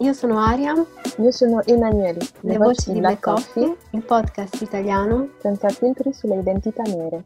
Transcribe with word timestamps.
Io 0.00 0.12
sono 0.12 0.38
Aria. 0.38 0.74
Io 1.18 1.30
sono 1.32 1.64
Emanuele. 1.64 2.20
Le, 2.40 2.52
Le 2.52 2.56
voci 2.58 2.92
di 2.92 3.00
Black 3.00 3.20
Coffee, 3.20 3.66
Coffee, 3.66 3.88
il 3.98 4.02
podcast 4.04 4.60
italiano 4.60 5.30
senza 5.40 5.68
filtri 5.70 6.12
sulle 6.12 6.38
identità 6.38 6.82
nere. 6.84 7.24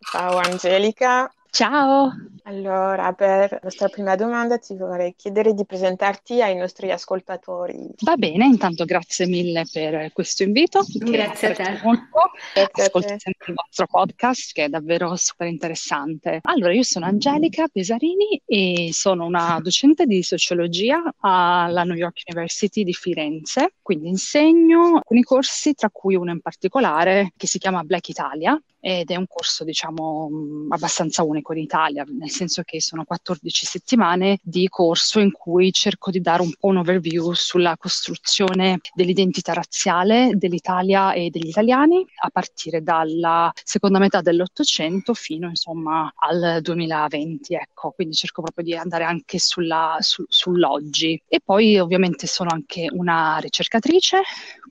Ciao 0.00 0.38
Angelica. 0.38 1.32
Ciao! 1.50 2.10
Allora, 2.46 3.12
per 3.14 3.52
la 3.52 3.60
nostra 3.62 3.88
prima 3.88 4.16
domanda 4.16 4.58
ti 4.58 4.76
vorrei 4.76 5.14
chiedere 5.16 5.54
di 5.54 5.64
presentarti 5.64 6.42
ai 6.42 6.54
nostri 6.54 6.90
ascoltatori. 6.90 7.88
Va 8.02 8.16
bene, 8.16 8.44
intanto 8.44 8.84
grazie 8.84 9.26
mille 9.26 9.64
per 9.72 10.12
questo 10.12 10.42
invito. 10.42 10.84
Grazie 10.98 11.52
a 11.52 11.54
te. 11.54 11.80
Molto. 11.82 12.32
Ascolto 12.72 13.14
sempre 13.16 13.46
il 13.46 13.54
vostro 13.54 13.86
podcast 13.86 14.52
che 14.52 14.64
è 14.64 14.68
davvero 14.68 15.16
super 15.16 15.46
interessante. 15.46 16.40
Allora, 16.42 16.74
io 16.74 16.82
sono 16.82 17.06
Angelica 17.06 17.66
Pesarini 17.66 18.42
e 18.44 18.90
sono 18.92 19.24
una 19.24 19.58
docente 19.62 20.04
di 20.04 20.22
sociologia 20.22 21.02
alla 21.20 21.84
New 21.84 21.96
York 21.96 22.20
University 22.26 22.84
di 22.84 22.92
Firenze, 22.92 23.76
quindi 23.80 24.08
insegno 24.08 24.96
alcuni 24.96 25.22
corsi, 25.22 25.72
tra 25.72 25.88
cui 25.90 26.14
uno 26.14 26.30
in 26.30 26.42
particolare 26.42 27.32
che 27.36 27.46
si 27.46 27.58
chiama 27.58 27.82
Black 27.84 28.08
Italia, 28.10 28.60
ed 28.86 29.10
è 29.10 29.16
un 29.16 29.26
corso 29.26 29.64
diciamo 29.64 30.28
abbastanza 30.68 31.22
unico 31.22 31.54
in 31.54 31.60
Italia, 31.60 32.04
nel 32.06 32.28
senso 32.28 32.60
che 32.62 32.82
sono 32.82 33.04
14 33.04 33.64
settimane 33.64 34.38
di 34.42 34.68
corso 34.68 35.20
in 35.20 35.32
cui 35.32 35.72
cerco 35.72 36.10
di 36.10 36.20
dare 36.20 36.42
un 36.42 36.52
po' 36.58 36.66
un 36.66 36.76
overview 36.76 37.32
sulla 37.32 37.78
costruzione 37.78 38.80
dell'identità 38.92 39.54
razziale 39.54 40.32
dell'Italia 40.34 41.14
e 41.14 41.30
degli 41.30 41.48
italiani 41.48 42.04
a 42.16 42.28
partire 42.28 42.82
dalla 42.82 43.50
seconda 43.54 43.98
metà 43.98 44.20
dell'Ottocento 44.20 45.14
fino 45.14 45.48
insomma 45.48 46.12
al 46.16 46.58
2020, 46.60 47.54
ecco, 47.54 47.92
quindi 47.92 48.14
cerco 48.14 48.42
proprio 48.42 48.66
di 48.66 48.74
andare 48.74 49.04
anche 49.04 49.38
sulla, 49.38 49.96
su, 50.00 50.26
sull'oggi. 50.28 51.22
E 51.26 51.40
poi 51.42 51.78
ovviamente 51.78 52.26
sono 52.26 52.50
anche 52.52 52.88
una 52.90 53.38
ricercatrice, 53.40 54.20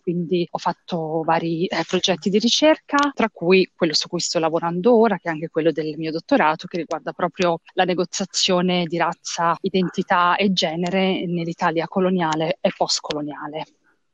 quindi 0.03 0.48
ho 0.52 0.59
fatto 0.59 1.23
vari 1.25 1.66
eh, 1.66 1.83
progetti 1.88 2.30
di 2.30 2.38
ricerca, 2.38 2.98
tra 3.11 3.30
cui 3.31 3.72
quello 3.75 3.94
su 4.03 4.09
cui 4.09 4.19
sto 4.19 4.39
lavorando 4.39 4.97
ora, 4.97 5.17
che 5.17 5.29
è 5.29 5.31
anche 5.31 5.47
quello 5.47 5.71
del 5.71 5.95
mio 5.97 6.11
dottorato, 6.11 6.67
che 6.67 6.77
riguarda 6.77 7.13
proprio 7.13 7.59
la 7.73 7.85
negoziazione 7.85 8.85
di 8.85 8.97
razza, 8.97 9.55
identità 9.61 10.35
e 10.35 10.51
genere 10.51 11.25
nell'Italia 11.25 11.87
coloniale 11.87 12.57
e 12.59 12.71
postcoloniale. 12.75 13.65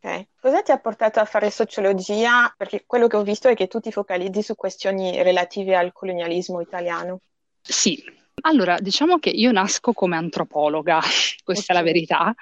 Ok, 0.01 0.27
cosa 0.39 0.61
ti 0.61 0.71
ha 0.71 0.77
portato 0.77 1.19
a 1.19 1.25
fare 1.25 1.49
sociologia? 1.49 2.53
Perché 2.55 2.83
quello 2.85 3.07
che 3.07 3.17
ho 3.17 3.23
visto 3.23 3.47
è 3.47 3.55
che 3.55 3.67
tu 3.67 3.79
ti 3.79 3.91
focalizzi 3.91 4.43
su 4.43 4.55
questioni 4.55 5.21
relative 5.23 5.75
al 5.75 5.91
colonialismo 5.91 6.61
italiano. 6.61 7.21
Sì, 7.61 8.01
allora, 8.41 8.77
diciamo 8.79 9.17
che 9.17 9.29
io 9.29 9.51
nasco 9.51 9.91
come 9.93 10.15
antropologa, 10.15 10.99
questa 11.43 11.73
okay. 11.73 11.75
è 11.75 11.79
la 11.79 11.91
verità. 11.91 12.35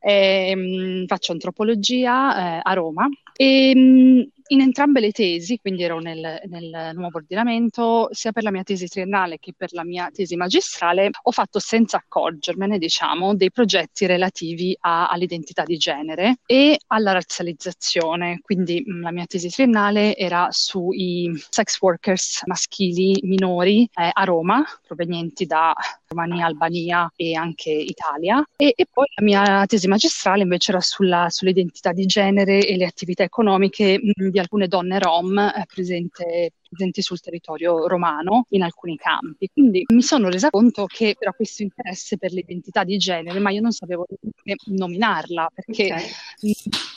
e, 0.00 0.48
ehm, 0.52 1.06
faccio 1.06 1.32
antropologia 1.32 2.56
eh, 2.56 2.60
a 2.62 2.72
Roma 2.74 3.08
e 3.34 3.70
ehm, 3.70 4.28
in 4.52 4.60
entrambe 4.60 5.00
le 5.00 5.12
tesi, 5.12 5.58
quindi 5.58 5.82
ero 5.82 5.98
nel, 5.98 6.40
nel, 6.46 6.90
nuovo 6.94 7.16
ordinamento, 7.16 8.08
sia 8.12 8.32
per 8.32 8.42
la 8.42 8.50
mia 8.50 8.62
tesi 8.62 8.86
triennale 8.86 9.38
che 9.38 9.54
per 9.56 9.72
la 9.72 9.82
mia 9.82 10.10
tesi 10.12 10.36
magistrale, 10.36 11.10
ho 11.22 11.30
fatto 11.30 11.58
senza 11.58 11.96
accorgermene, 11.96 12.78
diciamo, 12.78 13.34
dei 13.34 13.50
progetti 13.50 14.04
relativi 14.06 14.76
a, 14.80 15.08
all'identità 15.08 15.62
di 15.64 15.76
genere 15.78 16.36
e 16.44 16.78
alla 16.88 17.12
razzializzazione. 17.12 18.40
Quindi 18.42 18.82
mh, 18.84 19.00
la 19.00 19.10
mia 19.10 19.24
tesi 19.26 19.48
triennale 19.48 20.14
era 20.16 20.48
sui 20.50 21.32
sex 21.48 21.80
workers 21.80 22.42
maschili 22.44 23.20
minori 23.22 23.88
eh, 23.94 24.10
a 24.12 24.24
Roma, 24.24 24.62
provenienti 24.86 25.46
da 25.46 25.72
Romania, 26.08 26.46
Albania 26.46 27.10
e 27.16 27.34
anche 27.34 27.70
Italia. 27.70 28.44
E, 28.56 28.74
e 28.76 28.86
poi 28.90 29.06
la 29.14 29.24
mia 29.24 29.64
tesi 29.66 29.88
magistrale 29.88 30.42
invece 30.42 30.72
era 30.72 30.80
sulla, 30.80 31.28
sull'identità 31.30 31.92
di 31.92 32.04
genere 32.04 32.66
e 32.66 32.76
le 32.76 32.84
attività 32.84 33.22
economiche 33.22 33.98
mh, 33.98 34.28
di 34.28 34.38
alcune 34.42 34.68
donne 34.68 34.98
rom 34.98 35.38
eh, 35.38 35.64
presente, 35.66 36.52
presenti 36.68 37.02
sul 37.02 37.20
territorio 37.20 37.86
romano 37.86 38.44
in 38.50 38.62
alcuni 38.62 38.96
campi. 38.96 39.48
Quindi 39.52 39.84
mi 39.88 40.02
sono 40.02 40.28
resa 40.28 40.50
conto 40.50 40.86
che 40.86 41.16
era 41.18 41.32
questo 41.32 41.62
interesse 41.62 42.18
per 42.18 42.32
l'identità 42.32 42.84
di 42.84 42.96
genere, 42.98 43.38
ma 43.38 43.50
io 43.50 43.60
non 43.60 43.72
sapevo 43.72 44.06
neanche 44.44 44.70
nominarla 44.70 45.50
perché 45.54 45.84
okay. 45.84 46.06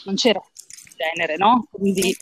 non 0.04 0.14
c'era 0.14 0.40
genere, 0.96 1.36
no? 1.36 1.66
Quindi 1.70 2.14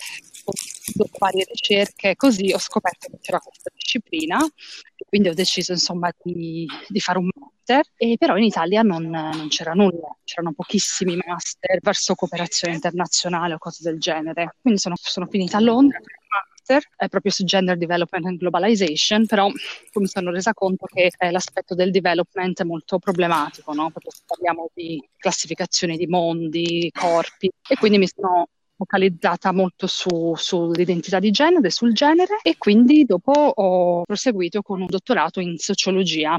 dopo 0.94 1.16
varie 1.18 1.44
ricerche 1.48 2.14
così 2.16 2.52
ho 2.52 2.58
scoperto 2.58 3.08
che 3.10 3.18
c'era 3.20 3.38
questa 3.38 3.70
disciplina 3.74 4.44
e 4.44 5.04
quindi 5.06 5.28
ho 5.28 5.34
deciso 5.34 5.72
insomma 5.72 6.12
di, 6.22 6.66
di 6.88 7.00
fare 7.00 7.18
un 7.18 7.30
master 7.64 7.84
e 7.96 8.16
però 8.18 8.36
in 8.36 8.44
Italia 8.44 8.82
non, 8.82 9.08
non, 9.08 9.48
c'era 9.48 9.72
nulla, 9.72 10.14
c'erano 10.22 10.52
pochissimi 10.52 11.16
master 11.16 11.78
verso 11.80 12.14
cooperazione 12.14 12.74
internazionale 12.74 13.54
o 13.54 13.58
cose 13.58 13.82
del 13.82 13.98
genere. 13.98 14.56
Quindi 14.60 14.78
sono, 14.78 14.94
sono 14.98 15.26
finita 15.26 15.56
a 15.56 15.60
Londra 15.60 15.98
master 15.98 16.82
eh, 16.96 17.08
proprio 17.08 17.32
su 17.32 17.44
gender 17.44 17.76
development 17.76 18.26
and 18.26 18.38
globalization, 18.38 19.26
però 19.26 19.48
mi 19.48 20.06
sono 20.06 20.30
resa 20.30 20.52
conto 20.52 20.86
che 20.86 21.10
eh, 21.16 21.30
l'aspetto 21.30 21.74
del 21.74 21.90
development 21.90 22.60
è 22.60 22.64
molto 22.64 22.98
problematico, 22.98 23.72
no? 23.72 23.90
Perché 23.90 24.10
parliamo 24.26 24.70
di 24.74 25.02
classificazione 25.16 25.96
di 25.96 26.06
mondi, 26.06 26.90
corpi 26.92 27.50
e 27.66 27.76
quindi 27.76 27.98
mi 27.98 28.08
sono 28.08 28.48
focalizzata 28.76 29.52
molto 29.52 29.86
su, 29.86 30.34
sull'identità 30.34 31.20
di 31.20 31.30
genere, 31.30 31.70
sul 31.70 31.92
genere 31.92 32.38
e 32.42 32.56
quindi 32.58 33.04
dopo 33.04 33.30
ho 33.32 34.02
proseguito 34.02 34.62
con 34.62 34.80
un 34.80 34.86
dottorato 34.88 35.38
in 35.38 35.56
sociologia 35.58 36.36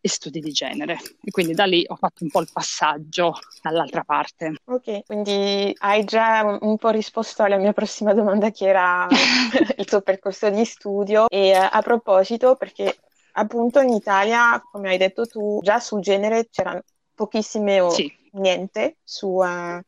e 0.00 0.08
studi 0.08 0.40
di 0.40 0.52
genere 0.52 0.98
e 1.22 1.30
quindi 1.30 1.54
da 1.54 1.64
lì 1.64 1.84
ho 1.86 1.96
fatto 1.96 2.24
un 2.24 2.30
po' 2.30 2.40
il 2.40 2.48
passaggio 2.52 3.38
dall'altra 3.62 4.04
parte. 4.04 4.54
Ok, 4.64 5.04
quindi 5.06 5.74
hai 5.78 6.04
già 6.04 6.58
un, 6.60 6.76
po' 6.76 6.90
risposto 6.90 7.42
alla 7.42 7.56
mia 7.56 7.72
prossima 7.72 8.14
domanda 8.14 8.50
che 8.50 8.66
era 8.66 9.06
il 9.76 9.84
tuo 9.84 10.00
percorso 10.00 10.50
di 10.50 10.64
studio 10.64 11.28
e 11.28 11.58
uh, 11.58 11.68
a 11.70 11.82
proposito 11.82 12.56
perché 12.56 12.96
appunto 13.32 13.80
in 13.80 13.90
Italia, 13.90 14.62
come 14.70 14.90
hai 14.90 14.98
detto 14.98 15.26
tu, 15.26 15.60
già 15.62 15.80
sul 15.80 16.00
genere 16.00 16.48
c'erano 16.50 16.82
pochissime 17.14 17.80
o 17.80 17.90
sì. 17.90 18.12
niente 18.32 18.98
su... 19.02 19.28
Uh, 19.28 19.80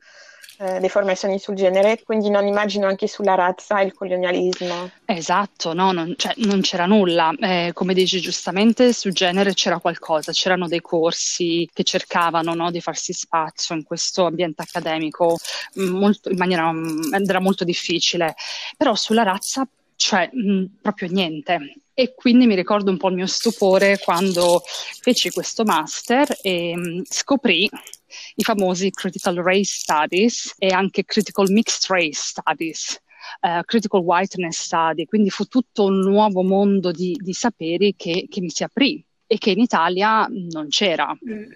eh, 0.63 0.79
le 0.79 0.91
formazioni 0.91 1.39
sul 1.39 1.55
genere, 1.55 2.03
quindi 2.05 2.29
non 2.29 2.47
immagino 2.47 2.87
anche 2.87 3.07
sulla 3.07 3.35
razza 3.35 3.81
e 3.81 3.87
il 3.87 3.95
colonialismo. 3.95 4.91
Esatto, 5.07 5.73
no, 5.73 5.91
non, 5.91 6.13
cioè, 6.19 6.35
non 6.37 6.61
c'era 6.61 6.85
nulla. 6.85 7.33
Eh, 7.41 7.71
come 7.73 7.95
dici 7.95 8.21
giustamente, 8.21 8.93
sul 8.93 9.15
genere 9.15 9.55
c'era 9.55 9.79
qualcosa, 9.79 10.33
c'erano 10.33 10.69
dei 10.69 10.83
corsi 10.83 11.67
che 11.73 11.83
cercavano 11.83 12.53
no, 12.53 12.71
di 12.71 12.83
farsi 12.83 13.15
spazio 13.15 13.75
in 13.75 13.85
questo 13.85 14.27
ambiente 14.27 14.61
accademico 14.61 15.39
mm, 15.81 15.89
molto, 15.89 16.29
in 16.29 16.37
maniera 16.37 16.71
mm, 16.71 17.15
era 17.27 17.41
molto 17.41 17.65
difficile, 17.65 18.35
però 18.77 18.95
sulla 18.95 19.23
razza 19.23 19.67
cioè 19.97 20.29
mh, 20.31 20.53
mm, 20.53 20.65
proprio 20.83 21.09
niente. 21.11 21.59
E 21.95 22.13
quindi 22.15 22.47
mi 22.47 22.55
ricordo 22.55 22.91
un 22.91 22.99
po' 22.99 23.09
il 23.09 23.15
mio 23.15 23.27
stupore 23.27 23.99
quando 23.99 24.63
feci 25.01 25.31
questo 25.31 25.65
master 25.65 26.37
e 26.43 26.77
mh, 26.77 27.03
scoprì 27.09 27.67
i 28.35 28.43
famosi 28.43 28.91
Critical 28.91 29.37
Race 29.37 29.79
Studies 29.79 30.55
e 30.59 30.69
anche 30.69 31.05
Critical 31.05 31.51
Mixed 31.51 31.91
Race 31.91 32.21
Studies. 32.21 32.99
Uh, 33.43 33.61
critical 33.65 34.01
Whiteness 34.01 34.63
Study, 34.63 35.05
quindi 35.05 35.29
fu 35.29 35.45
tutto 35.45 35.85
un 35.85 36.01
nuovo 36.01 36.43
mondo 36.43 36.91
di, 36.91 37.15
di 37.21 37.35
saperi 37.35 37.95
che, 37.95 38.27
che, 38.29 38.41
mi 38.41 38.49
si 38.49 38.65
aprì 38.65 39.05
e 39.27 39.37
che 39.37 39.51
in 39.51 39.61
Italia 39.61 40.27
non 40.27 40.69
c'era. 40.69 41.17
Mm. 41.29 41.53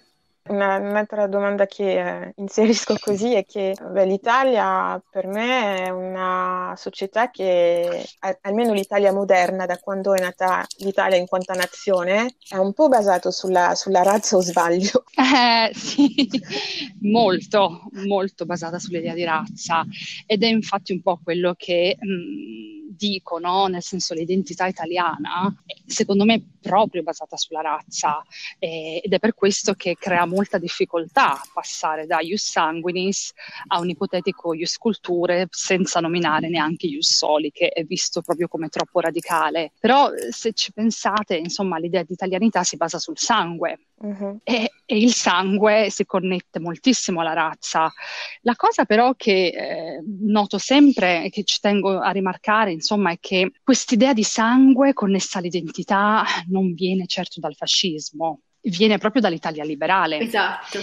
Una, 0.47 0.77
un'altra 0.77 1.27
domanda 1.27 1.65
che 1.67 2.27
eh, 2.27 2.33
inserisco 2.37 2.97
così 3.01 3.33
è 3.33 3.47
che 3.47 3.75
beh, 3.81 4.05
l'Italia 4.05 5.03
per 5.11 5.27
me 5.27 5.85
è 5.85 5.89
una 5.89 6.75
società 6.77 7.31
che, 7.31 8.05
almeno 8.43 8.75
l'Italia 8.75 9.11
moderna, 9.11 9.65
da 9.65 9.79
quando 9.79 10.13
è 10.13 10.21
nata 10.21 10.67
l'Italia 10.79 11.17
in 11.17 11.27
quanto 11.27 11.55
nazione, 11.55 12.37
è 12.47 12.57
un 12.57 12.75
po' 12.75 12.89
basato 12.89 13.31
sulla, 13.31 13.75
sulla 13.75 14.03
razza 14.03 14.37
o 14.37 14.41
sbaglio? 14.41 15.05
Eh, 15.35 15.73
sì, 15.75 16.29
molto, 17.01 17.89
molto 18.07 18.45
basata 18.45 18.79
sull'idea 18.79 19.15
di 19.15 19.25
razza 19.25 19.85
ed 20.27 20.43
è 20.43 20.47
infatti 20.47 20.93
un 20.93 21.01
po' 21.01 21.19
quello 21.23 21.55
che... 21.57 21.97
Mh, 21.99 22.07
mm, 22.07 22.74
dico, 22.97 23.39
no? 23.39 23.67
nel 23.67 23.83
senso 23.83 24.15
l'identità 24.15 24.67
italiana, 24.67 25.55
secondo 25.87 26.25
me 26.25 26.35
è 26.35 26.43
proprio 26.61 27.03
basata 27.03 27.37
sulla 27.37 27.61
razza 27.61 28.23
eh, 28.59 29.01
ed 29.03 29.13
è 29.13 29.19
per 29.19 29.35
questo 29.35 29.75
che 29.75 29.97
crea 29.99 30.27
molta 30.27 30.59
difficoltà 30.59 31.41
passare 31.53 32.07
da 32.07 32.21
ius 32.21 32.43
sanguinis 32.43 33.33
a 33.69 33.81
un 33.81 33.91
ipotetico 33.91 34.55
ius 34.55 34.77
culture 34.77 35.47
senza 35.51 36.01
nominare 36.01 36.49
neanche 36.49 36.87
ius 36.87 37.17
soli, 37.17 37.51
che 37.51 37.69
è 37.69 37.85
visto 37.85 38.23
proprio 38.23 38.49
come 38.49 38.69
troppo 38.69 39.01
radicale. 39.01 39.73
Però 39.79 40.11
se 40.31 40.53
ci 40.53 40.73
pensate, 40.73 41.37
insomma, 41.37 41.79
l'idea 41.79 42.03
di 42.03 42.13
italianità 42.13 42.63
si 42.63 42.77
basa 42.77 42.99
sul 42.99 43.19
sangue, 43.19 43.79
Uh-huh. 43.97 44.41
E, 44.43 44.71
e, 44.85 44.99
il 44.99 45.13
sangue 45.13 45.89
si 45.89 46.05
connette 46.05 46.59
moltissimo 46.59 47.21
alla 47.21 47.33
razza. 47.33 47.93
La 48.43 48.55
cosa 48.57 48.85
però 48.85 49.15
che 49.15 49.47
eh, 49.47 50.03
noto 50.27 50.59
sempre 50.59 51.25
e 51.25 51.31
che 51.31 51.45
ci 51.45 51.59
tengo 51.61 52.01
a 52.01 52.11
rimarcare, 52.11 52.73
insomma, 52.73 53.13
è 53.13 53.19
che 53.21 53.53
quest'idea 53.63 54.13
di 54.13 54.25
sangue 54.25 54.93
connessa 54.93 55.39
all'identità 55.39 56.25
non 56.49 56.75
viene 56.75 57.07
certo 57.07 57.41
dal 57.41 57.55
fascismo, 57.55 58.41
viene 58.61 58.99
proprio 58.99 59.23
dall'Italia 59.23 59.65
liberale. 59.65 60.19
Esatto, 60.19 60.79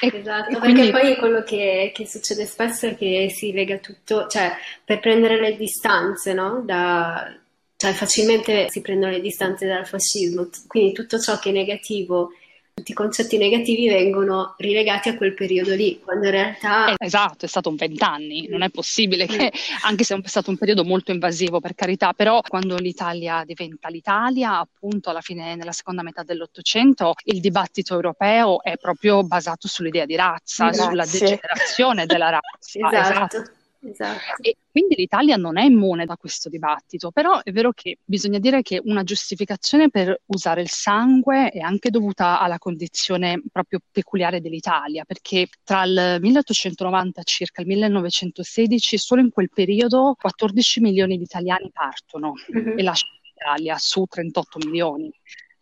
e, 0.00 0.12
esatto. 0.12 0.50
E 0.50 0.58
perché 0.58 0.72
quindi... 0.72 0.90
poi 0.90 1.16
quello 1.16 1.42
che, 1.42 1.92
che, 1.94 2.06
succede 2.06 2.44
spesso 2.44 2.86
è 2.86 2.96
che 2.96 3.30
si 3.34 3.52
lega 3.52 3.78
tutto, 3.78 4.26
cioè 4.26 4.52
per 4.84 4.98
prendere 5.00 5.40
le 5.40 5.56
distanze, 5.56 6.32
no? 6.32 6.62
Da, 6.64 7.34
cioè 7.76 7.92
facilmente 7.92 8.68
si 8.68 8.80
prendono 8.80 9.12
le 9.12 9.20
distanze 9.20 9.66
dal 9.66 9.86
fascismo, 9.86 10.48
quindi 10.66 10.92
tutto 10.92 11.18
ciò 11.18 11.38
che 11.38 11.50
è 11.50 11.52
negativo 11.52 12.30
tutti 12.78 12.92
i 12.92 12.94
concetti 12.94 13.36
negativi 13.36 13.88
vengono 13.88 14.54
rilegati 14.56 15.08
a 15.08 15.16
quel 15.16 15.34
periodo 15.34 15.74
lì, 15.74 16.00
quando 16.02 16.26
in 16.26 16.30
realtà... 16.30 16.94
Esatto, 16.96 17.44
è 17.44 17.48
stato 17.48 17.68
un 17.68 17.76
vent'anni, 17.76 18.46
non 18.48 18.62
è 18.62 18.70
possibile 18.70 19.26
che, 19.26 19.52
anche 19.84 20.04
se 20.04 20.14
è 20.14 20.28
stato 20.28 20.50
un 20.50 20.56
periodo 20.56 20.84
molto 20.84 21.10
invasivo 21.10 21.60
per 21.60 21.74
carità, 21.74 22.12
però 22.12 22.40
quando 22.40 22.76
l'Italia 22.76 23.42
diventa 23.44 23.88
l'Italia, 23.88 24.58
appunto 24.58 25.10
alla 25.10 25.20
fine, 25.20 25.56
nella 25.56 25.72
seconda 25.72 26.02
metà 26.02 26.22
dell'Ottocento, 26.22 27.14
il 27.24 27.40
dibattito 27.40 27.94
europeo 27.94 28.62
è 28.62 28.76
proprio 28.76 29.24
basato 29.24 29.66
sull'idea 29.66 30.06
di 30.06 30.16
razza, 30.16 30.66
Grazie. 30.66 30.82
sulla 30.82 31.04
degenerazione 31.04 32.06
della 32.06 32.30
razza. 32.30 32.78
esatto. 32.78 33.36
esatto. 33.36 33.57
Esatto. 33.80 34.42
E 34.42 34.56
quindi 34.70 34.96
l'Italia 34.96 35.36
non 35.36 35.56
è 35.56 35.64
immune 35.64 36.04
da 36.04 36.16
questo 36.16 36.48
dibattito, 36.48 37.10
però 37.10 37.40
è 37.42 37.52
vero 37.52 37.72
che 37.72 37.98
bisogna 38.04 38.38
dire 38.38 38.62
che 38.62 38.80
una 38.84 39.04
giustificazione 39.04 39.88
per 39.88 40.20
usare 40.26 40.62
il 40.62 40.68
sangue 40.68 41.50
è 41.50 41.60
anche 41.60 41.90
dovuta 41.90 42.40
alla 42.40 42.58
condizione 42.58 43.42
proprio 43.52 43.80
peculiare 43.90 44.40
dell'Italia, 44.40 45.04
perché 45.04 45.48
tra 45.62 45.84
il 45.84 46.18
1890 46.20 47.22
circa 47.22 47.60
il 47.60 47.68
1916, 47.68 48.98
solo 48.98 49.20
in 49.20 49.30
quel 49.30 49.50
periodo 49.52 50.16
14 50.18 50.80
milioni 50.80 51.16
di 51.16 51.24
italiani 51.24 51.70
partono 51.72 52.32
mm-hmm. 52.52 52.78
e 52.78 52.82
lasciano 52.82 53.12
l'Italia 53.22 53.76
su 53.78 54.04
38 54.08 54.58
milioni 54.66 55.10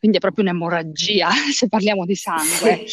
quindi 0.07 0.19
è 0.19 0.21
proprio 0.21 0.45
un'emorragia 0.45 1.29
se 1.53 1.69
parliamo 1.69 2.05
di 2.05 2.15
sangue. 2.15 2.85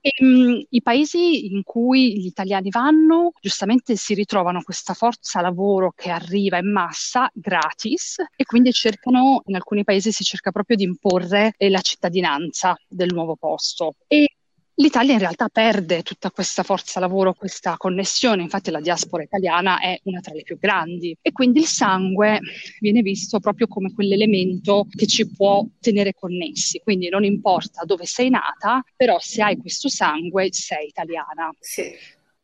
E, 0.00 0.12
um, 0.20 0.64
I 0.70 0.82
paesi 0.82 1.52
in 1.52 1.62
cui 1.62 2.18
gli 2.18 2.26
italiani 2.26 2.70
vanno 2.70 3.32
giustamente 3.40 3.96
si 3.96 4.14
ritrovano 4.14 4.62
questa 4.62 4.94
forza 4.94 5.42
lavoro 5.42 5.92
che 5.94 6.10
arriva 6.10 6.56
in 6.58 6.72
massa 6.72 7.30
gratis 7.34 8.24
e 8.34 8.44
quindi 8.44 8.72
cercano, 8.72 9.42
in 9.46 9.54
alcuni 9.54 9.84
paesi 9.84 10.12
si 10.12 10.24
cerca 10.24 10.50
proprio 10.50 10.76
di 10.76 10.84
imporre 10.84 11.52
eh, 11.58 11.68
la 11.68 11.80
cittadinanza 11.80 12.74
del 12.88 13.12
nuovo 13.12 13.36
posto. 13.36 13.94
E 14.06 14.35
L'Italia 14.78 15.14
in 15.14 15.20
realtà 15.20 15.48
perde 15.48 16.02
tutta 16.02 16.30
questa 16.30 16.62
forza 16.62 17.00
lavoro, 17.00 17.32
questa 17.32 17.76
connessione, 17.78 18.42
infatti 18.42 18.70
la 18.70 18.80
diaspora 18.80 19.22
italiana 19.22 19.80
è 19.80 19.98
una 20.04 20.20
tra 20.20 20.34
le 20.34 20.42
più 20.42 20.58
grandi 20.58 21.16
e 21.22 21.32
quindi 21.32 21.60
il 21.60 21.66
sangue 21.66 22.40
viene 22.80 23.00
visto 23.00 23.40
proprio 23.40 23.68
come 23.68 23.94
quell'elemento 23.94 24.86
che 24.94 25.06
ci 25.06 25.30
può 25.30 25.66
tenere 25.80 26.12
connessi, 26.12 26.80
quindi 26.80 27.08
non 27.08 27.24
importa 27.24 27.84
dove 27.84 28.04
sei 28.04 28.28
nata, 28.28 28.84
però 28.94 29.18
se 29.18 29.40
hai 29.42 29.56
questo 29.56 29.88
sangue 29.88 30.48
sei 30.52 30.88
italiana. 30.88 31.50
Sì. 31.58 31.90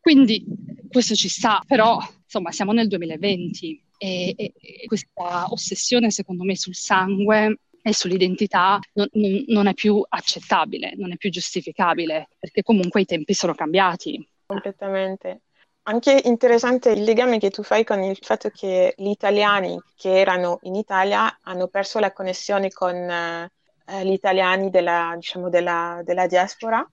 Quindi 0.01 0.43
questo 0.89 1.15
ci 1.15 1.29
sta, 1.29 1.63
però 1.67 1.99
insomma 2.25 2.51
siamo 2.51 2.73
nel 2.73 2.89
2020 2.89 3.85
e, 3.99 4.35
e, 4.35 4.53
e 4.59 4.87
questa 4.87 5.49
ossessione 5.51 6.11
secondo 6.11 6.45
me 6.45 6.57
sul 6.57 6.75
sangue 6.75 7.59
e 7.83 7.93
sull'identità 7.93 8.79
non, 8.95 9.09
non, 9.49 9.67
è 9.67 9.75
più 9.75 10.05
accettabile, 10.09 10.95
non 10.97 11.13
è 11.13 11.17
più 11.17 11.31
giustificabile, 11.31 12.29
perché 12.39 12.63
comunque 12.63 13.03
i 13.03 13.05
tempi 13.05 13.35
sono 13.35 13.55
cambiati. 13.55 14.27
Completamente. 14.47 15.43
Anche 15.85 16.21
interessante 16.25 16.91
il 16.91 17.03
legame 17.03 17.39
che 17.39 17.51
tu 17.51 17.65
fai 17.65 17.83
con 17.83 18.01
il 18.03 18.17
fatto 18.21 18.51
che 18.51 18.95
gli 18.97 19.09
italiani 19.09 19.81
che 19.97 20.21
erano 20.21 20.61
in 20.63 20.77
Italia 20.77 21.41
hanno 21.43 21.67
perso 21.67 21.99
la 21.99 22.13
connessione 22.13 22.71
con 22.71 22.95
eh, 22.95 23.51
gli 24.05 24.13
italiani 24.13 24.71
della, 24.71 25.15
diciamo, 25.17 25.49
della, 25.49 26.01
della 26.05 26.29
diaspora 26.29 26.89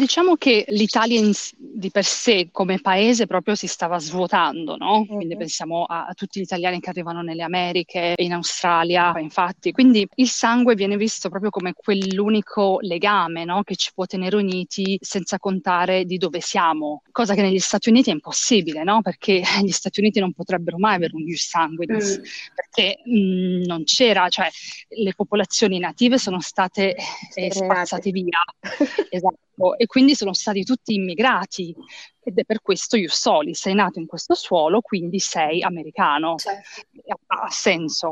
Diciamo 0.00 0.36
che 0.36 0.64
l'Italia 0.68 1.18
in, 1.18 1.30
di 1.58 1.90
per 1.90 2.06
sé 2.06 2.48
come 2.50 2.80
paese 2.80 3.26
proprio 3.26 3.54
si 3.54 3.66
stava 3.66 3.98
svuotando, 3.98 4.78
no? 4.78 5.04
Quindi 5.04 5.26
mm-hmm. 5.26 5.38
pensiamo 5.38 5.84
a, 5.84 6.06
a, 6.06 6.14
tutti 6.14 6.40
gli 6.40 6.44
italiani 6.44 6.80
che 6.80 6.88
arrivano 6.88 7.20
nelle 7.20 7.42
Americhe, 7.42 8.14
in 8.16 8.32
Australia, 8.32 9.12
infatti. 9.18 9.72
Quindi 9.72 10.08
il 10.14 10.28
sangue 10.28 10.74
viene 10.74 10.96
visto 10.96 11.28
proprio 11.28 11.50
come 11.50 11.74
quell'unico 11.74 12.78
legame, 12.80 13.44
no? 13.44 13.62
Che 13.62 13.76
ci 13.76 13.90
può 13.92 14.06
tenere 14.06 14.36
uniti 14.36 14.98
senza 15.02 15.38
contare 15.38 16.06
di 16.06 16.16
dove 16.16 16.40
siamo, 16.40 17.02
cosa 17.12 17.34
che 17.34 17.42
negli 17.42 17.58
Stati 17.58 17.90
Uniti 17.90 18.08
è 18.08 18.14
impossibile, 18.14 18.82
no? 18.82 19.02
Perché 19.02 19.42
gli 19.62 19.70
Stati 19.70 20.00
Uniti 20.00 20.18
non 20.18 20.32
potrebbero 20.32 20.78
mai 20.78 20.94
avere 20.94 21.14
un 21.14 21.28
ius 21.28 21.46
sanguinis, 21.46 22.20
mm. 22.20 22.22
perché 22.54 23.02
mh, 23.04 23.18
mm, 23.18 23.62
non 23.64 23.84
c'era, 23.84 24.30
cioè 24.30 24.48
le 24.88 25.12
popolazioni 25.14 25.78
native 25.78 26.16
sono 26.16 26.40
state 26.40 26.96
eh, 27.34 27.52
spazzate 27.52 28.10
via. 28.10 28.38
esatto 29.10 29.40
e 29.76 29.86
quindi 29.90 30.14
sono 30.14 30.32
stati 30.32 30.62
tutti 30.62 30.94
immigrati 30.94 31.74
ed 32.22 32.38
è 32.38 32.44
per 32.44 32.62
questo 32.62 32.96
Ius 32.96 33.18
Soli, 33.18 33.54
sei 33.54 33.74
nato 33.74 33.98
in 33.98 34.06
questo 34.06 34.34
suolo, 34.34 34.82
quindi 34.82 35.18
sei 35.18 35.64
americano. 35.64 36.36
Certo. 36.36 36.82
Ha, 37.08 37.42
ha 37.42 37.50
senso. 37.50 38.06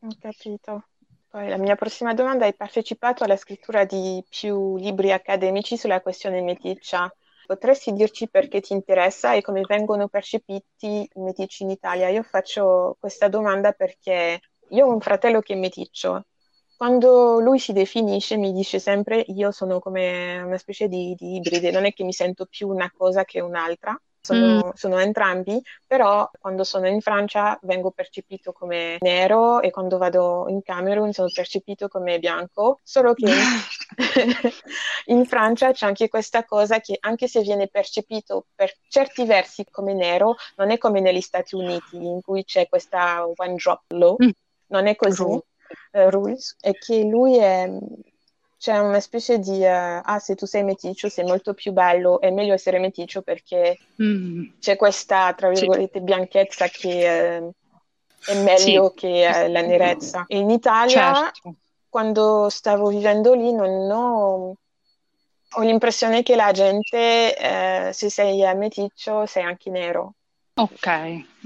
Ho 0.00 0.16
capito. 0.20 0.88
Poi 1.30 1.48
la 1.48 1.56
mia 1.56 1.76
prossima 1.76 2.12
domanda, 2.12 2.44
hai 2.44 2.52
partecipato 2.52 3.24
alla 3.24 3.38
scrittura 3.38 3.86
di 3.86 4.22
più 4.28 4.76
libri 4.76 5.12
accademici 5.12 5.78
sulla 5.78 6.02
questione 6.02 6.42
meticcia. 6.42 7.10
Potresti 7.46 7.94
dirci 7.94 8.28
perché 8.28 8.60
ti 8.60 8.74
interessa 8.74 9.32
e 9.32 9.40
come 9.40 9.62
vengono 9.66 10.08
percepiti 10.08 10.66
i 10.80 11.08
meticci 11.14 11.62
in 11.62 11.70
Italia? 11.70 12.10
Io 12.10 12.22
faccio 12.22 12.98
questa 13.00 13.28
domanda 13.28 13.72
perché 13.72 14.40
io 14.68 14.86
ho 14.86 14.92
un 14.92 15.00
fratello 15.00 15.40
che 15.40 15.54
è 15.54 15.56
meticcio 15.56 16.26
quando 16.76 17.40
lui 17.40 17.58
si 17.58 17.72
definisce 17.72 18.36
mi 18.36 18.52
dice 18.52 18.78
sempre 18.78 19.24
io 19.28 19.50
sono 19.50 19.78
come 19.78 20.40
una 20.42 20.58
specie 20.58 20.88
di, 20.88 21.14
di 21.16 21.36
ibride, 21.36 21.70
non 21.70 21.84
è 21.84 21.92
che 21.92 22.04
mi 22.04 22.12
sento 22.12 22.46
più 22.46 22.68
una 22.68 22.92
cosa 22.94 23.24
che 23.24 23.40
un'altra, 23.40 23.98
sono, 24.20 24.68
mm. 24.68 24.70
sono, 24.72 24.98
entrambi, 24.98 25.60
però 25.86 26.28
quando 26.40 26.64
sono 26.64 26.88
in 26.88 27.02
Francia 27.02 27.58
vengo 27.62 27.90
percepito 27.90 28.52
come 28.52 28.96
nero 29.00 29.60
e 29.60 29.70
quando 29.70 29.98
vado 29.98 30.46
in 30.48 30.62
Camerun 30.62 31.12
sono 31.12 31.28
percepito 31.32 31.88
come 31.88 32.18
bianco, 32.18 32.80
solo 32.82 33.12
che 33.12 33.30
in 35.06 35.26
Francia 35.26 35.72
c'è 35.72 35.84
anche 35.84 36.08
questa 36.08 36.44
cosa 36.44 36.80
che 36.80 36.96
anche 37.00 37.28
se 37.28 37.42
viene 37.42 37.68
percepito 37.68 38.46
per 38.54 38.72
certi 38.88 39.26
versi 39.26 39.66
come 39.70 39.92
nero, 39.92 40.36
non 40.56 40.70
è 40.70 40.78
come 40.78 41.00
negli 41.00 41.20
Stati 41.20 41.54
Uniti 41.54 41.96
in 41.96 42.22
cui 42.22 42.44
c'è 42.44 42.66
questa 42.66 43.26
one 43.26 43.54
drop 43.56 43.82
law, 43.88 44.16
mm. 44.22 44.30
non 44.68 44.86
è 44.86 44.96
così 44.96 45.38
eh, 45.92 46.10
Ruiz 46.10 46.56
è 46.60 46.72
che 46.72 47.02
lui 47.02 47.38
è 47.38 47.70
c'è 48.64 48.78
una 48.78 49.00
specie 49.00 49.38
di 49.40 49.60
uh, 49.60 50.00
ah 50.02 50.18
se 50.18 50.34
tu 50.36 50.46
sei 50.46 50.62
meticcio 50.64 51.10
sei 51.10 51.26
molto 51.26 51.52
più 51.52 51.72
bello 51.72 52.18
è 52.18 52.30
meglio 52.30 52.54
essere 52.54 52.78
meticcio 52.78 53.20
perché 53.20 53.78
mm. 54.02 54.44
c'è 54.58 54.76
questa 54.76 55.34
tra 55.34 55.50
virgolette 55.50 55.98
sì. 55.98 56.04
bianchezza 56.04 56.68
che 56.68 57.42
uh, 57.42 57.52
è 58.24 58.42
meglio 58.42 58.88
sì. 58.88 59.00
che 59.00 59.30
uh, 59.30 59.52
la 59.52 59.60
nerezza 59.60 60.24
in 60.28 60.48
Italia 60.48 61.12
certo. 61.12 61.56
quando 61.90 62.48
stavo 62.48 62.88
vivendo 62.88 63.34
lì 63.34 63.52
non 63.52 63.90
ho 63.90 64.56
ho 65.56 65.60
l'impressione 65.60 66.22
che 66.22 66.34
la 66.34 66.50
gente 66.50 67.92
se 67.92 68.08
sei 68.08 68.56
meticcio 68.56 69.26
sei 69.26 69.42
anche 69.42 69.68
nero 69.68 70.14
ok 70.54 70.88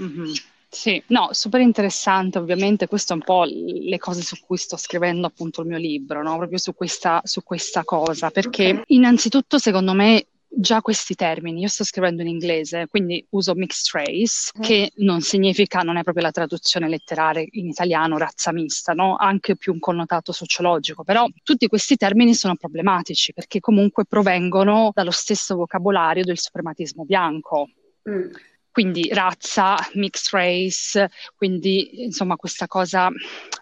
mm-hmm. 0.01 0.31
Sì, 0.71 1.01
no, 1.07 1.29
super 1.31 1.61
interessante, 1.61 2.37
ovviamente 2.37 2.87
questo 2.87 3.13
è 3.13 3.15
un 3.15 3.23
po' 3.23 3.43
le 3.43 3.97
cose 3.97 4.21
su 4.21 4.37
cui 4.39 4.57
sto 4.57 4.77
scrivendo 4.77 5.25
appunto 5.25 5.61
il 5.61 5.67
mio 5.67 5.79
libro, 5.79 6.21
no? 6.21 6.37
Proprio 6.37 6.59
su 6.59 6.75
questa, 6.75 7.21
su 7.23 7.41
questa 7.41 7.83
cosa, 7.83 8.29
perché 8.29 8.69
okay. 8.69 8.83
innanzitutto 8.87 9.57
secondo 9.57 9.93
me 9.93 10.27
già 10.47 10.81
questi 10.81 11.15
termini, 11.15 11.61
io 11.61 11.67
sto 11.67 11.83
scrivendo 11.83 12.21
in 12.21 12.27
inglese, 12.27 12.85
quindi 12.87 13.25
uso 13.29 13.55
mixed 13.55 13.93
race, 13.93 14.51
mm. 14.57 14.61
che 14.61 14.91
non 14.97 15.21
significa, 15.21 15.81
non 15.81 15.97
è 15.97 16.03
proprio 16.03 16.23
la 16.23 16.31
traduzione 16.31 16.87
letterale 16.87 17.47
in 17.51 17.67
italiano, 17.67 18.19
razza 18.19 18.51
mista, 18.51 18.93
no? 18.93 19.15
anche 19.15 19.55
più 19.55 19.73
un 19.73 19.79
connotato 19.79 20.31
sociologico, 20.31 21.03
però 21.03 21.27
tutti 21.43 21.67
questi 21.67 21.95
termini 21.95 22.35
sono 22.35 22.55
problematici 22.55 23.33
perché 23.33 23.59
comunque 23.59 24.05
provengono 24.05 24.91
dallo 24.93 25.11
stesso 25.11 25.55
vocabolario 25.55 26.23
del 26.23 26.37
suprematismo 26.37 27.05
bianco. 27.05 27.69
Mm 28.07 28.31
quindi 28.71 29.09
razza, 29.13 29.75
mixed 29.93 30.31
race, 30.31 31.09
quindi 31.35 32.03
insomma 32.03 32.35
questa 32.35 32.67
cosa 32.67 33.09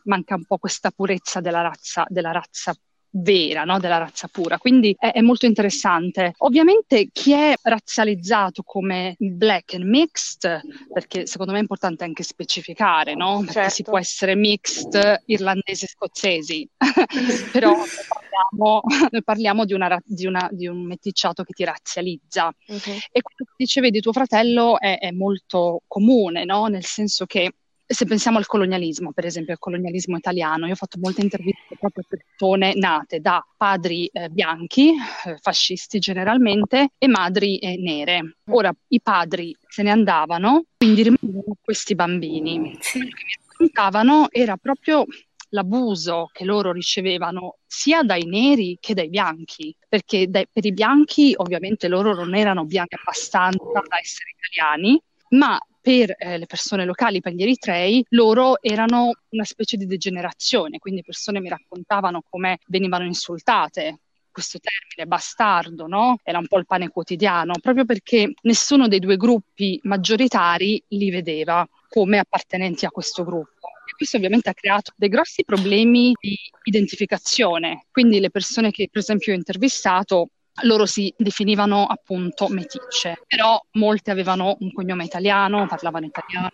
manca 0.03 0.35
un 0.35 0.45
po' 0.45 0.57
questa 0.57 0.91
purezza 0.91 1.39
della 1.39 1.61
razza, 1.61 2.05
della 2.09 2.31
razza 2.31 2.75
vera, 3.09 3.63
no? 3.63 3.79
della 3.79 3.97
razza 3.97 4.27
pura. 4.27 4.57
Quindi 4.57 4.95
è, 4.97 5.11
è, 5.11 5.21
molto 5.21 5.45
interessante. 5.45 6.33
Ovviamente 6.39 7.09
chi 7.11 7.31
è 7.31 7.53
razzializzato 7.61 8.63
come 8.63 9.15
black 9.17 9.73
and 9.73 9.85
mixed, 9.85 10.61
perché 10.91 11.25
secondo 11.25 11.51
me 11.51 11.59
è 11.59 11.61
importante 11.61 12.03
anche 12.03 12.23
specificare, 12.23 13.15
no? 13.15 13.39
Perché 13.39 13.53
certo. 13.53 13.73
si 13.73 13.83
può 13.83 13.97
essere 13.97 14.35
mixed 14.35 15.23
irlandesi 15.25 15.85
e 15.85 15.87
scozzesi, 15.87 16.69
però 17.51 17.73
parliamo, 18.37 18.81
noi 19.11 19.23
parliamo 19.23 19.65
di, 19.65 19.73
una, 19.73 20.01
di, 20.03 20.25
una, 20.25 20.47
di, 20.51 20.67
un 20.67 20.85
meticciato 20.85 21.43
che 21.43 21.53
ti 21.53 21.63
razzializza. 21.63 22.45
Uh-huh. 22.45 22.97
E 23.11 23.21
quello 23.21 23.45
che 23.45 23.53
dicevi 23.57 23.89
di 23.89 24.01
tuo 24.01 24.11
fratello 24.11 24.79
è, 24.79 24.99
è 24.99 25.11
molto 25.11 25.81
comune, 25.87 26.45
no? 26.45 26.67
nel 26.67 26.85
senso 26.85 27.25
che 27.25 27.53
se 27.89 28.05
pensiamo 28.05 28.37
al 28.37 28.45
colonialismo, 28.45 29.13
per 29.13 29.25
esempio 29.25 29.53
al 29.53 29.59
colonialismo 29.59 30.17
italiano, 30.17 30.65
io 30.65 30.73
ho 30.73 30.75
fatto 30.75 30.99
molte 30.99 31.21
interviste 31.21 31.77
proprio 31.79 32.03
a 32.03 32.17
persone 32.17 32.73
nate 32.75 33.21
da 33.21 33.41
padri 33.55 34.07
eh, 34.07 34.27
bianchi, 34.29 34.89
eh, 34.89 35.37
fascisti 35.39 35.97
generalmente, 35.97 36.89
e 36.97 37.07
madri 37.07 37.57
eh, 37.59 37.77
nere. 37.77 38.39
Ora 38.49 38.73
i 38.89 38.99
padri 39.01 39.55
se 39.65 39.83
ne 39.83 39.91
andavano, 39.91 40.65
quindi 40.75 41.03
rimanevano 41.03 41.55
questi 41.61 41.95
bambini. 41.95 42.59
Quello 42.59 43.05
che 43.05 43.23
mi 43.23 43.37
raccontavano 43.45 44.27
era 44.31 44.57
proprio 44.57 45.05
l'abuso 45.49 46.29
che 46.31 46.43
loro 46.45 46.71
ricevevano 46.71 47.57
sia 47.65 48.03
dai 48.03 48.25
neri 48.25 48.77
che 48.79 48.93
dai 48.93 49.09
bianchi, 49.09 49.75
perché 49.87 50.27
dai, 50.29 50.47
per 50.51 50.65
i 50.65 50.73
bianchi 50.73 51.33
ovviamente 51.35 51.87
loro 51.87 52.13
non 52.13 52.35
erano 52.35 52.65
bianchi 52.65 52.95
abbastanza 52.95 53.81
da 53.87 53.99
essere 53.99 54.33
italiani, 54.37 55.01
ma 55.29 55.57
per 55.81 56.15
eh, 56.17 56.37
le 56.37 56.45
persone 56.45 56.83
locali, 56.83 57.21
per 57.21 57.33
gli 57.33 57.43
eritrei, 57.43 58.05
loro 58.09 58.61
erano 58.61 59.11
una 59.29 59.45
specie 59.45 59.77
di 59.77 59.85
degenerazione, 59.85 60.79
quindi 60.79 61.01
persone 61.01 61.39
mi 61.39 61.49
raccontavano 61.49 62.23
come 62.29 62.59
venivano 62.67 63.05
insultate, 63.05 63.99
questo 64.37 64.59
termine 64.59 65.07
bastardo, 65.07 65.87
no? 65.87 66.19
Era 66.23 66.37
un 66.37 66.45
po' 66.45 66.59
il 66.59 66.67
pane 66.67 66.89
quotidiano, 66.89 67.53
proprio 67.59 67.85
perché 67.85 68.33
nessuno 68.41 68.87
dei 68.87 68.99
due 68.99 69.17
gruppi 69.17 69.79
maggioritari 69.83 70.83
li 70.89 71.09
vedeva 71.09 71.67
come 71.89 72.19
appartenenti 72.19 72.85
a 72.85 72.91
questo 72.91 73.23
gruppo. 73.23 73.56
E 73.87 73.93
questo 73.95 74.17
ovviamente 74.17 74.49
ha 74.49 74.53
creato 74.53 74.91
dei 74.97 75.07
grossi 75.07 75.45
problemi 75.45 76.13
di 76.19 76.37
identificazione. 76.63 77.85
Quindi 77.89 78.19
le 78.19 78.29
persone 78.29 78.71
che 78.71 78.89
per 78.91 79.01
esempio 79.01 79.31
ho 79.31 79.35
intervistato 79.35 80.29
loro 80.63 80.85
si 80.85 81.13
definivano 81.15 81.85
appunto 81.85 82.47
meticce, 82.47 83.23
però 83.27 83.63
molte 83.73 84.11
avevano 84.11 84.57
un 84.59 84.71
cognome 84.73 85.03
italiano, 85.03 85.67
parlavano 85.67 86.07
italiano, 86.07 86.49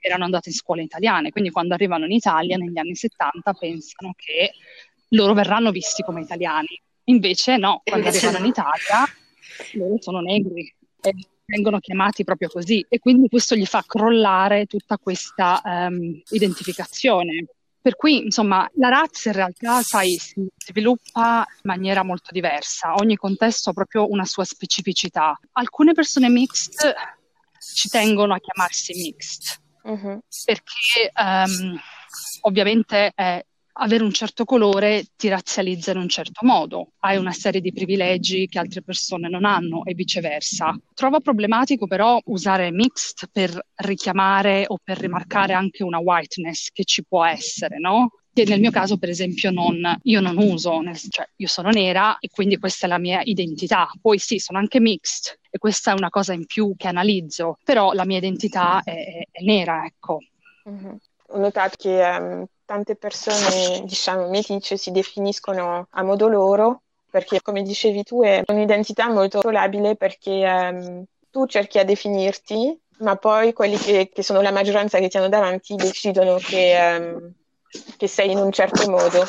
erano 0.00 0.24
andate 0.24 0.50
in 0.50 0.54
scuole 0.54 0.82
italiane, 0.82 1.30
quindi 1.30 1.50
quando 1.50 1.74
arrivano 1.74 2.04
in 2.04 2.12
Italia 2.12 2.56
negli 2.56 2.78
anni 2.78 2.94
70 2.94 3.52
pensano 3.54 4.14
che 4.16 4.52
loro 5.08 5.34
verranno 5.34 5.72
visti 5.72 6.02
come 6.02 6.20
italiani. 6.20 6.80
Invece 7.04 7.56
no, 7.56 7.80
quando 7.84 8.08
arrivano 8.08 8.38
in 8.38 8.44
Italia 8.46 9.04
loro 9.72 9.96
sono 10.00 10.20
negri 10.20 10.72
e 11.02 11.14
vengono 11.50 11.80
chiamati 11.80 12.24
proprio 12.24 12.48
così 12.48 12.84
e 12.88 12.98
quindi 12.98 13.28
questo 13.28 13.56
gli 13.56 13.66
fa 13.66 13.82
crollare 13.86 14.66
tutta 14.66 14.96
questa 14.98 15.60
um, 15.64 16.20
identificazione. 16.30 17.46
Per 17.82 17.96
cui, 17.96 18.24
insomma, 18.24 18.70
la 18.74 18.88
razza 18.88 19.30
in 19.30 19.36
realtà, 19.36 19.80
sai, 19.80 20.16
si 20.18 20.46
sviluppa 20.58 21.46
in 21.48 21.60
maniera 21.62 22.02
molto 22.02 22.30
diversa. 22.30 22.94
Ogni 22.94 23.16
contesto 23.16 23.70
ha 23.70 23.72
proprio 23.72 24.10
una 24.10 24.26
sua 24.26 24.44
specificità. 24.44 25.38
Alcune 25.52 25.94
persone 25.94 26.28
mixed 26.28 26.94
ci 27.74 27.88
tengono 27.88 28.34
a 28.34 28.38
chiamarsi 28.38 28.92
mixed 28.94 29.60
uh-huh. 29.82 30.20
perché 30.44 31.12
um, 31.14 31.78
ovviamente 32.42 33.12
eh, 33.14 33.46
avere 33.82 34.04
un 34.04 34.12
certo 34.12 34.44
colore 34.44 35.06
ti 35.16 35.28
razzializza 35.28 35.92
in 35.92 35.98
un 35.98 36.08
certo 36.08 36.44
modo, 36.46 36.92
hai 37.00 37.16
una 37.16 37.32
serie 37.32 37.60
di 37.60 37.72
privilegi 37.72 38.46
che 38.46 38.58
altre 38.58 38.82
persone 38.82 39.28
non 39.28 39.44
hanno 39.44 39.84
e 39.84 39.94
viceversa. 39.94 40.78
Trovo 40.94 41.20
problematico 41.20 41.86
però 41.86 42.20
usare 42.26 42.70
mixed 42.70 43.28
per 43.32 43.58
richiamare 43.76 44.64
o 44.66 44.78
per 44.82 44.98
rimarcare 44.98 45.52
anche 45.54 45.82
una 45.82 45.98
whiteness 45.98 46.68
che 46.72 46.84
ci 46.84 47.04
può 47.04 47.24
essere, 47.24 47.78
no? 47.78 48.10
Che 48.32 48.44
nel 48.44 48.60
mio 48.60 48.70
caso, 48.70 48.96
per 48.96 49.08
esempio, 49.08 49.50
non, 49.50 49.98
io 50.02 50.20
non 50.20 50.36
uso, 50.36 50.80
nel, 50.80 50.96
cioè 50.96 51.28
io 51.36 51.48
sono 51.48 51.70
nera 51.70 52.18
e 52.18 52.28
quindi 52.28 52.58
questa 52.58 52.86
è 52.86 52.88
la 52.88 52.98
mia 52.98 53.20
identità. 53.24 53.90
Poi 54.00 54.18
sì, 54.18 54.38
sono 54.38 54.58
anche 54.58 54.78
mixed 54.78 55.38
e 55.50 55.58
questa 55.58 55.90
è 55.90 55.94
una 55.94 56.10
cosa 56.10 56.32
in 56.32 56.46
più 56.46 56.74
che 56.76 56.86
analizzo, 56.86 57.58
però 57.64 57.92
la 57.92 58.04
mia 58.04 58.18
identità 58.18 58.82
è, 58.84 59.26
è 59.30 59.42
nera, 59.42 59.84
ecco. 59.84 60.20
Mm-hmm. 60.68 60.94
Ho 61.32 61.38
notato 61.38 61.76
che 61.78 62.02
um, 62.02 62.44
tante 62.64 62.96
persone, 62.96 63.82
diciamo, 63.84 64.28
metice 64.28 64.76
si 64.76 64.90
definiscono 64.90 65.86
a 65.90 66.02
modo 66.02 66.28
loro, 66.28 66.82
perché 67.10 67.40
come 67.42 67.62
dicevi 67.62 68.02
tu 68.04 68.22
è 68.22 68.42
un'identità 68.46 69.08
molto 69.08 69.40
labile 69.50 69.96
perché 69.96 70.46
um, 70.46 71.04
tu 71.30 71.46
cerchi 71.46 71.78
a 71.78 71.84
definirti, 71.84 72.78
ma 72.98 73.16
poi 73.16 73.52
quelli 73.52 73.76
che, 73.76 74.10
che, 74.12 74.22
sono 74.22 74.40
la 74.40 74.52
maggioranza 74.52 74.98
che 74.98 75.08
ti 75.08 75.16
hanno 75.16 75.28
davanti 75.28 75.74
decidono 75.74 76.36
che, 76.36 76.76
um, 76.98 77.32
che 77.96 78.06
sei 78.06 78.30
in 78.30 78.38
un 78.38 78.52
certo 78.52 78.88
modo. 78.90 79.24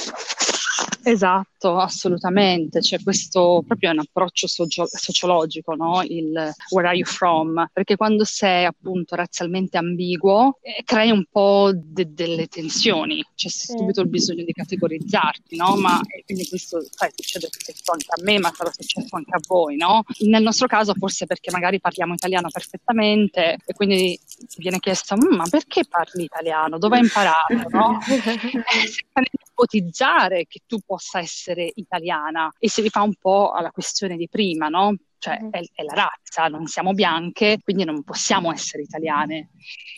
Esatto, 1.04 1.78
assolutamente. 1.78 2.80
C'è 2.80 3.02
questo 3.02 3.64
proprio 3.66 3.92
un 3.92 4.00
approccio 4.00 4.48
socio- 4.48 4.88
sociologico, 4.88 5.74
no? 5.76 6.02
Il 6.04 6.32
where 6.70 6.88
are 6.88 6.96
you 6.96 7.06
from? 7.06 7.68
Perché 7.74 7.96
quando 7.96 8.24
sei 8.24 8.66
appunto 8.66 9.16
razzialmente 9.16 9.78
ambiguo 9.78 10.60
eh, 10.62 10.84
crei 10.84 11.12
un 11.12 11.26
po' 11.30 11.72
de- 11.74 12.14
delle 12.14 12.48
tensioni, 12.48 13.24
c'è 13.36 13.50
subito 13.50 14.02
il 14.02 14.10
bisogno 14.10 14.44
di 14.44 14.52
categorizzarti, 14.52 15.56
no? 15.56 15.76
Ma 15.76 16.00
quindi 16.26 16.48
questo 16.48 16.84
sai, 16.90 17.10
succede 17.16 17.48
spesso 17.52 17.92
anche 17.92 18.08
a 18.10 18.24
me, 18.24 18.40
ma 18.40 18.52
sarà 18.54 18.72
successo 18.72 19.16
anche 19.16 19.32
a 19.36 19.40
voi, 19.48 19.78
no? 19.78 20.04
Nel 20.20 20.44
nostro 20.44 20.68
caso 20.68 20.94
forse 20.94 21.26
perché 21.26 21.52
magari 21.52 21.80
parliamo 21.80 22.14
italiano 22.14 22.50
perfettamente 22.52 23.58
e 23.66 23.74
quindi 23.74 24.20
ti 24.48 24.58
viene 24.58 24.80
chiesto 24.80 25.16
ma 25.16 25.46
perché 25.50 25.86
parli 25.86 26.24
italiano? 26.24 26.78
Dove 26.78 26.98
hai 26.98 27.02
imparato? 27.02 27.70
No? 27.70 28.00
eh, 28.06 29.30
ipotizzare 29.62 30.46
che 30.48 30.62
tu 30.72 30.80
possa 30.86 31.20
essere 31.20 31.70
italiana 31.76 32.50
e 32.58 32.70
si 32.70 32.80
rifà 32.80 33.02
un 33.02 33.14
po' 33.20 33.52
alla 33.52 33.72
questione 33.72 34.16
di 34.16 34.30
prima, 34.30 34.70
no? 34.70 34.96
Cioè 35.18 35.38
mm-hmm. 35.38 35.52
è, 35.52 35.62
è, 35.74 35.84
la 35.84 35.94
razza, 35.94 36.48
non 36.48 36.66
siamo 36.68 36.94
bianche, 36.94 37.60
quindi 37.62 37.84
non 37.84 38.04
possiamo 38.04 38.54
essere 38.54 38.84
italiane. 38.84 39.50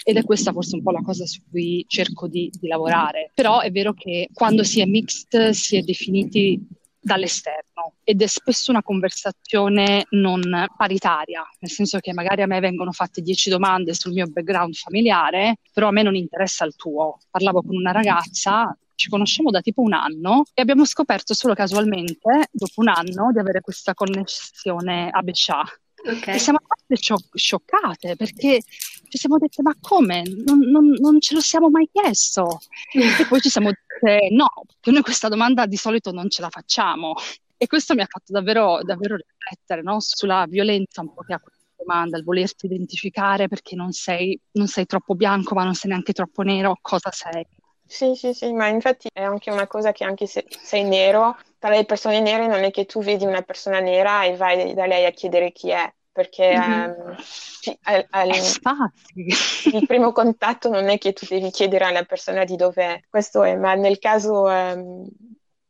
Ed 0.04 0.18
è 0.18 0.24
questa 0.24 0.52
forse 0.52 0.76
un 0.76 0.82
po' 0.82 0.90
la 0.90 1.04
cosa 1.04 1.28
su 1.28 1.42
cui 1.48 1.86
cerco 1.88 2.28
di, 2.28 2.52
di 2.60 2.68
lavorare. 2.68 3.30
Però 3.36 3.60
è 3.60 3.70
vero 3.70 3.94
che 3.94 4.30
quando 4.34 4.64
si 4.64 4.82
è 4.82 4.86
mixed 4.86 5.52
si 5.52 5.78
è 5.78 5.82
definiti 5.84 6.60
dall'esterno 7.00 7.98
ed 8.04 8.22
è 8.22 8.28
spesso 8.28 8.72
una 8.72 8.82
conversazione 8.82 10.06
non 10.12 10.42
paritaria, 10.76 11.44
nel 11.60 11.70
senso 11.70 12.00
che 12.00 12.14
magari 12.14 12.42
a 12.42 12.48
me 12.48 12.60
vengono 12.60 12.92
fatte 12.92 13.22
dieci 13.22 13.52
domande 13.52 13.94
sul 13.94 14.14
mio 14.14 14.26
background 14.28 14.74
familiare, 14.74 15.58
però 15.72 15.90
a 15.90 15.92
me 15.92 16.02
non 16.02 16.16
interessa 16.16 16.66
il 16.66 16.76
tuo. 16.76 17.20
Parlavo 17.30 17.62
con 17.62 17.76
una 17.76 17.92
ragazza 17.92 18.76
ci 18.96 19.10
conosciamo 19.10 19.50
da 19.50 19.62
tipo 19.62 19.82
un 19.82 19.94
anno 19.94 20.44
e 20.54 20.62
abbiamo 20.62 20.86
scoperto 20.86 21.34
solo 21.34 21.54
casualmente, 21.54 22.48
dopo 22.52 22.82
un 22.82 22.88
anno, 22.88 23.32
di 23.32 23.40
avere 23.40 23.62
questa 23.62 23.94
connessione 23.94 25.10
a 25.10 25.22
Bescià. 25.22 25.64
Okay. 26.06 26.36
E 26.36 26.40
siamo 26.40 26.60
state 26.62 27.20
scioccate 27.34 28.16
perché 28.18 28.62
ci 29.08 29.18
siamo 29.18 29.38
dette: 29.38 29.62
Ma 29.62 29.74
come? 29.80 30.24
Non, 30.46 30.60
non, 30.60 30.90
non, 30.90 31.22
ce 31.22 31.34
lo 31.34 31.40
siamo 31.40 31.70
mai 31.70 31.90
chiesto. 31.92 32.60
e 32.92 33.26
poi 33.28 33.40
ci 33.40 33.50
siamo 33.50 33.70
dette: 33.70 34.28
No, 34.32 34.50
perché 34.68 34.92
noi 34.92 35.02
questa 35.02 35.30
domanda 35.30 35.66
di 35.66 35.78
solito 35.78 36.12
non 36.12 36.30
ce 36.30 36.42
la 36.42 36.50
facciamo. 36.50 37.14
E 37.56 37.68
questo 37.68 37.94
mi 37.94 38.02
ha 38.02 38.08
fatto 38.10 38.34
davvero, 38.34 38.80
davvero 38.84 39.16
riflettere 39.16 39.82
no? 39.82 40.02
sulla 40.02 40.46
violenza 40.50 41.00
un 41.00 41.14
po' 41.14 41.22
che 41.22 41.34
ha 41.34 41.40
questa 41.40 41.64
domanda, 41.78 42.18
il 42.18 42.26
volerti 42.26 42.66
identificare 42.66 43.48
perché 43.48 43.76
non 43.76 43.94
sei, 43.94 44.38
non 44.54 44.68
sei 44.68 44.86
troppo 44.86 45.16
bianco, 45.16 45.56
ma 45.56 45.64
non 45.64 45.74
sei 45.74 45.92
neanche 45.92 46.12
troppo 46.12 46.42
nero. 46.42 46.78
Cosa 46.82 47.12
sei? 47.12 47.46
Sì, 47.94 48.16
sì, 48.16 48.34
sì, 48.34 48.52
ma 48.54 48.70
infatti 48.70 49.08
è 49.14 49.22
anche 49.22 49.52
una 49.52 49.68
cosa 49.68 49.92
che 49.92 50.04
anche 50.04 50.26
se 50.26 50.48
sei 50.50 50.84
nero, 50.84 51.38
tra 51.60 51.70
le 51.70 51.86
persone 51.86 52.22
nere 52.22 52.48
non 52.48 52.64
è 52.64 52.72
che 52.72 52.86
tu 52.86 53.04
vedi 53.04 53.24
una 53.24 53.44
persona 53.44 53.80
nera 53.80 54.24
e 54.24 54.36
vai 54.36 54.74
da 54.74 54.88
lei 54.88 55.06
a 55.06 55.12
chiedere 55.12 55.52
chi 55.52 55.70
è. 55.70 55.94
perché 56.12 56.56
um, 56.56 57.16
sì, 57.20 57.78
al, 57.84 58.04
al, 58.10 58.30
il 58.30 59.86
primo 59.86 60.12
contatto 60.12 60.70
non 60.70 60.90
è 60.90 60.98
che 60.98 61.14
tu 61.14 61.28
devi 61.30 61.52
chiedere 61.52 61.86
alla 61.86 62.04
persona 62.04 62.46
di 62.46 62.56
dov'è, 62.56 63.00
questo 63.08 63.44
è, 63.44 63.56
ma 63.56 63.76
nel 63.76 64.00
caso 64.00 64.42
um, 64.46 65.08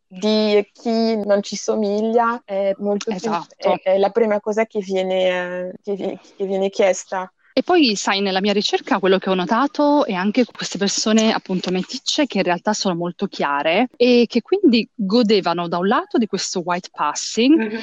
di 0.07 0.65
chi 0.71 1.17
non 1.25 1.43
ci 1.43 1.57
somiglia 1.57 2.41
è 2.45 2.73
molto 2.77 3.09
esatto. 3.09 3.47
più, 3.57 3.69
è, 3.69 3.81
è, 3.81 3.97
la 3.97 4.11
prima 4.11 4.39
cosa 4.39 4.65
che 4.65 4.79
viene, 4.79 5.71
uh, 5.73 5.73
che, 5.83 6.19
che 6.37 6.45
viene 6.45 6.69
chiesta. 6.69 7.29
E 7.55 7.61
poi, 7.61 7.95
sai, 7.95 8.21
nella 8.21 8.41
mia 8.41 8.51
ricerca 8.51 8.97
quello 8.97 9.19
che 9.19 9.29
ho 9.29 9.35
notato 9.35 10.05
è 10.05 10.13
anche 10.13 10.43
queste 10.43 10.79
persone 10.79 11.31
appunto 11.31 11.69
meticce 11.69 12.25
che 12.25 12.39
in 12.39 12.43
realtà 12.43 12.73
sono 12.73 12.95
molto 12.95 13.27
chiare 13.27 13.89
e 13.95 14.25
che 14.27 14.41
quindi 14.41 14.89
godevano 14.95 15.67
da 15.67 15.77
un 15.77 15.87
lato 15.87 16.17
di 16.17 16.25
questo 16.25 16.61
white 16.61 16.89
passing. 16.91 17.55
Mm-hmm. 17.55 17.81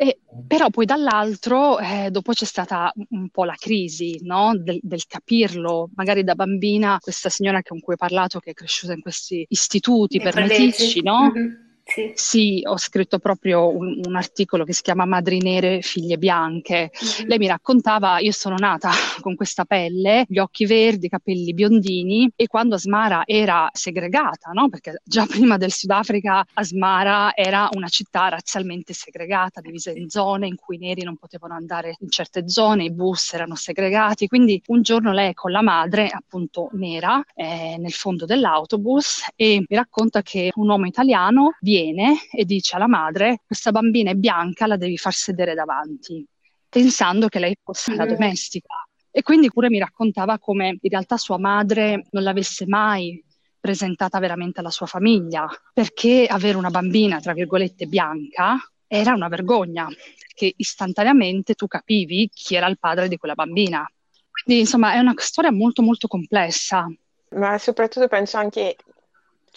E, 0.00 0.20
però 0.46 0.70
poi 0.70 0.84
dall'altro, 0.84 1.80
eh, 1.80 2.10
dopo 2.12 2.32
c'è 2.32 2.44
stata 2.44 2.92
un 3.10 3.28
po' 3.30 3.42
la 3.42 3.56
crisi 3.58 4.20
no? 4.22 4.52
del, 4.56 4.78
del, 4.80 5.04
capirlo. 5.08 5.90
Magari 5.96 6.22
da 6.22 6.36
bambina, 6.36 6.98
questa 7.00 7.28
signora 7.28 7.60
con 7.62 7.80
cui 7.80 7.94
ho 7.94 7.96
parlato, 7.96 8.38
che 8.38 8.50
è 8.50 8.54
cresciuta 8.54 8.92
in 8.92 9.00
questi 9.00 9.44
istituti 9.48 10.20
per 10.20 10.36
meticci, 10.36 11.02
no? 11.02 11.32
Mm-hmm 11.32 11.66
sì. 11.88 12.12
sì, 12.14 12.60
ho 12.66 12.76
scritto 12.76 13.18
proprio 13.18 13.74
un, 13.74 14.02
un, 14.04 14.14
articolo 14.14 14.64
che 14.64 14.74
si 14.74 14.82
chiama 14.82 15.06
Madri 15.06 15.40
nere, 15.40 15.80
figlie 15.80 16.18
bianche. 16.18 16.90
Mm-hmm. 16.92 17.28
Lei 17.28 17.38
mi 17.38 17.46
raccontava, 17.46 18.18
io 18.18 18.30
sono 18.32 18.56
nata 18.58 18.90
con 19.22 19.34
questa 19.34 19.64
pelle, 19.64 20.26
gli 20.28 20.38
occhi 20.38 20.66
verdi, 20.66 21.06
i 21.06 21.08
capelli 21.08 21.54
biondini 21.54 22.30
e 22.36 22.46
quando 22.46 22.74
Asmara 22.74 23.22
era 23.24 23.70
segregata, 23.72 24.50
no? 24.52 24.68
perché 24.68 25.00
già 25.02 25.24
prima 25.26 25.56
del 25.56 25.72
Sudafrica 25.72 26.44
Asmara 26.52 27.34
era 27.34 27.70
una 27.72 27.88
città 27.88 28.28
razzialmente 28.28 28.92
segregata, 28.92 29.62
divisa 29.62 29.90
in 29.90 30.10
zone 30.10 30.46
in 30.46 30.56
cui 30.56 30.76
i 30.76 30.78
neri 30.78 31.04
non 31.04 31.16
potevano 31.16 31.54
andare 31.54 31.96
in 32.00 32.10
certe 32.10 32.50
zone, 32.50 32.84
i 32.84 32.92
bus 32.92 33.32
erano 33.32 33.54
segregati, 33.54 34.26
quindi 34.26 34.60
un 34.66 34.82
giorno 34.82 35.12
lei 35.12 35.32
con 35.32 35.52
la 35.52 35.62
madre, 35.62 36.08
appunto 36.10 36.68
nera, 36.72 37.24
eh, 37.34 37.76
nel 37.78 37.92
fondo 37.92 38.26
dell'autobus 38.26 39.22
e 39.34 39.64
mi 39.66 39.76
racconta 39.76 40.20
che 40.20 40.50
un 40.54 40.68
uomo 40.68 40.84
italiano 40.84 41.56
viene 41.60 41.76
viene 41.78 42.18
e 42.32 42.44
dice 42.44 42.76
alla 42.76 42.88
madre 42.88 43.42
questa 43.46 43.70
bambina 43.70 44.10
è 44.10 44.14
bianca, 44.14 44.66
la 44.66 44.76
devi 44.76 44.96
far 44.96 45.12
sedere 45.12 45.54
davanti, 45.54 46.26
pensando 46.68 47.28
che 47.28 47.38
lei 47.38 47.56
fosse 47.62 47.94
la 47.94 48.06
domestica. 48.06 48.74
E 49.10 49.22
quindi 49.22 49.50
pure 49.50 49.68
mi 49.68 49.78
raccontava 49.78 50.38
come 50.38 50.78
in 50.80 50.90
realtà 50.90 51.16
sua 51.16 51.38
madre 51.38 52.06
non 52.10 52.22
l'avesse 52.22 52.66
mai 52.66 53.22
presentata 53.58 54.18
veramente 54.18 54.60
alla 54.60 54.70
sua 54.70 54.86
famiglia, 54.86 55.48
perché 55.72 56.26
avere 56.28 56.56
una 56.56 56.70
bambina, 56.70 57.20
tra 57.20 57.32
virgolette, 57.32 57.86
bianca 57.86 58.56
era 58.86 59.12
una 59.14 59.28
vergogna, 59.28 59.86
perché 59.86 60.54
istantaneamente 60.56 61.54
tu 61.54 61.66
capivi 61.66 62.30
chi 62.32 62.54
era 62.54 62.68
il 62.68 62.78
padre 62.78 63.08
di 63.08 63.16
quella 63.16 63.34
bambina. 63.34 63.86
Quindi 64.30 64.62
insomma 64.62 64.94
è 64.94 64.98
una 64.98 65.14
storia 65.16 65.50
molto 65.50 65.82
molto 65.82 66.06
complessa. 66.06 66.86
Ma 67.30 67.58
soprattutto 67.58 68.08
penso 68.08 68.36
anche 68.36 68.76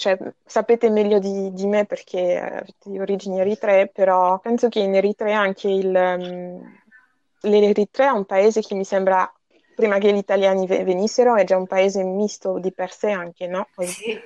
cioè, 0.01 0.17
sapete 0.43 0.89
meglio 0.89 1.20
di, 1.20 1.53
di, 1.53 1.67
me 1.67 1.86
perché 1.86 2.39
avete 2.39 2.89
di 2.89 2.98
origini 2.98 3.39
eritree, 3.39 3.88
però 3.88 4.39
penso 4.39 4.67
che 4.67 4.79
in 4.79 4.96
Eritrea 4.96 5.39
anche 5.39 5.70
il... 5.70 5.93
Um, 5.96 6.79
L'Eritrea 7.43 8.10
è 8.10 8.12
un 8.12 8.25
paese 8.25 8.62
che 8.62 8.75
mi 8.75 8.84
sembra, 8.84 9.31
prima 9.75 9.98
che 9.98 10.13
gli 10.13 10.17
italiani 10.17 10.67
venissero, 10.67 11.36
è 11.36 11.43
già 11.43 11.58
un 11.58 11.65
paese 11.65 12.03
misto 12.03 12.60
di 12.60 12.72
per 12.72 12.91
sé 12.91 13.10
anche, 13.10 13.48
no? 13.48 13.67
Sì. 13.77 14.20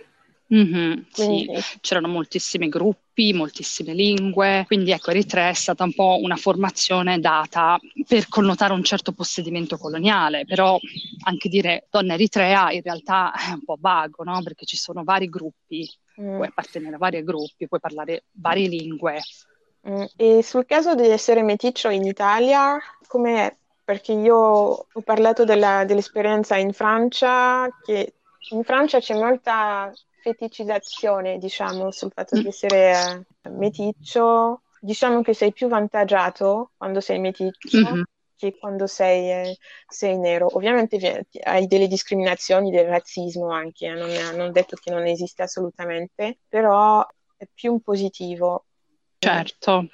Mm-hmm. 0.54 1.00
Sì, 1.10 1.50
c'erano 1.82 2.08
moltissimi 2.08 2.70
gruppi, 2.70 3.34
moltissime 3.34 3.94
lingue, 3.94 4.64
quindi 4.68 4.92
ecco 4.92 5.10
Eritrea 5.10 5.50
è 5.50 5.54
stata 5.54 5.84
un 5.84 5.94
po' 5.94 6.20
una 6.22 6.36
formazione 6.36 7.20
data 7.20 7.80
per 8.08 8.28
connotare 8.28 8.74
un 8.74 8.84
certo 8.84 9.12
possedimento 9.12 9.78
coloniale, 9.78 10.46
però 10.46 10.78
anche 11.24 11.50
dire 11.50 11.88
donna 11.90 12.14
eritrea 12.14 12.72
in 12.72 12.82
realtà 12.84 13.34
è 13.34 13.54
un 13.54 13.64
po' 13.64 13.78
vago, 13.80 14.24
no? 14.24 14.44
perché 14.44 14.66
ci 14.66 14.78
sono 14.78 15.04
vari 15.04 15.30
gruppi, 15.30 15.90
mm. 16.22 16.36
puoi 16.36 16.48
appartenere 16.48 16.96
a 16.96 17.00
vari 17.00 17.24
gruppi, 17.24 17.68
puoi 17.68 17.80
parlare 17.80 18.26
varie 18.34 18.68
lingue. 18.68 19.22
Mm. 19.90 20.04
E 20.16 20.44
sul 20.44 20.66
caso 20.66 20.94
di 20.94 21.08
essere 21.08 21.42
meticcio 21.42 21.90
in 21.90 22.04
Italia, 22.04 22.78
com'è? 23.08 23.56
Perché 23.84 24.14
io 24.14 24.36
ho 24.36 25.02
parlato 25.04 25.44
della, 25.44 25.86
dell'esperienza 25.86 26.56
in 26.56 26.74
Francia, 26.74 27.68
che 27.84 28.14
in 28.50 28.64
Francia 28.64 29.00
c'è 29.00 29.14
molta 29.14 29.92
feticizzazione, 30.26 31.38
diciamo, 31.38 31.92
sul 31.92 32.12
fatto 32.12 32.36
di 32.36 32.46
mm. 32.46 32.48
essere 32.48 33.26
eh, 33.44 33.50
meticcio. 33.50 34.62
Diciamo 34.80 35.22
che 35.22 35.34
sei 35.34 35.54
più 35.54 35.68
vantaggiato 35.68 36.72
quando 36.78 37.00
sei 37.00 37.20
meticcio 37.20 37.78
mm-hmm. 37.78 38.02
che 38.36 38.58
quando 38.58 38.88
sei, 38.88 39.32
eh, 39.32 39.58
sei, 39.88 40.18
nero. 40.18 40.48
Ovviamente 40.56 41.28
hai 41.44 41.68
delle 41.68 41.88
discriminazioni, 41.88 42.72
del 42.72 42.88
razzismo 42.88 43.52
anche, 43.52 43.88
eh, 43.88 43.94
non, 43.94 44.10
non 44.36 44.52
detto 44.52 44.78
che 44.82 44.92
non 44.92 45.06
esiste 45.06 45.44
assolutamente, 45.44 46.40
però 46.48 47.06
è 47.38 47.48
più 47.54 47.74
un 47.74 47.82
positivo. 47.82 48.66
Certo. 49.18 49.88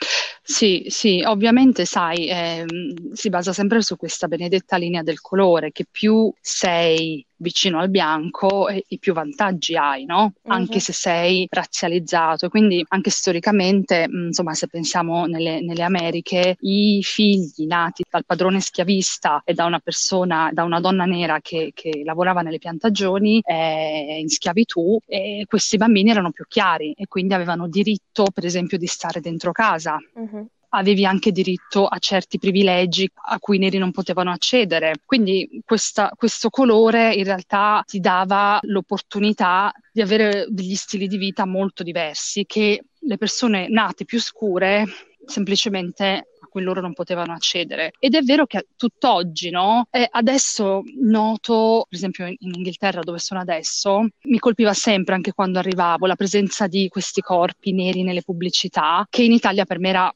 Sì, 0.44 0.86
sì, 0.90 1.24
ovviamente 1.26 1.86
sai, 1.86 2.28
ehm, 2.28 3.14
si 3.14 3.30
basa 3.30 3.54
sempre 3.54 3.82
su 3.82 3.96
questa 3.96 4.28
benedetta 4.28 4.76
linea 4.76 5.04
del 5.04 5.22
colore, 5.22 5.72
che 5.72 5.86
più 5.90 6.34
sei 6.42 7.26
vicino 7.42 7.80
al 7.80 7.90
bianco 7.90 8.70
e, 8.70 8.86
e 8.88 8.98
più 8.98 9.14
vantaggi 9.14 9.76
hai, 9.76 10.06
no? 10.06 10.34
Uh-huh. 10.42 10.54
Anche 10.54 10.80
se 10.80 10.94
sei 10.94 11.48
razzializzato. 11.50 12.50
Quindi 12.50 12.86
anche 12.88 13.10
storicamente, 13.10 14.08
mh, 14.08 14.28
insomma, 14.28 14.54
se 14.54 14.68
pensiamo 14.68 15.26
nelle, 15.26 15.62
nelle, 15.62 15.84
Americhe, 15.84 16.56
i 16.60 17.02
figli 17.04 17.66
nati 17.66 18.04
dal 18.10 18.26
padrone 18.26 18.62
schiavista 18.62 19.42
e 19.44 19.54
da 19.54 19.66
una 19.66 19.80
persona, 19.80 20.50
da 20.54 20.64
una 20.64 20.80
donna 20.80 21.06
nera 21.06 21.40
che, 21.42 21.72
che 21.74 22.02
lavorava 22.06 22.42
nelle 22.42 22.60
piantagioni 22.60 23.42
eh, 23.44 24.20
in 24.20 24.30
schiavitù, 24.30 25.00
eh, 25.08 25.46
questi 25.48 25.78
bambini 25.78 26.12
erano 26.12 26.32
più 26.32 26.46
chiari 26.48 26.94
e 26.96 27.08
quindi 27.08 27.34
avevano 27.34 27.68
diritto, 27.68 28.26
per 28.34 28.46
esempio, 28.46 28.78
di 28.78 28.88
stare 28.88 29.20
dentro 29.20 29.52
casa. 29.52 29.98
Uh-huh 30.14 30.48
avevi 30.74 31.06
anche 31.06 31.32
diritto 31.32 31.86
a 31.86 31.98
certi 32.00 32.38
privilegi 32.38 33.10
a 33.30 33.40
cui 33.40 33.58
i 33.58 33.60
neri 33.60 33.78
non 33.78 33.92
potevano 33.92 34.32
accedere. 34.32 34.96
Quindi 35.06 35.62
questa, 35.66 36.12
questo 36.16 36.50
colore 36.50 37.14
in 37.14 37.24
realtà 37.24 37.84
ti 37.86 38.00
dava 38.00 38.60
l'opportunità 38.64 39.72
di 39.92 40.02
avere 40.02 40.46
degli 40.50 40.76
stili 40.76 41.08
di 41.08 41.18
vita 41.18 41.46
molto 41.46 41.84
diversi 41.84 42.46
che 42.46 42.84
le 43.00 43.18
persone 43.18 43.68
nate 43.70 44.06
più 44.06 44.20
scure 44.20 44.86
semplicemente 45.26 46.28
a 46.42 46.48
cui 46.48 46.62
loro 46.62 46.82
non 46.82 46.94
potevano 46.94 47.34
accedere. 47.34 47.94
Ed 48.00 48.16
è 48.16 48.22
vero 48.22 48.46
che 48.46 48.68
tutt'oggi, 48.76 49.50
no? 49.50 49.88
Eh, 49.92 50.08
adesso 50.10 50.82
noto, 51.00 51.86
per 51.88 51.98
esempio 51.98 52.26
in, 52.26 52.36
in, 52.40 52.54
Inghilterra 52.56 53.02
dove 53.02 53.20
sono 53.20 53.40
adesso, 53.40 54.08
mi 54.24 54.40
colpiva 54.40 54.74
sempre 54.74 55.16
anche 55.16 55.34
quando 55.34 55.60
arrivavo 55.60 56.06
la 56.06 56.16
presenza 56.16 56.68
di 56.68 56.88
questi 56.90 57.22
corpi 57.22 57.72
neri 57.74 58.04
nelle 58.04 58.24
pubblicità, 58.24 59.06
che 59.10 59.24
in 59.24 59.32
Italia 59.32 59.66
per 59.66 59.80
me 59.80 59.90
era 59.90 60.14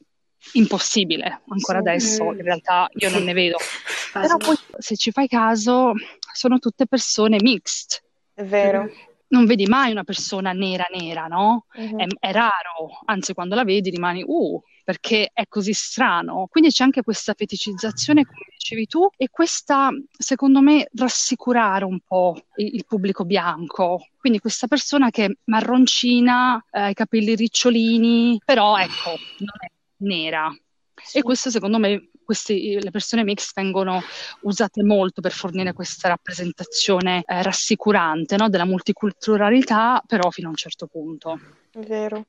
impossibile 0.52 1.42
ancora 1.48 1.80
sì. 1.82 1.88
adesso, 1.88 2.32
in 2.32 2.42
realtà 2.42 2.88
io 2.92 3.10
non 3.10 3.24
ne 3.24 3.32
vedo. 3.32 3.56
Però 4.12 4.36
poi 4.36 4.56
se 4.78 4.96
ci 4.96 5.10
fai 5.10 5.28
caso 5.28 5.92
sono 6.32 6.58
tutte 6.58 6.86
persone 6.86 7.38
mixed. 7.40 8.02
È 8.34 8.44
vero. 8.44 8.88
Non 9.28 9.44
vedi 9.44 9.66
mai 9.66 9.90
una 9.90 10.04
persona 10.04 10.52
nera 10.52 10.86
nera, 10.94 11.26
no? 11.26 11.66
Uh-huh. 11.74 11.98
È, 11.98 12.06
è, 12.20 12.32
raro, 12.32 13.00
anzi 13.06 13.34
quando 13.34 13.56
la 13.56 13.64
vedi 13.64 13.90
rimani, 13.90 14.22
uh, 14.24 14.62
perché 14.84 15.30
è 15.32 15.46
così 15.48 15.72
strano. 15.72 16.46
Quindi 16.48 16.70
c'è 16.70 16.84
anche 16.84 17.02
questa 17.02 17.34
feticizzazione, 17.36 18.24
come 18.24 18.46
dicevi 18.52 18.86
tu, 18.86 19.08
e 19.16 19.28
questa, 19.28 19.90
secondo 20.16 20.60
me, 20.60 20.88
rassicurare 20.94 21.84
un 21.84 21.98
po' 22.06 22.40
il, 22.56 22.76
il 22.76 22.84
pubblico 22.86 23.24
bianco. 23.24 24.06
Quindi 24.16 24.38
questa 24.38 24.68
persona 24.68 25.10
che 25.10 25.24
è 25.24 25.30
marroncina, 25.46 26.64
eh, 26.70 26.90
i 26.90 26.94
capelli 26.94 27.34
ricciolini, 27.34 28.40
però 28.44 28.76
ecco, 28.76 29.10
non 29.38 29.54
è 29.60 29.70
nera. 29.98 30.54
Sì. 30.94 31.18
E 31.18 31.22
questo 31.22 31.50
secondo 31.50 31.78
me 31.78 32.10
questi, 32.26 32.78
le 32.80 32.90
persone 32.90 33.22
mix 33.22 33.52
vengono 33.54 34.02
usate 34.42 34.82
molto 34.82 35.20
per 35.20 35.32
fornire 35.32 35.72
questa 35.72 36.08
rappresentazione 36.08 37.22
eh, 37.24 37.42
rassicurante 37.42 38.36
no? 38.36 38.48
della 38.48 38.64
multiculturalità, 38.64 40.02
però 40.06 40.30
fino 40.30 40.48
a 40.48 40.50
un 40.50 40.56
certo 40.56 40.86
punto. 40.86 41.38
È 41.70 41.78
vero. 41.80 42.24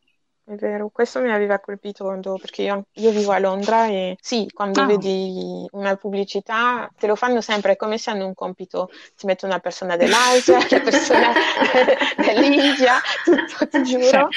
È 0.50 0.56
vero, 0.56 0.88
questo 0.88 1.20
mi 1.20 1.30
aveva 1.30 1.60
colpito 1.60 2.06
quando, 2.06 2.38
perché 2.40 2.62
io, 2.62 2.86
io, 2.94 3.12
vivo 3.12 3.34
a 3.34 3.38
Londra 3.38 3.88
e 3.88 4.16
sì, 4.22 4.50
quando 4.54 4.80
ah. 4.80 4.86
vedi 4.86 5.68
una 5.72 5.98
pubblicità 5.98 6.90
te 6.98 7.06
lo 7.06 7.18
fanno 7.18 7.42
sempre, 7.42 7.74
è 7.74 7.76
come 7.76 7.98
se 7.98 8.12
hanno 8.12 8.26
un 8.26 8.34
compito, 8.34 8.90
ti 9.18 9.26
mettono 9.26 9.52
una 9.52 9.62
persona 9.62 9.98
dell'Asia, 9.98 10.56
una 10.72 10.80
persona 10.80 11.34
dell'India, 12.16 12.94
tutto, 13.26 13.68
ti 13.68 13.84
giuro. 13.84 14.30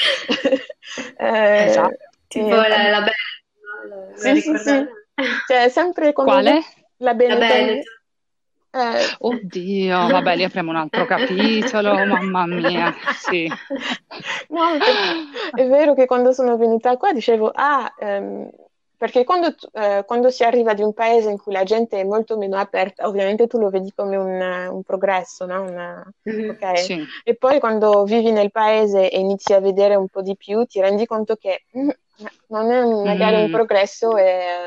eh, 1.17 1.65
esatto. 1.67 2.10
Tipo 2.31 2.47
eh, 2.63 2.69
la, 2.69 2.91
la 2.91 3.01
bella 3.01 4.15
sì, 4.15 4.41
sì, 4.41 4.57
sì. 4.57 4.87
Cioè, 5.47 5.69
sempre 5.69 6.13
Quale? 6.13 6.63
La 6.99 7.15
Benetton. 7.15 7.81
Eh. 8.73 9.17
Oddio, 9.19 10.07
vabbè, 10.07 10.37
lì 10.37 10.45
apriamo 10.45 10.71
un 10.71 10.77
altro 10.77 11.05
capitolo, 11.05 11.93
mamma 12.07 12.47
mia, 12.47 12.95
sì. 13.19 13.51
No, 14.49 14.75
è 15.55 15.67
vero 15.67 15.95
che 15.95 16.07
quando 16.07 16.31
sono 16.31 16.57
venuta 16.57 16.97
qua 16.97 17.13
dicevo, 17.13 17.51
ah, 17.53 17.93
ehm, 17.99 18.49
perché 19.01 19.25
quando, 19.25 19.55
eh, 19.73 20.05
quando, 20.07 20.29
si 20.29 20.45
arriva 20.45 20.75
di 20.75 20.83
un 20.83 20.93
paese 20.93 21.31
in 21.31 21.39
cui 21.39 21.55
la 21.55 21.65
gente 21.65 21.99
è 21.99 22.05
molto 22.05 22.37
meno 22.37 22.59
aperta, 22.59 23.09
ovviamente 23.09 23.47
tu 23.47 23.57
lo 23.57 23.71
vedi 23.71 23.91
come 23.95 24.15
un, 24.17 24.69
un 24.73 24.83
progresso, 24.83 25.47
no? 25.47 25.63
Una, 25.63 26.13
mm-hmm. 26.29 26.51
okay? 26.51 26.77
sì. 26.77 27.03
E 27.25 27.35
poi 27.35 27.61
quando 27.61 28.05
vivi 28.05 28.31
nel 28.31 28.51
paese 28.51 29.09
e 29.09 29.19
inizi 29.19 29.55
a 29.55 29.61
vedere 29.61 29.95
un 29.95 30.09
po' 30.09 30.21
di 30.21 30.37
più, 30.37 30.67
ti 30.67 30.83
rendi 30.83 31.07
conto 31.07 31.37
che 31.37 31.65
mm, 31.79 31.89
non 32.49 32.71
è 32.71 32.85
magari 32.85 33.37
mm. 33.37 33.45
un 33.45 33.51
progresso, 33.51 34.19
è 34.19 34.67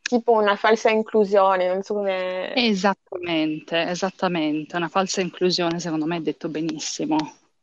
tipo 0.00 0.30
una 0.30 0.54
falsa 0.54 0.90
inclusione, 0.90 1.66
non 1.66 1.82
so 1.82 1.94
come... 1.94 2.54
Esattamente, 2.54 3.88
esattamente, 3.88 4.76
una 4.76 4.86
falsa 4.86 5.20
inclusione 5.20 5.80
secondo 5.80 6.06
me 6.06 6.18
è 6.18 6.20
detto 6.20 6.48
benissimo. 6.48 7.16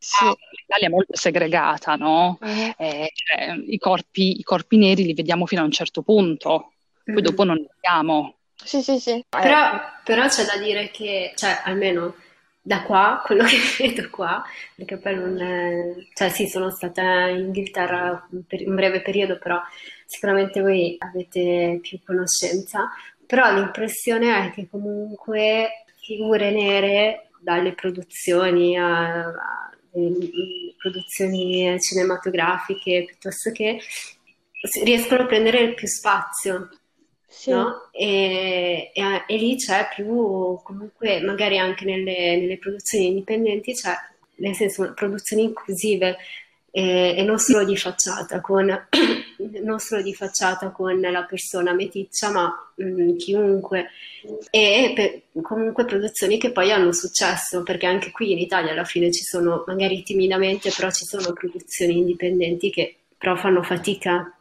Sì. 0.03 0.25
L'Italia 0.25 0.87
è 0.87 0.89
molto 0.89 1.15
segregata, 1.15 1.93
no? 1.93 2.39
Uh-huh. 2.41 2.73
Eh, 2.75 3.11
cioè, 3.13 3.53
i, 3.67 3.77
corpi, 3.77 4.39
i, 4.39 4.43
corpi, 4.43 4.77
neri 4.77 5.05
li 5.05 5.13
vediamo 5.13 5.45
fino 5.45 5.61
a 5.61 5.65
un 5.65 5.71
certo 5.71 6.01
punto, 6.01 6.71
poi 7.03 7.13
uh-huh. 7.13 7.21
dopo 7.21 7.43
non 7.43 7.57
li 7.57 7.67
vediamo. 7.71 8.37
Sì, 8.55 8.81
sì, 8.81 8.99
sì. 8.99 9.23
Però, 9.29 9.79
però, 10.03 10.27
c'è 10.27 10.43
da 10.45 10.57
dire 10.57 10.89
che, 10.89 11.33
cioè, 11.35 11.61
almeno 11.65 12.15
da 12.63 12.81
qua, 12.81 13.21
quello 13.23 13.43
che 13.43 13.57
vedo 13.77 14.09
qua, 14.09 14.43
perché 14.75 14.97
poi 14.97 15.15
non 15.15 15.39
è... 15.39 15.93
cioè 16.15 16.29
sì, 16.29 16.47
sono 16.47 16.71
stata 16.71 17.27
in 17.27 17.45
Inghilterra 17.45 18.27
per 18.47 18.67
un 18.67 18.73
breve 18.73 19.03
periodo, 19.03 19.37
però 19.37 19.61
sicuramente 20.07 20.61
voi 20.61 20.95
avete 20.97 21.77
più 21.79 21.99
conoscenza, 22.03 22.89
però 23.27 23.53
l'impressione 23.53 24.47
è 24.47 24.51
che 24.51 24.67
comunque 24.67 25.85
figure 26.01 26.49
nere 26.49 27.29
dalle 27.39 27.73
produzioni 27.73 28.75
a, 28.79 29.25
a 29.25 29.71
produzioni 30.77 31.77
cinematografiche 31.79 33.05
piuttosto 33.07 33.51
che 33.51 33.79
riescono 34.83 35.23
a 35.23 35.25
prendere 35.25 35.73
più 35.73 35.87
spazio. 35.87 36.69
Sì. 37.27 37.51
No? 37.51 37.89
E, 37.91 38.91
e, 38.93 39.23
e, 39.25 39.37
lì 39.37 39.55
c'è 39.55 39.87
più, 39.95 40.59
comunque, 40.63 41.21
magari 41.21 41.57
anche 41.57 41.85
nelle, 41.85 42.37
nelle 42.37 42.57
produzioni 42.57 43.07
indipendenti, 43.07 43.73
c'è 43.73 43.95
nel 44.41 44.55
senso 44.55 44.93
produzioni 44.93 45.43
inclusive 45.43 46.17
e, 46.71 47.15
e 47.17 47.23
non 47.23 47.37
solo 47.37 47.65
di 47.65 47.75
facciata, 47.75 48.39
con 48.39 48.65
non 49.61 49.79
solo 49.79 50.01
di 50.01 50.13
facciata 50.13 50.69
con 50.69 50.99
la 50.99 51.23
persona 51.23 51.73
meticcia, 51.73 52.31
ma 52.31 52.71
mh, 52.75 52.85
mm, 52.85 53.17
chiunque. 53.17 53.89
E 54.49 54.93
per, 54.95 55.41
comunque 55.43 55.85
produzioni 55.85 56.37
che 56.39 56.51
poi 56.51 56.71
hanno 56.71 56.93
successo, 56.93 57.61
perché 57.63 57.85
anche 57.85 58.11
qui 58.11 58.31
in 58.31 58.39
Italia 58.39 58.71
alla 58.71 58.85
fine 58.85 59.11
ci 59.11 59.23
sono, 59.23 59.63
magari 59.67 60.01
timidamente, 60.03 60.71
però 60.75 60.89
ci 60.89 61.05
sono 61.05 61.33
produzioni 61.33 61.97
indipendenti 61.97 62.69
che 62.69 62.95
però 63.17 63.35
fanno 63.35 63.61
fatica. 63.61 64.33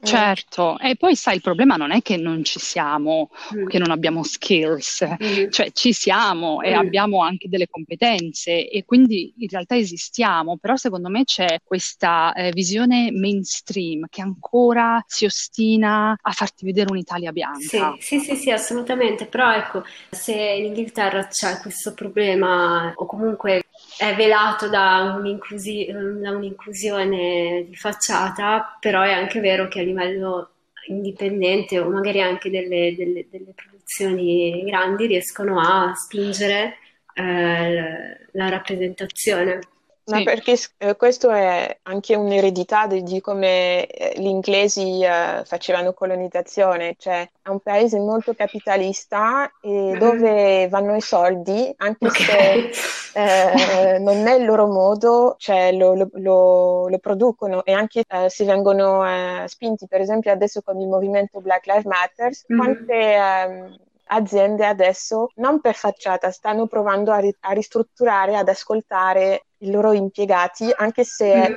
Certo, 0.00 0.78
e 0.78 0.94
poi 0.94 1.16
sai, 1.16 1.36
il 1.36 1.40
problema 1.40 1.74
non 1.74 1.90
è 1.90 2.02
che 2.02 2.16
non 2.16 2.44
ci 2.44 2.60
siamo, 2.60 3.30
mm. 3.54 3.66
che 3.66 3.78
non 3.78 3.90
abbiamo 3.90 4.22
skills, 4.22 5.04
mm. 5.04 5.50
cioè 5.50 5.72
ci 5.72 5.92
siamo 5.92 6.60
e 6.62 6.72
mm. 6.72 6.78
abbiamo 6.78 7.22
anche 7.22 7.48
delle 7.48 7.66
competenze 7.66 8.68
e 8.68 8.84
quindi 8.84 9.34
in 9.38 9.48
realtà 9.48 9.76
esistiamo, 9.76 10.56
però 10.56 10.76
secondo 10.76 11.08
me 11.08 11.24
c'è 11.24 11.58
questa 11.64 12.32
eh, 12.32 12.50
visione 12.50 13.10
mainstream 13.10 14.06
che 14.08 14.22
ancora 14.22 15.02
si 15.04 15.24
ostina 15.24 16.16
a 16.20 16.30
farti 16.30 16.64
vedere 16.64 16.92
un'Italia 16.92 17.32
bianca. 17.32 17.96
Sì, 17.98 18.18
sì, 18.18 18.20
sì, 18.20 18.36
sì 18.36 18.50
assolutamente, 18.52 19.26
però 19.26 19.52
ecco, 19.52 19.82
se 20.10 20.32
in 20.32 20.66
Inghilterra 20.66 21.26
c'è 21.26 21.58
questo 21.58 21.92
problema 21.94 22.92
o 22.94 23.04
comunque 23.04 23.64
è 23.98 24.14
velato 24.14 24.68
da, 24.68 25.14
un'inclusi- 25.18 25.86
da 25.90 26.30
un'inclusione 26.30 27.66
di 27.68 27.74
facciata, 27.74 28.76
però 28.80 29.02
è 29.02 29.12
anche 29.12 29.40
vero 29.40 29.66
che 29.68 29.80
a 29.80 29.82
livello 29.82 30.50
indipendente 30.86 31.78
o 31.78 31.90
magari 31.90 32.22
anche 32.22 32.48
delle, 32.48 32.94
delle, 32.96 33.26
delle 33.28 33.52
produzioni 33.54 34.62
grandi 34.64 35.06
riescono 35.06 35.60
a 35.60 35.92
spingere 35.94 36.76
eh, 37.14 38.28
la 38.32 38.48
rappresentazione. 38.48 39.60
Ma 40.08 40.18
sì. 40.18 40.24
perché 40.24 40.56
eh, 40.78 40.96
questo 40.96 41.30
è 41.30 41.78
anche 41.82 42.14
un'eredità 42.14 42.86
di, 42.86 43.02
di 43.02 43.20
come 43.20 43.86
eh, 43.86 44.18
gli 44.18 44.26
inglesi 44.26 45.02
eh, 45.02 45.42
facevano 45.44 45.92
colonizzazione, 45.92 46.94
cioè 46.98 47.28
è 47.42 47.48
un 47.48 47.60
paese 47.60 47.98
molto 47.98 48.34
capitalista 48.34 49.50
dove 49.60 50.68
vanno 50.68 50.96
i 50.96 51.00
soldi, 51.00 51.72
anche 51.76 52.06
okay. 52.06 52.72
se 52.72 52.98
eh, 53.14 53.98
non 54.00 54.26
è 54.26 54.34
il 54.34 54.44
loro 54.44 54.66
modo, 54.66 55.34
cioè 55.38 55.72
lo, 55.72 55.94
lo, 55.94 56.08
lo, 56.14 56.88
lo 56.88 56.98
producono 56.98 57.64
e 57.64 57.72
anche 57.72 58.04
eh, 58.08 58.30
si 58.30 58.44
vengono 58.44 59.06
eh, 59.06 59.44
spinti, 59.46 59.86
per 59.86 60.00
esempio 60.00 60.32
adesso 60.32 60.62
con 60.62 60.80
il 60.80 60.88
movimento 60.88 61.40
Black 61.40 61.66
Lives 61.66 61.84
Matter, 61.84 62.30
mm-hmm. 62.30 62.60
quante 62.60 62.94
ehm, 62.94 63.76
aziende 64.08 64.66
adesso, 64.66 65.30
non 65.36 65.60
per 65.60 65.74
facciata, 65.74 66.30
stanno 66.30 66.66
provando 66.66 67.12
a, 67.12 67.18
ri- 67.18 67.36
a 67.40 67.52
ristrutturare, 67.52 68.36
ad 68.36 68.48
ascoltare 68.48 69.46
i 69.58 69.70
loro 69.70 69.92
impiegati, 69.92 70.70
anche 70.74 71.04
se 71.04 71.48
mm. 71.48 71.54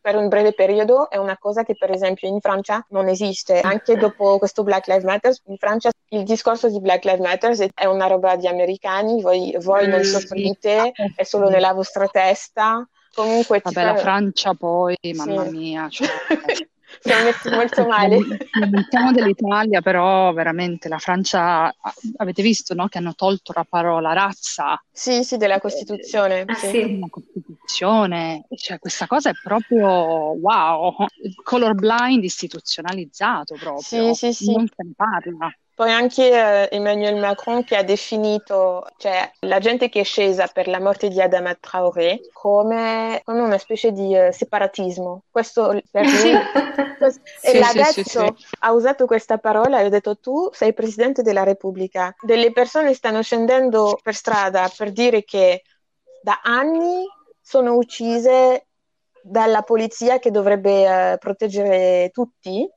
per 0.00 0.16
un 0.16 0.28
breve 0.28 0.52
periodo 0.52 1.10
è 1.10 1.16
una 1.16 1.36
cosa 1.38 1.64
che 1.64 1.74
per 1.76 1.90
esempio 1.90 2.28
in 2.28 2.40
Francia 2.40 2.84
non 2.90 3.08
esiste. 3.08 3.60
Anche 3.60 3.96
dopo 3.96 4.38
questo 4.38 4.62
Black 4.62 4.86
Lives 4.86 5.04
Matter, 5.04 5.34
in 5.46 5.56
Francia 5.56 5.90
il 6.10 6.24
discorso 6.24 6.68
di 6.68 6.80
Black 6.80 7.04
Lives 7.04 7.20
Matter 7.20 7.70
è 7.74 7.86
una 7.86 8.06
roba 8.06 8.36
di 8.36 8.46
americani, 8.46 9.20
voi, 9.20 9.56
voi 9.60 9.88
non 9.88 10.00
mm, 10.00 10.04
soffrite, 10.04 10.92
è 11.14 11.22
solo 11.22 11.48
nella 11.48 11.72
vostra 11.72 12.06
testa. 12.08 12.86
Comunque, 13.14 13.60
Vabbè, 13.62 13.82
la 13.82 13.96
Francia 13.96 14.54
poi, 14.54 14.96
mamma 15.14 15.44
sì. 15.44 15.50
mia, 15.50 15.88
cioè... 15.88 16.08
siamo 17.00 17.24
messi 17.24 17.50
molto 17.50 17.86
male. 17.86 18.18
Siamo 18.88 19.12
dell'Italia, 19.12 19.80
però 19.80 20.32
veramente 20.32 20.88
la 20.88 20.98
Francia, 20.98 21.74
avete 22.16 22.42
visto 22.42 22.74
no? 22.74 22.88
che 22.88 22.98
hanno 22.98 23.14
tolto 23.14 23.52
la 23.54 23.66
parola 23.68 24.12
razza? 24.12 24.82
Sì, 24.90 25.22
sì, 25.24 25.36
della 25.36 25.60
Costituzione. 25.60 26.44
Eh, 26.46 26.54
sì. 26.54 26.68
sì. 26.68 27.06
Costituzione, 27.08 28.46
cioè 28.56 28.78
questa 28.78 29.06
cosa 29.06 29.30
è 29.30 29.34
proprio 29.42 29.86
wow, 29.86 30.94
colorblind 31.42 32.24
istituzionalizzato 32.24 33.54
proprio, 33.54 34.14
sì, 34.14 34.32
sì, 34.32 34.32
sì. 34.32 34.52
non 34.52 34.66
se 34.66 34.82
ne 34.84 34.92
parla. 34.94 35.52
Poi 35.78 35.92
anche 35.92 36.28
eh, 36.32 36.68
Emmanuel 36.72 37.20
Macron 37.20 37.62
che 37.62 37.76
ha 37.76 37.84
definito 37.84 38.84
cioè, 38.96 39.30
la 39.42 39.60
gente 39.60 39.88
che 39.88 40.00
è 40.00 40.02
scesa 40.02 40.48
per 40.48 40.66
la 40.66 40.80
morte 40.80 41.06
di 41.06 41.22
Adama 41.22 41.54
Traoré 41.54 42.18
come, 42.32 43.20
come 43.22 43.42
una 43.42 43.58
specie 43.58 43.92
di 43.92 44.12
uh, 44.12 44.32
separatismo. 44.32 45.22
Questo 45.30 45.80
per 45.88 46.02
lui. 46.04 46.32
e 46.32 47.50
sì, 47.52 47.58
l'ha 47.60 47.66
sì, 47.66 47.76
detto, 47.76 48.34
sì, 48.36 48.46
ha 48.58 48.72
usato 48.72 49.06
questa 49.06 49.38
parola 49.38 49.78
e 49.78 49.84
ha 49.84 49.88
detto 49.88 50.18
tu 50.18 50.50
sei 50.52 50.74
presidente 50.74 51.22
della 51.22 51.44
Repubblica. 51.44 52.12
Delle 52.22 52.50
persone 52.50 52.92
stanno 52.92 53.22
scendendo 53.22 54.00
per 54.02 54.16
strada 54.16 54.68
per 54.76 54.90
dire 54.90 55.22
che 55.22 55.62
da 56.20 56.40
anni 56.42 57.04
sono 57.40 57.76
uccise 57.76 58.66
dalla 59.22 59.62
polizia 59.62 60.18
che 60.18 60.32
dovrebbe 60.32 61.12
uh, 61.12 61.18
proteggere 61.18 62.10
tutti 62.12 62.68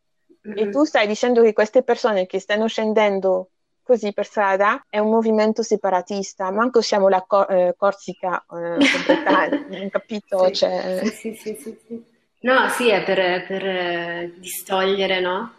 e 0.41 0.69
tu 0.69 0.83
stai 0.83 1.07
dicendo 1.07 1.41
che 1.41 1.53
queste 1.53 1.83
persone 1.83 2.25
che 2.25 2.39
stanno 2.39 2.67
scendendo 2.67 3.49
così 3.83 4.13
per 4.13 4.25
strada 4.25 4.85
è 4.89 4.99
un 4.99 5.09
movimento 5.09 5.63
separatista, 5.63 6.51
manco 6.51 6.81
siamo 6.81 7.09
la 7.09 7.23
Cor- 7.25 7.51
eh, 7.51 7.75
Corsica, 7.77 8.43
eh, 8.49 8.77
capito? 9.89 10.45
Sì, 10.47 10.53
cioè... 10.53 11.01
sì, 11.05 11.35
sì, 11.35 12.09
No, 12.41 12.69
sì, 12.69 12.89
è 12.89 13.03
per, 13.03 13.45
per 13.45 13.65
eh, 13.65 14.33
distogliere 14.37 15.19
no? 15.19 15.53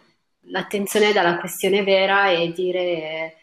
l'attenzione 0.47 1.13
dalla 1.13 1.37
questione 1.37 1.83
vera 1.83 2.29
e 2.29 2.51
dire 2.51 3.37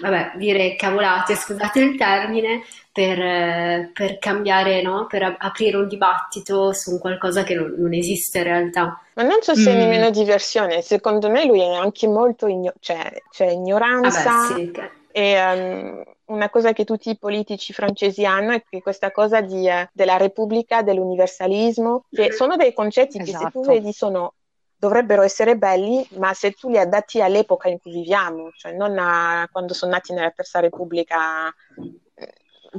vabbè, 0.00 0.32
dire 0.36 0.76
cavolate, 0.76 1.34
scusate 1.34 1.80
il 1.80 1.96
termine, 1.96 2.62
per, 2.96 3.90
per 3.92 4.18
cambiare, 4.18 4.80
no? 4.80 5.06
per 5.06 5.36
aprire 5.38 5.76
un 5.76 5.86
dibattito 5.86 6.72
su 6.72 6.92
un 6.92 6.98
qualcosa 6.98 7.42
che 7.42 7.54
non, 7.54 7.74
non 7.76 7.92
esiste 7.92 8.38
in 8.38 8.44
realtà. 8.44 8.98
Ma 9.12 9.22
non 9.22 9.42
so 9.42 9.54
se 9.54 9.74
mm. 9.74 9.76
nemmeno 9.76 10.08
diversione, 10.08 10.80
secondo 10.80 11.28
me 11.28 11.44
lui 11.44 11.60
è 11.60 11.74
anche 11.74 12.08
molto 12.08 12.46
igno- 12.46 12.72
cioè, 12.80 13.20
cioè 13.30 13.48
ignoranza. 13.48 14.46
Sì, 14.46 14.70
che... 14.70 14.90
E 15.12 15.38
um, 15.38 16.04
una 16.34 16.48
cosa 16.48 16.72
che 16.72 16.86
tutti 16.86 17.10
i 17.10 17.18
politici 17.18 17.74
francesi 17.74 18.24
hanno 18.24 18.52
è 18.52 18.64
che 18.66 18.80
questa 18.80 19.12
cosa 19.12 19.42
di, 19.42 19.68
uh, 19.68 19.86
della 19.92 20.16
Repubblica, 20.16 20.80
dell'universalismo, 20.80 22.06
che 22.10 22.32
sono 22.32 22.56
dei 22.56 22.72
concetti 22.72 23.18
esatto. 23.18 23.30
che 23.30 23.44
se 23.44 23.50
tu 23.50 23.60
esatto. 23.60 23.74
vedi 23.74 23.92
sono 23.92 24.32
dovrebbero 24.78 25.20
essere 25.20 25.58
belli, 25.58 26.06
ma 26.12 26.32
se 26.32 26.52
tu 26.52 26.70
li 26.70 26.78
adatti 26.78 27.20
all'epoca 27.20 27.68
in 27.68 27.78
cui 27.78 27.92
viviamo, 27.92 28.50
cioè 28.56 28.72
non 28.72 28.98
a 28.98 29.46
quando 29.52 29.74
sono 29.74 29.92
nati 29.92 30.14
nella 30.14 30.30
Terza 30.30 30.60
Repubblica, 30.60 31.48
eh, 31.48 32.05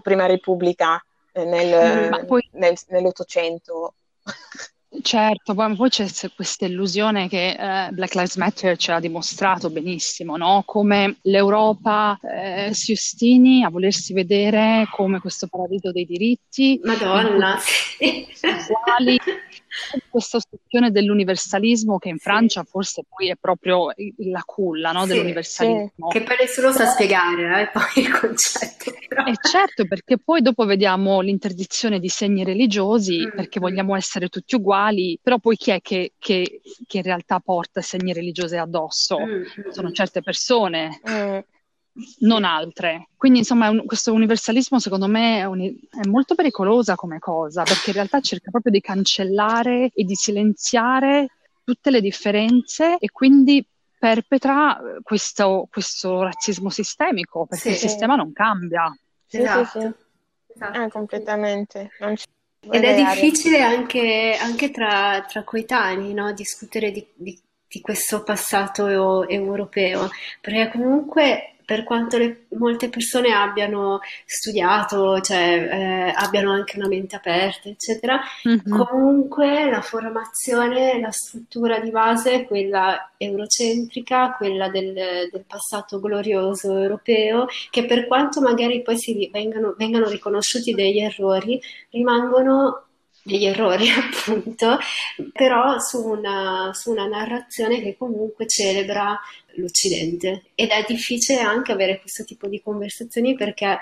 Prima 0.02 0.26
Repubblica, 0.26 1.04
eh, 1.32 1.46
nel, 1.46 2.26
poi... 2.26 2.48
nel, 2.54 2.76
nell'Ottocento. 2.88 3.94
Certo, 5.02 5.54
ma 5.54 5.74
poi 5.76 5.90
c'è 5.90 6.08
questa 6.34 6.66
illusione 6.66 7.28
che 7.28 7.50
eh, 7.50 7.90
Black 7.92 8.16
Lives 8.16 8.38
Matter 8.38 8.78
ci 8.78 8.90
ha 8.90 9.00
dimostrato 9.00 9.70
benissimo, 9.70 10.38
no? 10.38 10.64
come 10.66 11.18
l'Europa 11.24 12.18
eh, 12.22 12.74
si 12.74 12.94
ostini 12.94 13.64
a 13.64 13.70
volersi 13.70 14.14
vedere 14.14 14.88
come 14.92 15.20
questo 15.20 15.48
paradiso 15.48 15.92
dei 15.92 16.06
diritti. 16.06 16.80
Madonna! 16.84 17.60
uguali, 18.00 19.20
questa 20.10 20.38
ossessione 20.38 20.92
dell'universalismo 20.92 21.98
che 21.98 22.10
in 22.10 22.18
Francia 22.18 22.64
forse 22.64 23.04
poi 23.08 23.30
è 23.30 23.36
proprio 23.40 23.88
la 24.18 24.42
culla 24.46 24.92
no, 24.92 25.02
Sì, 25.02 25.08
dell'universalismo. 25.10 26.08
Che 26.08 26.24
poi 26.24 26.36
nessuno 26.40 26.72
sa 26.72 26.86
spiegare, 26.88 27.62
eh, 27.62 27.70
poi 27.72 28.04
il 28.04 28.12
concetto. 28.20 28.92
però. 29.08 29.26
E 29.26 29.34
certo, 29.42 29.86
perché 29.86 30.18
poi 30.18 30.42
dopo 30.42 30.66
vediamo 30.66 31.22
l'interdizione 31.22 32.00
di 32.00 32.10
segni 32.10 32.44
religiosi 32.44 33.26
Mm, 33.28 33.36
perché 33.36 33.60
mm. 33.60 33.62
vogliamo 33.62 33.96
essere 33.96 34.28
tutti 34.30 34.56
uguali, 34.56 35.18
però 35.22 35.38
poi 35.40 35.56
chi 35.56 35.72
è 35.72 35.82
che, 35.82 36.14
che- 36.18 36.62
che 36.86 36.98
in 36.98 37.04
realtà 37.04 37.40
porta 37.40 37.82
segni 37.82 38.14
religiosi 38.14 38.56
addosso? 38.58 39.20
Mm, 39.20 39.32
mm, 39.34 39.70
Sono 39.70 39.92
certe 39.92 40.22
persone, 40.22 41.00
Mm. 41.08 41.38
Non 42.20 42.44
altre. 42.44 43.08
Quindi 43.18 43.40
insomma 43.40 43.70
un- 43.70 43.86
questo 43.86 44.14
universalismo 44.14 44.80
secondo 44.80 45.08
me 45.08 45.40
è, 45.40 45.44
un- 45.46 45.62
è 45.62 46.08
molto 46.08 46.36
pericolosa 46.36 46.96
come 46.96 47.20
cosa, 47.20 47.64
perché 47.64 47.90
in 47.90 47.96
realtà 47.96 48.20
cerca 48.22 48.52
proprio 48.52 48.72
di 48.72 48.82
cancellare 48.82 49.92
e 49.94 50.04
di 50.04 50.16
silenziare 50.16 51.28
tutte 51.64 51.90
le 51.92 52.02
differenze 52.02 52.98
e 52.98 53.10
quindi 53.12 53.66
perpetra 54.00 54.80
questo, 55.02 55.68
questo 55.72 56.22
razzismo 56.24 56.70
sistemico, 56.70 57.46
perché 57.46 57.70
Sì. 57.74 57.84
il 57.86 57.90
sistema 57.90 58.16
non 58.16 58.32
cambia. 58.32 58.96
Sì, 59.26 59.38
sì, 59.38 59.44
Esatto, 59.44 59.80
sì. 59.82 59.92
esatto, 60.56 60.80
Eh, 60.80 60.84
sì. 60.84 60.90
completamente. 60.92 61.90
Ed 62.70 62.84
è 62.84 62.96
difficile 62.96 63.62
anche, 63.62 64.38
anche 64.40 64.72
tra, 64.72 65.26
tra 65.28 65.44
coetanei, 65.44 66.14
no? 66.14 66.32
Discutere 66.34 66.92
di, 66.92 67.06
di- 67.16 67.40
di 67.70 67.82
questo 67.82 68.24
passato 68.24 68.88
eu- 68.88 69.26
europeo, 69.28 70.10
perché 70.42 70.70
comunque 70.72 71.57
per 71.68 71.84
quanto 71.84 72.18
le- 72.18 72.46
molte 72.58 72.88
persone 72.88 73.34
abbiano 73.34 74.00
studiato, 74.26 75.20
cioè 75.20 76.08
eh, 76.08 76.14
abbiano 76.16 76.54
anche 76.54 76.78
una 76.78 76.88
mente 76.88 77.18
aperta, 77.18 77.68
eccetera, 77.68 78.22
Mhm. 78.44 78.86
comunque 78.86 79.70
la 79.70 79.82
formazione, 79.82 80.98
la 81.02 81.12
struttura 81.12 81.80
di 81.80 81.92
base 81.92 82.32
è 82.32 82.48
quella 82.48 83.12
eurocentrica, 83.18 84.36
quella 84.38 84.70
del, 84.70 84.94
del 84.94 85.44
passato 85.46 86.00
glorioso 86.00 86.78
europeo, 86.78 87.48
che 87.70 87.86
per 87.86 88.08
quanto 88.08 88.40
magari 88.40 88.82
poi 88.82 88.98
si 88.98 89.30
vengano, 89.30 89.76
vengano 89.78 90.08
riconosciuti 90.08 90.74
degli 90.74 91.00
errori, 91.00 91.60
rimangono 91.90 92.87
degli 93.28 93.46
errori, 93.46 93.88
appunto, 93.92 94.80
però 95.34 95.78
su 95.80 96.02
una, 96.04 96.72
su 96.74 96.92
una 96.92 97.06
narrazione 97.06 97.82
che 97.82 97.96
comunque 97.98 98.48
celebra 98.48 99.20
l'Occidente. 99.56 100.46
Ed 100.56 100.70
è 100.70 100.84
difficile 100.88 101.42
anche 101.42 101.72
avere 101.72 102.00
questo 102.00 102.24
tipo 102.24 102.48
di 102.48 102.62
conversazioni 102.62 103.36
perché 103.36 103.80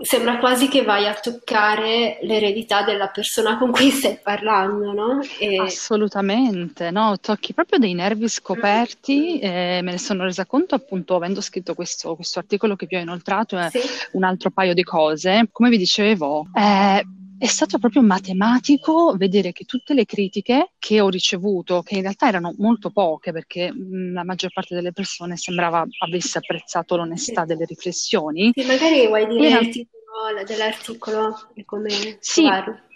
sembra 0.00 0.38
quasi 0.38 0.68
che 0.68 0.82
vai 0.82 1.06
a 1.06 1.14
toccare 1.14 2.18
l'eredità 2.22 2.82
della 2.82 3.08
persona 3.08 3.56
con 3.56 3.70
cui 3.70 3.90
stai 3.90 4.18
parlando, 4.22 4.92
no? 4.92 5.20
E... 5.38 5.58
Assolutamente, 5.58 6.90
no, 6.90 7.16
tocchi 7.20 7.54
proprio 7.54 7.78
dei 7.78 7.94
nervi 7.94 8.28
scoperti, 8.28 9.38
eh, 9.38 9.80
me 9.82 9.92
ne 9.92 9.98
sono 9.98 10.24
resa 10.24 10.44
conto 10.44 10.74
appunto 10.74 11.14
avendo 11.14 11.40
scritto 11.40 11.74
questo, 11.74 12.16
questo 12.16 12.40
articolo 12.40 12.74
che 12.74 12.86
vi 12.86 12.96
ho 12.96 13.00
inoltrato 13.00 13.58
e 13.58 13.68
Sì. 13.70 13.80
un 14.12 14.24
altro 14.24 14.50
paio 14.50 14.74
di 14.74 14.82
cose. 14.82 15.48
Come 15.52 15.68
vi 15.68 15.78
dicevo, 15.78 16.46
eh, 16.54 17.04
è 17.42 17.46
stato 17.46 17.80
proprio 17.80 18.02
matematico 18.02 19.16
vedere 19.16 19.50
che 19.50 19.64
tutte 19.64 19.94
le 19.94 20.04
critiche 20.04 20.74
che 20.78 21.00
ho 21.00 21.08
ricevuto, 21.08 21.82
che 21.82 21.96
in 21.96 22.02
realtà 22.02 22.28
erano 22.28 22.54
molto 22.58 22.90
poche 22.90 23.32
perché 23.32 23.72
mh, 23.72 24.12
la 24.12 24.22
maggior 24.22 24.52
parte 24.52 24.76
delle 24.76 24.92
persone 24.92 25.36
sembrava 25.36 25.84
avesse 26.04 26.38
apprezzato 26.38 26.94
l'onestà 26.94 27.44
delle 27.44 27.64
riflessioni, 27.64 28.52
Sì, 28.54 28.64
magari 28.64 29.08
vuoi 29.08 29.26
dire 29.26 29.48
Era- 29.48 29.58
il 29.58 29.70
titolo 29.70 30.44
dell'articolo 30.46 31.48
e 31.54 31.64
come 31.64 31.88
Sì. 32.20 32.48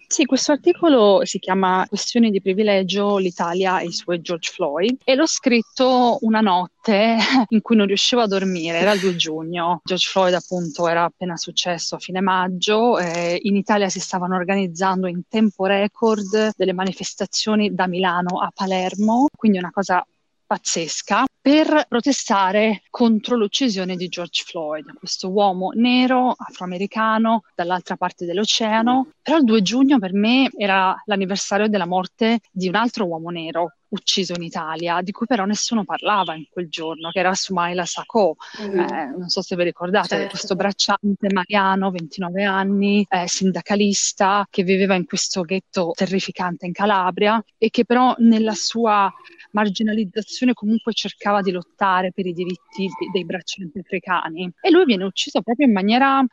Sì, 0.08 0.24
questo 0.24 0.52
articolo 0.52 1.24
si 1.24 1.40
chiama 1.40 1.84
Questioni 1.88 2.30
di 2.30 2.40
privilegio, 2.40 3.18
l'Italia 3.18 3.80
e 3.80 3.86
i 3.86 3.92
suoi 3.92 4.20
George 4.20 4.50
Floyd 4.52 4.98
e 5.04 5.14
l'ho 5.16 5.26
scritto 5.26 6.18
una 6.20 6.40
notte 6.40 7.16
in 7.48 7.60
cui 7.60 7.74
non 7.74 7.86
riuscivo 7.86 8.22
a 8.22 8.26
dormire, 8.28 8.78
era 8.78 8.92
il 8.92 9.00
2 9.00 9.16
giugno. 9.16 9.80
George 9.84 10.08
Floyd 10.08 10.34
appunto 10.34 10.86
era 10.86 11.04
appena 11.04 11.36
successo 11.36 11.96
a 11.96 11.98
fine 11.98 12.20
maggio, 12.20 12.98
eh, 12.98 13.38
in 13.42 13.56
Italia 13.56 13.88
si 13.88 13.98
stavano 13.98 14.36
organizzando 14.36 15.08
in 15.08 15.22
tempo 15.28 15.66
record 15.66 16.52
delle 16.56 16.72
manifestazioni 16.72 17.74
da 17.74 17.88
Milano 17.88 18.38
a 18.38 18.50
Palermo, 18.54 19.26
quindi 19.36 19.58
una 19.58 19.70
cosa 19.72 20.06
pazzesca 20.46 21.24
per 21.40 21.86
protestare 21.88 22.82
contro 22.90 23.36
l'uccisione 23.36 23.96
di 23.96 24.08
George 24.08 24.42
Floyd, 24.44 24.94
questo 24.94 25.30
uomo 25.30 25.70
nero 25.74 26.34
afroamericano 26.36 27.42
dall'altra 27.54 27.96
parte 27.96 28.24
dell'oceano. 28.24 29.10
Però 29.22 29.36
il 29.38 29.44
2 29.44 29.62
giugno 29.62 29.98
per 29.98 30.12
me 30.12 30.50
era 30.56 30.94
l'anniversario 31.04 31.68
della 31.68 31.86
morte 31.86 32.40
di 32.50 32.66
un 32.68 32.74
altro 32.74 33.06
uomo 33.06 33.30
nero 33.30 33.75
ucciso 33.88 34.34
in 34.34 34.42
Italia, 34.42 35.00
di 35.02 35.12
cui 35.12 35.26
però 35.26 35.44
nessuno 35.44 35.84
parlava 35.84 36.34
in 36.34 36.46
quel 36.50 36.68
giorno, 36.68 37.10
che 37.10 37.20
era 37.20 37.34
Sumaila 37.34 37.84
Sacco. 37.84 38.36
Mm. 38.62 38.78
Eh, 38.78 39.14
non 39.16 39.28
so 39.28 39.42
se 39.42 39.56
vi 39.56 39.64
ricordate, 39.64 40.08
Certo. 40.08 40.28
questo 40.30 40.54
bracciante 40.56 41.32
mariano, 41.32 41.90
29 41.90 42.44
anni, 42.44 43.06
eh, 43.08 43.28
sindacalista, 43.28 44.46
che 44.50 44.62
viveva 44.62 44.94
in 44.94 45.04
questo 45.04 45.42
ghetto 45.42 45.92
terrificante 45.94 46.66
in 46.66 46.72
Calabria 46.72 47.42
e 47.58 47.70
che 47.70 47.84
però 47.84 48.14
nella 48.18 48.54
sua 48.54 49.12
marginalizzazione 49.52 50.52
comunque 50.52 50.92
cercava 50.92 51.40
di 51.40 51.50
lottare 51.50 52.12
per 52.12 52.26
i 52.26 52.32
diritti 52.32 52.86
de- 52.86 53.10
dei 53.12 53.24
braccianti 53.24 53.78
africani. 53.78 54.50
E 54.60 54.70
lui 54.70 54.84
viene 54.84 55.04
ucciso 55.04 55.40
proprio 55.42 55.66
in 55.66 55.72
maniera 55.72 56.20
eh, 56.20 56.26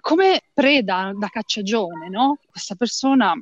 come 0.00 0.40
preda 0.52 1.12
da 1.16 1.28
cacciagione, 1.28 2.08
no? 2.08 2.38
Questa 2.50 2.74
persona 2.74 3.34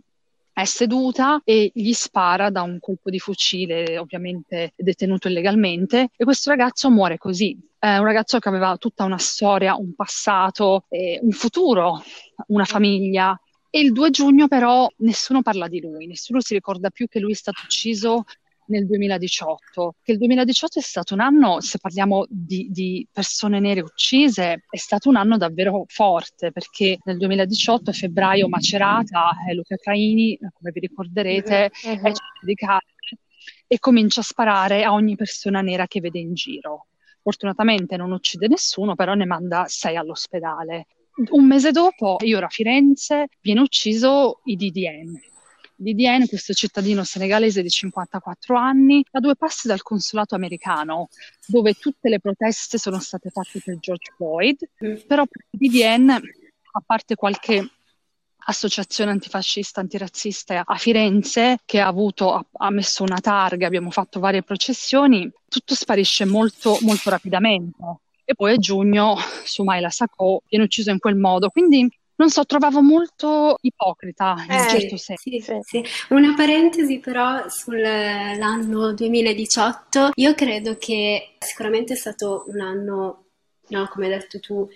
è 0.52 0.64
seduta 0.64 1.40
e 1.44 1.70
gli 1.74 1.92
spara 1.92 2.50
da 2.50 2.62
un 2.62 2.78
colpo 2.78 3.10
di 3.10 3.18
fucile, 3.18 3.98
ovviamente 3.98 4.72
detenuto 4.76 5.28
illegalmente, 5.28 6.10
e 6.16 6.24
questo 6.24 6.50
ragazzo 6.50 6.90
muore 6.90 7.18
così. 7.18 7.58
È 7.78 7.96
un 7.96 8.04
ragazzo 8.04 8.38
che 8.38 8.48
aveva 8.48 8.76
tutta 8.76 9.04
una 9.04 9.18
storia, 9.18 9.76
un 9.76 9.94
passato, 9.94 10.84
eh, 10.88 11.18
un 11.22 11.32
futuro, 11.32 12.02
una 12.48 12.64
famiglia. 12.64 13.38
E 13.70 13.80
il 13.80 13.92
2 13.92 14.10
giugno 14.10 14.48
però 14.48 14.86
nessuno 14.98 15.40
parla 15.40 15.66
di 15.66 15.80
lui, 15.80 16.06
nessuno 16.06 16.40
si 16.40 16.52
ricorda 16.52 16.90
più 16.90 17.08
che 17.08 17.18
lui 17.18 17.32
è 17.32 17.34
stato 17.34 17.62
ucciso 17.64 18.24
nel 18.66 18.86
2018, 18.86 19.96
che 20.02 20.12
il 20.12 20.18
2018 20.18 20.78
è 20.78 20.82
stato 20.82 21.14
un 21.14 21.20
anno, 21.20 21.60
se 21.60 21.78
parliamo 21.78 22.26
di, 22.28 22.68
di 22.70 23.06
persone 23.10 23.60
nere 23.60 23.80
uccise, 23.80 24.64
è 24.68 24.76
stato 24.76 25.08
un 25.08 25.16
anno 25.16 25.36
davvero 25.36 25.84
forte, 25.88 26.52
perché 26.52 26.98
nel 27.04 27.16
2018 27.18 27.90
a 27.90 27.92
febbraio 27.92 28.48
Macerata 28.48 29.32
e 29.48 29.54
Luca 29.54 29.76
Caini, 29.76 30.38
come 30.52 30.70
vi 30.72 30.80
ricorderete, 30.80 31.70
Mhm. 31.84 32.06
è 32.06 32.54
carne 32.54 32.90
e 33.66 33.78
comincia 33.78 34.20
a 34.20 34.24
sparare 34.24 34.84
a 34.84 34.92
ogni 34.92 35.16
persona 35.16 35.60
nera 35.62 35.86
che 35.86 36.00
vede 36.00 36.18
in 36.18 36.34
giro. 36.34 36.86
Fortunatamente 37.22 37.96
non 37.96 38.12
uccide 38.12 38.48
nessuno, 38.48 38.94
però 38.94 39.14
ne 39.14 39.24
manda 39.24 39.64
sei 39.66 39.96
all'ospedale. 39.96 40.86
Un 41.30 41.46
mese 41.46 41.72
dopo, 41.72 42.16
io 42.20 42.38
ero 42.38 42.46
a 42.46 42.48
Firenze, 42.48 43.28
viene 43.40 43.60
ucciso 43.60 44.40
Ididien. 45.82 46.14
Ididien, 46.22 46.28
questo 46.28 46.52
cittadino 46.52 47.04
senegalese 47.04 47.62
di 47.62 47.68
54 47.68 48.56
anni, 48.56 49.04
a 49.12 49.20
due 49.20 49.36
passi 49.36 49.66
dal 49.68 49.82
consolato 49.82 50.34
americano, 50.34 51.08
dove 51.46 51.74
tutte 51.74 52.08
le 52.08 52.20
proteste 52.20 52.78
sono 52.78 52.98
state 52.98 53.30
fatte 53.30 53.60
per 53.64 53.78
George 53.78 54.12
Floyd, 54.16 54.56
Mm. 54.84 54.94
però 55.06 55.24
per 55.26 55.44
Ididien, 55.50 56.10
a 56.10 56.82
parte 56.84 57.14
qualche 57.14 57.68
associazione 58.44 59.12
antifascista, 59.12 59.80
antirazzista 59.80 60.62
a 60.64 60.76
Firenze 60.76 61.58
che 61.64 61.78
ha 61.80 61.86
avuto, 61.86 62.32
ha, 62.34 62.44
ha 62.52 62.70
messo 62.70 63.02
una 63.04 63.20
targa, 63.20 63.66
abbiamo 63.66 63.90
fatto 63.90 64.18
varie 64.18 64.42
processioni, 64.42 65.30
tutto 65.48 65.74
sparisce 65.74 66.24
molto, 66.24 66.78
molto 66.80 67.10
rapidamente. 67.10 67.76
E 68.24 68.34
poi 68.34 68.52
a 68.54 68.56
giugno 68.56 69.16
Sumaila 69.44 69.90
Sacco 69.90 70.42
viene 70.48 70.64
ucciso 70.64 70.90
in 70.90 70.98
quel 70.98 71.16
modo. 71.16 71.50
Quindi 71.50 71.88
non 72.16 72.30
so, 72.30 72.44
trovavo 72.44 72.82
molto 72.82 73.56
ipocrita 73.60 74.34
in 74.46 74.52
un 74.52 74.58
Eh, 74.58 74.68
certo 74.68 74.96
senso. 74.96 75.22
Sì, 75.22 75.40
Sì. 75.40 75.58
sì. 75.62 75.84
Una 76.10 76.34
parentesi 76.34 76.98
però 76.98 77.48
sull'anno 77.48 78.92
2018, 78.92 80.10
io 80.14 80.34
credo 80.34 80.76
che 80.78 81.34
sicuramente 81.38 81.94
è 81.94 81.96
stato 81.96 82.44
un 82.48 82.60
anno, 82.60 83.24
no, 83.68 83.88
come 83.88 84.06
hai 84.06 84.12
detto 84.18 84.40
tu, 84.40 84.68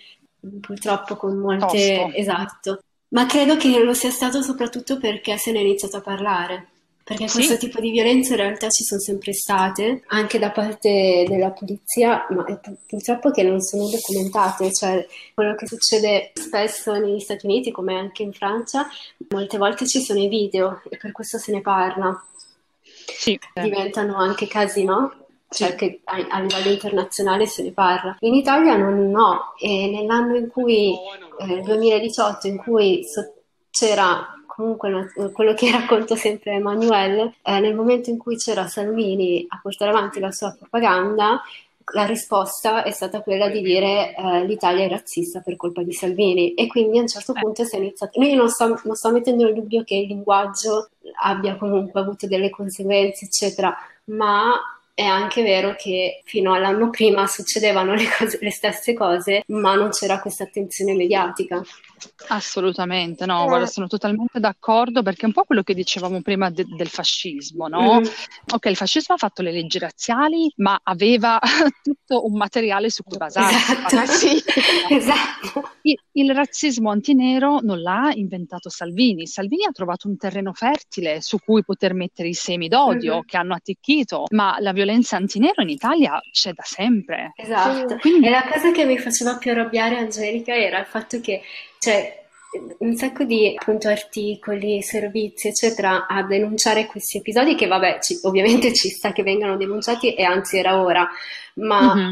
purtroppo 0.61 1.15
con 1.15 1.37
molte... 1.37 1.65
Tosto. 1.67 2.17
Esatto, 2.17 2.79
ma 3.09 3.25
credo 3.25 3.55
che 3.55 3.81
lo 3.83 3.93
sia 3.93 4.09
stato 4.11 4.41
soprattutto 4.41 4.97
perché 4.97 5.37
se 5.37 5.51
ne 5.51 5.59
è 5.59 5.61
iniziato 5.61 5.97
a 5.97 6.01
parlare. 6.01 6.67
Perché 7.07 7.29
Sì. 7.29 7.35
questo 7.35 7.55
tipo 7.55 7.79
di 7.79 7.89
violenze 7.91 8.31
in 8.31 8.39
realtà 8.39 8.67
ci 8.69 8.83
sono 8.83 8.99
sempre 8.99 9.31
state, 9.31 10.03
anche 10.07 10.39
da 10.39 10.51
parte 10.51 11.23
della 11.25 11.51
polizia, 11.51 12.27
ma 12.31 12.43
purtroppo 12.85 13.31
che 13.31 13.43
non 13.43 13.61
sono 13.61 13.87
documentate, 13.87 14.73
cioè 14.73 15.07
quello 15.33 15.55
che 15.55 15.67
succede 15.67 16.31
spesso 16.33 16.91
negli 16.99 17.21
Stati 17.21 17.45
Uniti, 17.45 17.71
come 17.71 17.95
anche 17.97 18.23
in 18.23 18.33
Francia, 18.33 18.89
molte 19.29 19.57
volte 19.57 19.87
ci 19.87 20.01
sono 20.01 20.19
i 20.19 20.27
video 20.27 20.81
e 20.89 20.97
per 20.97 21.13
questo 21.13 21.37
se 21.37 21.53
ne 21.53 21.61
parla. 21.61 22.21
Sì, 22.83 23.39
eh, 23.53 23.61
Diventano 23.61 24.17
anche 24.17 24.45
casi, 24.47 24.83
no? 24.83 25.13
Cioè 25.49 25.75
che 25.75 26.01
a, 26.03 26.17
a 26.29 26.39
livello 26.41 26.71
internazionale 26.71 27.45
se 27.45 27.63
ne 27.63 27.71
parla. 27.71 28.17
In 28.19 28.33
Italia 28.33 28.75
non 28.75 29.09
no, 29.09 29.53
e 29.57 29.89
nell'anno 29.89 30.35
in 30.35 30.49
cui, 30.49 30.93
eh, 31.39 31.61
2018, 31.61 32.47
in 32.47 32.57
cui 32.57 33.05
so- 33.05 33.33
c'era 33.69 34.33
comunque 34.57 35.11
quello 35.33 35.53
che 35.53 35.69
racconto 35.71 36.15
sempre 36.15 36.53
Emanuele, 36.53 37.35
eh, 37.43 37.59
nel 37.59 37.75
momento 37.75 38.09
in 38.09 38.17
cui 38.17 38.37
c'era 38.37 38.67
Salvini 38.67 39.45
a 39.47 39.59
portare 39.61 39.91
avanti 39.91 40.19
la 40.19 40.31
sua 40.31 40.55
propaganda, 40.57 41.39
la 41.93 42.05
risposta 42.05 42.83
è 42.83 42.91
stata 42.91 43.21
quella 43.21 43.47
di 43.47 43.61
dire 43.61 44.13
eh, 44.13 44.45
l'Italia 44.45 44.83
è 44.83 44.89
razzista 44.89 45.39
per 45.39 45.55
colpa 45.55 45.83
di 45.83 45.93
Salvini 45.93 46.53
e 46.53 46.67
quindi 46.67 46.97
a 46.97 47.01
un 47.01 47.07
certo 47.07 47.33
eh. 47.33 47.39
punto 47.39 47.63
si 47.63 47.75
è 47.75 47.79
iniziato. 47.79 48.21
Io 48.21 48.35
non 48.35 48.49
sto, 48.49 48.81
non 48.83 48.95
sto 48.95 49.11
mettendo 49.11 49.47
in 49.47 49.53
dubbio 49.53 49.83
che 49.83 49.95
il 49.95 50.07
linguaggio 50.07 50.89
abbia 51.21 51.55
comunque 51.55 52.01
avuto 52.01 52.27
delle 52.27 52.49
conseguenze, 52.49 53.25
eccetera, 53.25 53.73
ma 54.05 54.53
è 54.93 55.03
anche 55.03 55.43
vero 55.43 55.75
che 55.77 56.23
fino 56.25 56.55
all'anno 56.55 56.89
prima 56.89 57.27
succedevano 57.27 57.93
le, 57.93 58.05
cose, 58.17 58.39
le 58.41 58.51
stesse 58.51 58.93
cose, 58.93 59.43
ma 59.49 59.75
non 59.75 59.91
c'era 59.91 60.19
questa 60.19 60.45
attenzione 60.45 60.93
mediatica. 60.95 61.61
Assolutamente, 62.29 63.25
no, 63.25 63.43
eh. 63.43 63.47
guarda, 63.47 63.65
sono 63.65 63.87
totalmente 63.87 64.39
d'accordo 64.39 65.01
perché 65.01 65.21
è 65.21 65.25
un 65.25 65.33
po' 65.33 65.43
quello 65.43 65.63
che 65.63 65.73
dicevamo 65.73 66.21
prima 66.21 66.49
de- 66.49 66.65
del 66.67 66.89
fascismo, 66.89 67.67
no? 67.67 67.99
Mm. 67.99 68.03
Ok, 68.53 68.65
il 68.65 68.75
fascismo 68.75 69.15
ha 69.15 69.17
fatto 69.17 69.41
le 69.41 69.51
leggi 69.51 69.79
razziali, 69.79 70.51
ma 70.57 70.79
aveva 70.83 71.39
tutto 71.81 72.25
un 72.25 72.37
materiale 72.37 72.89
su 72.89 73.03
cui 73.03 73.17
basarsi. 73.17 73.73
Esatto, 73.73 74.05
sì. 74.05 74.43
esatto. 74.89 75.71
Il, 75.81 75.99
il, 76.13 76.33
razzismo 76.33 76.89
antinero 76.89 77.59
non 77.61 77.81
l'ha 77.81 78.11
inventato 78.13 78.69
Salvini. 78.69 79.25
Salvini 79.25 79.65
ha 79.65 79.71
trovato 79.71 80.07
un 80.07 80.17
terreno 80.17 80.53
fertile 80.53 81.21
su 81.21 81.37
cui 81.39 81.63
poter 81.63 81.93
mettere 81.93 82.27
i 82.27 82.33
semi 82.33 82.67
d'odio 82.67 83.13
mm-hmm. 83.13 83.21
che 83.25 83.37
hanno 83.37 83.53
attecchito, 83.53 84.25
ma 84.31 84.57
la 84.59 84.73
violenza 84.73 85.15
antinero 85.15 85.61
in 85.61 85.69
Italia 85.69 86.19
c'è 86.31 86.53
da 86.53 86.63
sempre. 86.63 87.31
Esatto. 87.35 87.97
Quindi... 87.97 88.27
E 88.27 88.29
la 88.29 88.43
cosa 88.51 88.71
che 88.71 88.85
mi 88.85 88.97
faceva 88.97 89.37
più 89.37 89.51
arrabbiare 89.51 89.97
Angelica 89.97 90.55
era 90.55 90.79
il 90.79 90.85
fatto 90.85 91.19
che 91.21 91.41
cioè, 91.79 92.25
un 92.79 92.95
sacco 92.95 93.23
di 93.23 93.55
appunto, 93.57 93.87
articoli, 93.89 94.81
servizi, 94.81 95.49
eccetera, 95.49 96.07
a 96.07 96.23
denunciare 96.23 96.85
questi 96.85 97.17
episodi 97.17 97.55
che, 97.55 97.67
vabbè, 97.67 97.99
ci, 98.01 98.19
ovviamente 98.23 98.73
ci 98.73 98.89
sta 98.89 99.11
che 99.11 99.23
vengano 99.23 99.57
denunciati 99.57 100.13
e 100.13 100.23
anzi 100.23 100.57
era 100.57 100.81
ora, 100.81 101.07
ma 101.55 101.95
mm-hmm. 101.95 102.11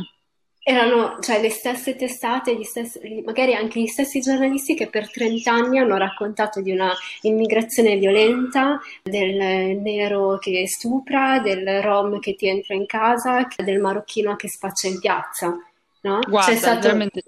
erano 0.64 1.18
cioè, 1.22 1.42
le 1.42 1.50
stesse 1.50 1.96
testate, 1.96 2.62
stessi, 2.64 3.22
magari 3.26 3.56
anche 3.56 3.80
gli 3.80 3.88
stessi 3.88 4.20
giornalisti 4.20 4.76
che 4.76 4.88
per 4.88 5.10
30 5.10 5.52
anni 5.52 5.80
hanno 5.80 5.98
raccontato 5.98 6.62
di 6.62 6.72
una 6.72 6.94
immigrazione 7.22 7.96
violenta, 7.96 8.80
del 9.04 9.78
nero 9.78 10.38
che 10.38 10.68
stupra, 10.68 11.40
del 11.40 11.82
rom 11.82 12.20
che 12.20 12.36
ti 12.36 12.48
entra 12.48 12.76
in 12.76 12.86
casa, 12.86 13.48
del 13.56 13.80
marocchino 13.80 14.36
che 14.36 14.50
spaccia 14.50 14.88
in 14.88 15.00
piazza. 15.00 15.58
No? 16.02 16.20
Guarda, 16.28 16.52
C'è 16.52 16.58
stato... 16.58 16.82
veramente 16.82 17.24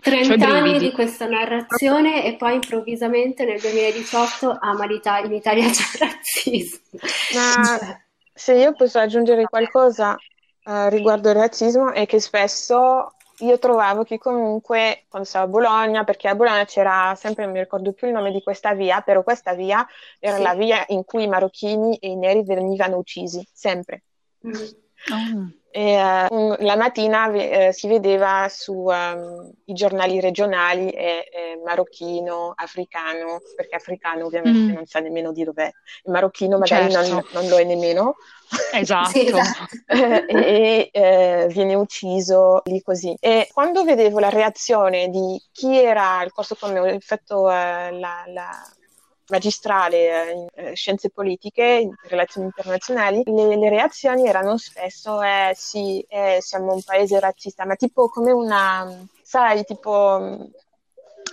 30 0.00 0.38
cioè, 0.38 0.56
anni 0.56 0.78
di 0.78 0.92
questa 0.92 1.26
narrazione 1.26 2.24
e 2.24 2.36
poi 2.36 2.54
improvvisamente 2.54 3.44
nel 3.44 3.60
2018 3.60 4.58
ama 4.60 4.86
l'Italia, 4.86 5.26
in 5.26 5.34
Italia 5.34 5.68
c'è 5.70 5.98
razzismo. 5.98 6.98
Ma 7.34 7.78
cioè. 7.78 8.00
se 8.32 8.54
io 8.54 8.72
posso 8.74 8.98
aggiungere 8.98 9.44
qualcosa 9.44 10.12
uh, 10.12 10.88
riguardo 10.88 11.30
il 11.30 11.36
razzismo 11.36 11.92
è 11.92 12.06
che 12.06 12.20
spesso 12.20 13.14
io 13.40 13.58
trovavo 13.58 14.02
che 14.04 14.18
comunque 14.18 15.04
quando 15.08 15.28
stavo 15.28 15.44
a 15.44 15.48
Bologna, 15.48 16.04
perché 16.04 16.28
a 16.28 16.34
Bologna 16.34 16.64
c'era 16.64 17.14
sempre, 17.16 17.44
non 17.44 17.52
mi 17.52 17.60
ricordo 17.60 17.92
più 17.92 18.06
il 18.06 18.14
nome 18.14 18.32
di 18.32 18.42
questa 18.42 18.72
via, 18.72 19.00
però 19.02 19.22
questa 19.22 19.52
via 19.54 19.86
era 20.18 20.36
sì. 20.36 20.42
la 20.42 20.54
via 20.54 20.84
in 20.88 21.04
cui 21.04 21.24
i 21.24 21.28
marocchini 21.28 21.96
e 21.96 22.08
i 22.08 22.16
neri 22.16 22.42
venivano 22.44 22.96
uccisi, 22.96 23.46
sempre. 23.52 24.04
Mm. 24.46 24.84
Oh. 25.12 25.50
E, 25.70 25.94
uh, 25.94 26.56
la 26.60 26.74
mattina 26.74 27.26
uh, 27.26 27.70
si 27.70 27.86
vedeva 27.86 28.46
sui 28.48 28.94
um, 28.94 29.52
giornali 29.62 30.20
regionali 30.20 30.88
eh, 30.88 31.28
eh, 31.30 31.60
marocchino, 31.62 32.54
africano, 32.56 33.42
perché 33.54 33.76
africano 33.76 34.24
ovviamente 34.24 34.72
mm. 34.72 34.74
non 34.74 34.86
sa 34.86 35.00
nemmeno 35.00 35.32
di 35.32 35.44
dov'è, 35.44 35.70
il 36.04 36.12
marocchino 36.12 36.56
magari 36.56 36.90
certo. 36.90 37.10
non, 37.10 37.24
non, 37.32 37.48
lo 37.48 37.58
è 37.58 37.64
nemmeno. 37.64 38.16
Esatto. 38.72 39.10
sì, 39.10 39.26
esatto. 39.26 39.66
e 39.86 40.88
eh, 40.90 41.46
viene 41.50 41.74
ucciso 41.74 42.62
lì 42.64 42.80
così. 42.80 43.14
E 43.20 43.50
quando 43.52 43.84
vedevo 43.84 44.18
la 44.18 44.30
reazione 44.30 45.08
di 45.08 45.38
chi 45.52 45.78
era 45.78 46.22
il 46.22 46.32
corso 46.32 46.56
come 46.58 46.78
ho 46.78 46.98
fatto 47.00 47.50
eh, 47.50 47.90
la, 47.90 48.24
la 48.28 48.50
magistrale 49.28 50.32
in 50.32 50.46
eh, 50.54 50.74
scienze 50.74 51.10
politiche, 51.10 51.62
in 51.64 51.94
relazioni 52.08 52.46
internazionali, 52.46 53.22
le, 53.24 53.56
le, 53.56 53.68
reazioni 53.68 54.26
erano 54.26 54.56
spesso 54.56 55.22
eh 55.22 55.52
sì, 55.54 56.04
eh, 56.08 56.38
siamo 56.40 56.72
un 56.74 56.82
paese 56.82 57.18
razzista, 57.18 57.64
ma 57.64 57.74
tipo 57.76 58.08
come 58.08 58.32
una, 58.32 59.06
sai, 59.22 59.64
tipo... 59.64 60.48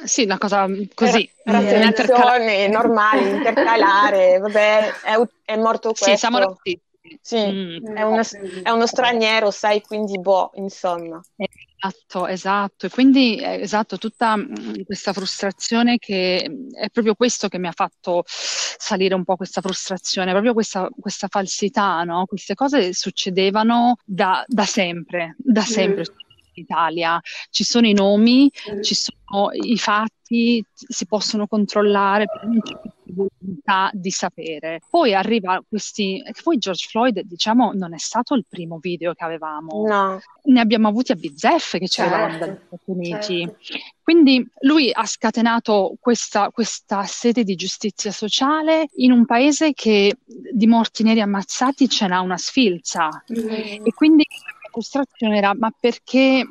Sì, 0.03 0.23
una 0.23 0.39
cosa 0.39 0.65
così. 0.95 1.29
Razionazione 1.43 2.67
normale, 2.67 3.29
intercalare, 3.29 4.39
vabbè, 4.39 4.91
è, 5.03 5.15
è 5.45 5.55
morto 5.55 5.89
questo. 5.89 6.09
Sì, 6.09 6.17
siamo 6.17 6.39
razzisti. 6.39 6.81
Sì, 7.21 7.37
mm. 7.37 7.85
è, 7.95 8.01
uno, 8.03 8.21
è, 8.63 8.69
uno, 8.69 8.87
straniero, 8.87 9.51
sai, 9.51 9.81
quindi 9.81 10.17
boh, 10.19 10.51
insomma. 10.55 11.21
Esatto, 11.35 12.27
esatto. 12.27 12.85
E 12.85 12.89
quindi, 12.89 13.37
eh, 13.37 13.61
esatto, 13.61 13.97
tutta 13.97 14.37
mm, 14.37 14.83
questa 14.85 15.11
frustrazione 15.11 15.97
che 15.97 16.45
mm, 16.49 16.69
è 16.71 16.89
proprio 16.89 17.15
questo 17.15 17.49
che 17.49 17.59
mi 17.59 17.67
ha 17.67 17.73
fatto 17.73 18.23
salire 18.25 19.15
un 19.15 19.25
po' 19.25 19.35
questa 19.35 19.59
frustrazione, 19.59 20.31
proprio 20.31 20.53
questa, 20.53 20.89
questa 20.97 21.27
falsità, 21.27 22.03
no? 22.03 22.25
Queste 22.25 22.55
cose 22.55 22.93
succedevano 22.93 23.97
da, 24.05 24.43
da 24.47 24.65
sempre, 24.65 25.35
da 25.37 25.61
sempre. 25.61 26.05
Mm 26.09 26.21
in 26.55 26.63
Italia. 26.63 27.19
Ci 27.49 27.63
sono 27.63 27.87
i 27.87 27.93
nomi, 27.93 28.47
mm. 28.71 28.81
ci 28.81 28.93
sono 28.95 29.49
i 29.51 29.75
fatti, 29.77 30.63
si 30.71 31.05
possono 31.07 31.47
controllare, 31.47 32.25
c'è 32.61 32.77
volontà 33.13 33.89
di 33.93 34.11
sapere. 34.11 34.81
Poi 34.89 35.13
arriva 35.13 35.63
questi, 35.67 36.21
poi 36.43 36.57
George 36.57 36.87
Floyd, 36.89 37.21
diciamo, 37.21 37.71
non 37.73 37.93
è 37.93 37.97
stato 37.97 38.35
il 38.35 38.45
primo 38.47 38.77
video 38.79 39.13
che 39.13 39.23
avevamo. 39.23 39.85
No. 39.87 40.21
Ne 40.45 40.59
abbiamo 40.59 40.87
avuti 40.87 41.11
a 41.11 41.15
bizzeffe 41.15 41.79
che 41.79 41.87
ci 41.87 42.01
certo, 42.01 42.13
arrivavano 42.13 42.45
dagli 42.45 42.57
Stati 42.65 42.83
Uniti. 42.85 43.49
Certo. 43.59 43.85
Quindi 44.01 44.45
lui 44.61 44.91
ha 44.91 45.05
scatenato 45.05 45.95
questa, 45.99 46.49
questa 46.49 47.03
sete 47.05 47.43
di 47.43 47.55
giustizia 47.55 48.11
sociale 48.11 48.87
in 48.95 49.11
un 49.11 49.25
paese 49.25 49.73
che 49.73 50.17
di 50.25 50.67
morti 50.67 51.03
neri 51.03 51.21
ammazzati 51.21 51.87
ce 51.87 52.07
n'ha 52.07 52.19
una 52.19 52.37
sfilza. 52.37 53.09
Mm. 53.31 53.85
E 53.85 53.93
quindi 53.93 54.25
frustrazione 54.69 55.37
era 55.37 55.53
ma 55.55 55.71
perché 55.79 56.47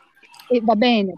e 0.49 0.61
va 0.63 0.77
bene, 0.77 1.15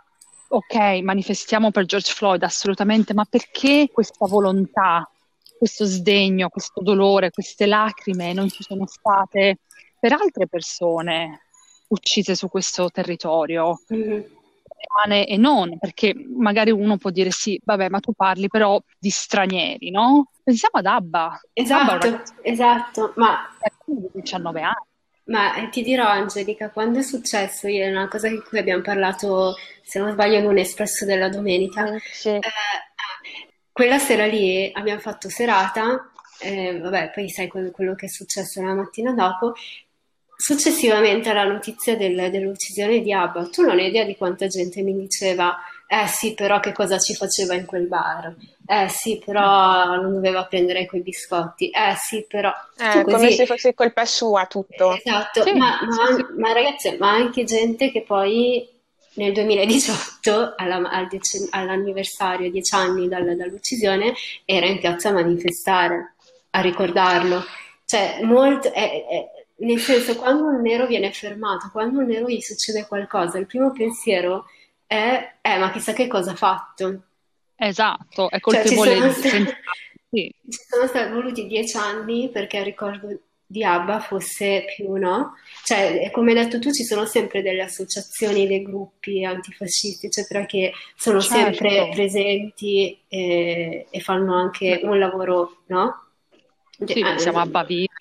ok, 0.48 1.00
manifestiamo 1.02 1.70
per 1.70 1.86
George 1.86 2.12
Floyd 2.12 2.42
assolutamente, 2.44 3.12
ma 3.12 3.24
perché 3.24 3.88
questa 3.92 4.26
volontà, 4.26 5.08
questo 5.64 5.86
sdegno, 5.86 6.50
questo 6.50 6.82
dolore, 6.82 7.30
queste 7.30 7.64
lacrime 7.64 8.34
non 8.34 8.50
ci 8.50 8.62
sono 8.62 8.86
state 8.86 9.60
per 9.98 10.12
altre 10.12 10.46
persone 10.46 11.40
uccise 11.88 12.34
su 12.34 12.48
questo 12.48 12.90
territorio? 12.90 13.80
Mm-hmm 13.92 14.20
e 15.26 15.36
non, 15.38 15.78
perché 15.78 16.14
magari 16.14 16.70
uno 16.70 16.98
può 16.98 17.10
dire 17.10 17.30
sì, 17.30 17.58
vabbè, 17.64 17.88
ma 17.88 18.00
tu 18.00 18.12
parli 18.12 18.48
però 18.48 18.80
di 18.98 19.08
stranieri, 19.10 19.90
no? 19.90 20.30
Pensiamo 20.42 20.78
ad 20.78 20.86
Abba. 20.86 21.40
Esatto, 21.52 22.06
Abba 22.06 22.22
esatto, 22.42 23.12
ma... 23.16 23.48
19 23.86 24.60
anni. 24.60 24.74
Ma 25.24 25.54
eh, 25.56 25.70
ti 25.70 25.82
dirò, 25.82 26.06
Angelica, 26.06 26.70
quando 26.70 26.98
è 26.98 27.02
successo, 27.02 27.66
io, 27.66 27.84
è 27.84 27.90
una 27.90 28.08
cosa 28.08 28.28
di 28.28 28.40
cui 28.40 28.58
abbiamo 28.58 28.82
parlato, 28.82 29.54
se 29.82 29.98
non 29.98 30.12
sbaglio, 30.12 30.38
in 30.38 30.46
un 30.46 30.58
espresso 30.58 31.06
della 31.06 31.30
domenica. 31.30 31.90
Mm, 31.90 31.96
sì. 32.12 32.28
eh, 32.28 32.40
quella 33.74 33.98
sera 33.98 34.24
lì 34.24 34.70
abbiamo 34.72 35.00
fatto 35.00 35.28
serata, 35.28 36.12
eh, 36.38 36.78
vabbè, 36.78 37.10
poi 37.12 37.28
sai 37.28 37.48
quello, 37.48 37.72
quello, 37.72 37.96
che 37.96 38.06
è 38.06 38.08
successo 38.08 38.62
la 38.62 38.72
mattina 38.72 39.12
dopo. 39.12 39.54
Successivamente 40.36 41.28
alla 41.28 41.42
notizia 41.42 41.96
del, 41.96 42.30
dell'uccisione 42.30 43.00
di 43.00 43.12
Abba, 43.12 43.48
tu 43.48 43.62
non 43.62 43.78
hai 43.78 43.88
idea 43.88 44.04
di 44.04 44.16
quanta 44.16 44.46
gente 44.46 44.80
mi 44.82 44.96
diceva 44.96 45.58
eh 45.86 46.06
sì, 46.06 46.34
però 46.34 46.60
che 46.60 46.72
cosa 46.72 46.98
ci 46.98 47.14
faceva 47.14 47.54
in 47.54 47.66
quel 47.66 47.86
bar? 47.86 48.34
Eh 48.66 48.88
sì, 48.88 49.20
però 49.24 49.96
non 49.96 50.14
doveva 50.14 50.44
prendere 50.44 50.86
quei 50.86 51.02
biscotti. 51.02 51.68
Eh 51.68 51.94
sì, 51.96 52.24
però... 52.28 52.52
Eh, 52.78 53.02
così... 53.02 53.16
Come 53.16 53.30
se 53.32 53.46
fosse 53.46 53.74
colpa 53.74 54.04
sua 54.04 54.46
tutto. 54.46 54.96
Esatto, 54.96 55.42
sì, 55.42 55.52
ma, 55.52 55.78
sì, 55.80 55.86
ma, 55.86 56.28
ma, 56.38 56.52
ragazzi, 56.52 56.96
ma 56.96 57.10
anche 57.10 57.44
gente 57.44 57.90
che 57.90 58.02
poi 58.02 58.66
nel 59.14 59.32
2018, 59.32 60.54
alla, 60.56 60.90
al 60.90 61.06
dec- 61.08 61.48
all'anniversario, 61.50 62.50
dieci 62.50 62.74
anni 62.74 63.08
dal, 63.08 63.36
dall'uccisione, 63.36 64.14
era 64.44 64.66
in 64.66 64.78
piazza 64.78 65.10
a 65.10 65.12
manifestare, 65.12 66.14
a 66.50 66.60
ricordarlo. 66.60 67.44
Cioè, 67.84 68.20
molto... 68.22 68.72
È, 68.72 69.06
è, 69.06 69.30
nel 69.56 69.78
senso, 69.78 70.16
quando 70.16 70.44
un 70.44 70.60
nero 70.60 70.86
viene 70.86 71.12
fermato, 71.12 71.70
quando 71.70 72.00
un 72.00 72.06
nero 72.06 72.28
gli 72.28 72.40
succede 72.40 72.86
qualcosa, 72.86 73.38
il 73.38 73.46
primo 73.46 73.70
pensiero 73.70 74.46
è, 74.86 75.36
eh, 75.40 75.58
ma 75.58 75.70
chissà 75.70 75.92
che 75.92 76.08
cosa 76.08 76.32
ha 76.32 76.36
fatto. 76.36 77.02
Esatto, 77.56 78.30
è 78.30 78.40
colpevole. 78.40 78.96
Cioè, 78.96 79.12
ci, 79.12 79.28
sono 79.28 79.44
stati, 79.44 79.56
sì. 80.10 80.34
ci 80.50 80.58
sono 80.68 80.86
stati 80.88 81.12
voluti 81.12 81.46
dieci 81.46 81.76
anni 81.76 82.30
perché 82.30 82.62
ricordo 82.64 83.08
di 83.46 83.62
ABBA 83.64 84.00
fosse 84.00 84.64
più, 84.74 84.94
no? 84.94 85.34
Cioè, 85.64 86.10
come 86.10 86.32
hai 86.32 86.44
detto 86.44 86.58
tu, 86.58 86.70
ci 86.72 86.84
sono 86.84 87.06
sempre 87.06 87.42
delle 87.42 87.62
associazioni, 87.62 88.46
dei 88.46 88.62
gruppi 88.62 89.24
antifascisti, 89.24 90.06
eccetera, 90.06 90.44
che 90.46 90.72
sono 90.96 91.20
Certo. 91.20 91.54
sempre 91.56 91.88
presenti 91.94 92.98
e, 93.08 93.86
e 93.90 94.00
fanno 94.00 94.34
anche 94.34 94.80
un 94.82 94.98
lavoro, 94.98 95.62
no? 95.66 96.00
Sì, 96.84 97.00
Eh, 97.00 97.18
siamo 97.18 97.38
a 97.40 97.46
Baviera. 97.46 97.92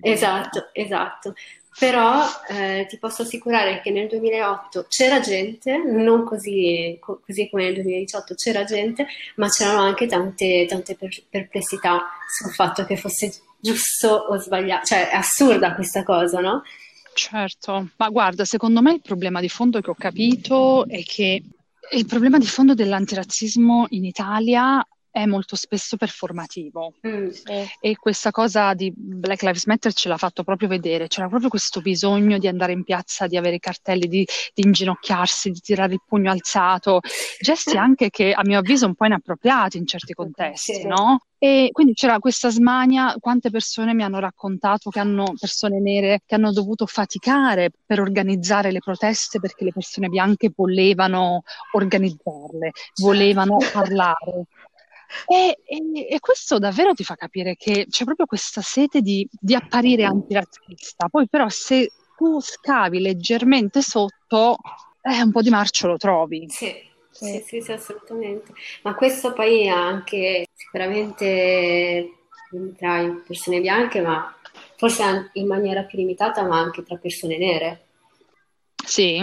Esatto, 0.00 0.70
esatto. 0.72 1.34
Però 1.78 2.22
eh, 2.50 2.86
ti 2.88 2.98
posso 2.98 3.22
assicurare 3.22 3.80
che 3.80 3.90
nel 3.90 4.06
2008 4.06 4.84
c'era 4.88 5.20
gente, 5.20 5.78
non 5.78 6.24
così, 6.24 6.98
co- 7.00 7.20
così 7.24 7.48
come 7.48 7.64
nel 7.64 7.74
2018 7.74 8.34
c'era 8.34 8.64
gente, 8.64 9.06
ma 9.36 9.48
c'erano 9.48 9.80
anche 9.80 10.06
tante, 10.06 10.66
tante 10.68 10.96
per- 10.96 11.22
perplessità 11.30 12.08
sul 12.28 12.52
fatto 12.52 12.84
che 12.84 12.96
fosse 12.96 13.32
giusto 13.62 14.08
o 14.08 14.38
sbagliato. 14.38 14.86
Cioè, 14.86 15.10
è 15.10 15.14
assurda 15.14 15.74
questa 15.74 16.02
cosa, 16.02 16.40
no? 16.40 16.62
Certo, 17.14 17.90
ma 17.96 18.08
guarda, 18.08 18.44
secondo 18.44 18.82
me 18.82 18.94
il 18.94 19.02
problema 19.02 19.40
di 19.40 19.48
fondo 19.48 19.80
che 19.80 19.90
ho 19.90 19.94
capito 19.94 20.86
è 20.88 21.02
che 21.04 21.42
il 21.92 22.06
problema 22.06 22.38
di 22.38 22.46
fondo 22.46 22.74
dell'antirazzismo 22.74 23.86
in 23.90 24.04
Italia 24.04 24.84
è 25.12 25.26
molto 25.26 25.56
spesso 25.56 25.96
performativo 25.96 26.94
Mm, 27.06 27.28
e 27.80 27.96
questa 27.96 28.30
cosa 28.30 28.72
di 28.74 28.92
Black 28.96 29.42
Lives 29.42 29.66
Matter 29.66 29.92
ce 29.92 30.08
l'ha 30.08 30.16
fatto 30.16 30.42
proprio 30.42 30.68
vedere, 30.68 31.06
c'era 31.08 31.28
proprio 31.28 31.50
questo 31.50 31.80
bisogno 31.80 32.38
di 32.38 32.48
andare 32.48 32.72
in 32.72 32.82
piazza, 32.82 33.26
di 33.26 33.36
avere 33.36 33.56
i 33.56 33.60
cartelli, 33.60 34.08
di, 34.08 34.26
di 34.54 34.64
inginocchiarsi, 34.64 35.50
di 35.50 35.60
tirare 35.60 35.92
il 35.92 36.00
pugno 36.06 36.30
alzato, 36.30 37.00
gesti 37.40 37.76
anche 37.76 38.08
che 38.08 38.32
a 38.32 38.40
mio 38.44 38.58
avviso 38.58 38.86
un 38.86 38.94
po' 38.94 39.04
inappropriati 39.04 39.76
in 39.76 39.86
certi 39.86 40.14
contesti, 40.14 40.74
Sì. 40.74 40.86
no? 40.86 41.20
E 41.38 41.70
quindi 41.72 41.92
c'era 41.94 42.20
questa 42.20 42.50
smania, 42.50 43.16
quante 43.18 43.50
persone 43.50 43.94
mi 43.94 44.04
hanno 44.04 44.20
raccontato 44.20 44.90
che 44.90 45.00
hanno 45.00 45.34
persone 45.38 45.80
nere 45.80 46.22
che 46.24 46.36
hanno 46.36 46.52
dovuto 46.52 46.86
faticare 46.86 47.70
per 47.84 48.00
organizzare 48.00 48.70
le 48.70 48.78
proteste 48.78 49.40
perché 49.40 49.64
le 49.64 49.72
persone 49.72 50.08
bianche 50.08 50.52
volevano 50.54 51.42
organizzarle, 51.72 52.70
volevano 53.00 53.56
parlare. 53.72 54.46
E, 55.26 55.58
e- 55.64 56.06
e 56.08 56.20
questo 56.20 56.58
davvero 56.58 56.94
ti 56.94 57.04
fa 57.04 57.14
capire 57.14 57.56
che 57.56 57.86
c'è 57.88 58.04
proprio 58.04 58.26
questa 58.26 58.60
sete 58.60 59.00
di, 59.00 59.26
di 59.30 59.54
apparire 59.54 60.04
antirazzista. 60.04 61.08
Poi 61.08 61.28
però 61.28 61.48
se 61.48 61.90
tu 62.16 62.40
scavi 62.40 63.00
leggermente 63.00 63.82
sotto, 63.82 64.56
eh, 65.02 65.22
un 65.22 65.30
po' 65.32 65.42
di 65.42 65.50
marcio 65.50 65.88
lo 65.88 65.96
trovi. 65.96 66.48
Sì, 66.48 66.72
sì, 67.10 67.42
sì, 67.44 67.60
sì, 67.60 67.72
assolutamente. 67.72 68.52
Ma 68.82 68.94
questo 68.94 69.32
poi 69.32 69.68
ha 69.68 69.84
anche 69.84 70.46
sicuramente 70.54 72.10
tra 72.76 73.04
persone 73.26 73.60
bianche, 73.60 74.00
ma 74.00 74.34
forse 74.76 75.30
in 75.34 75.46
maniera 75.46 75.82
più 75.84 75.98
limitata, 75.98 76.42
ma 76.44 76.58
anche 76.58 76.82
tra 76.82 76.96
persone 76.96 77.38
nere. 77.38 77.86
Sì, 78.84 79.18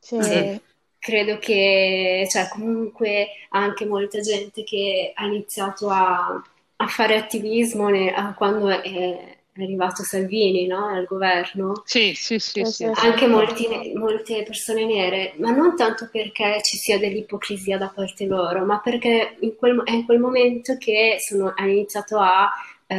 Sì. 0.00 0.16
Sì. 0.22 0.60
Credo 1.00 1.38
che, 1.38 2.28
cioè, 2.30 2.48
comunque 2.48 3.28
anche 3.50 3.86
molta 3.86 4.20
gente 4.20 4.62
che 4.64 5.12
ha 5.14 5.24
iniziato 5.26 5.88
a, 5.88 6.40
a 6.76 6.86
fare 6.88 7.16
attivismo 7.16 7.88
ne- 7.88 8.12
a- 8.14 8.34
quando 8.34 8.68
è, 8.68 8.82
è 8.82 9.62
arrivato 9.62 10.02
Salvini, 10.04 10.66
no? 10.66 10.86
Al 10.86 11.06
governo. 11.06 11.84
sì, 11.84 12.14
sì, 12.14 12.38
sì, 12.38 12.64
Sì, 12.64 12.90
Anche 12.94 13.26
molti 13.26 13.66
molte 13.94 14.42
persone 14.42 14.84
nere, 14.84 15.32
ma 15.38 15.50
non 15.50 15.74
tanto 15.76 16.08
perché 16.12 16.60
ci 16.62 16.76
sia 16.76 16.98
dell'ipocrisia 16.98 17.78
da 17.78 17.88
parte 17.94 18.26
loro, 18.26 18.64
ma 18.66 18.80
perché 18.80 19.36
in 19.40 19.56
quel, 19.56 19.82
è 19.84 19.92
in 19.92 20.04
quel 20.04 20.18
momento 20.18 20.76
che 20.76 21.16
sono, 21.20 21.52
hanno 21.56 21.70
iniziato 21.70 22.18
a... 22.18 22.50
A, 22.92 22.94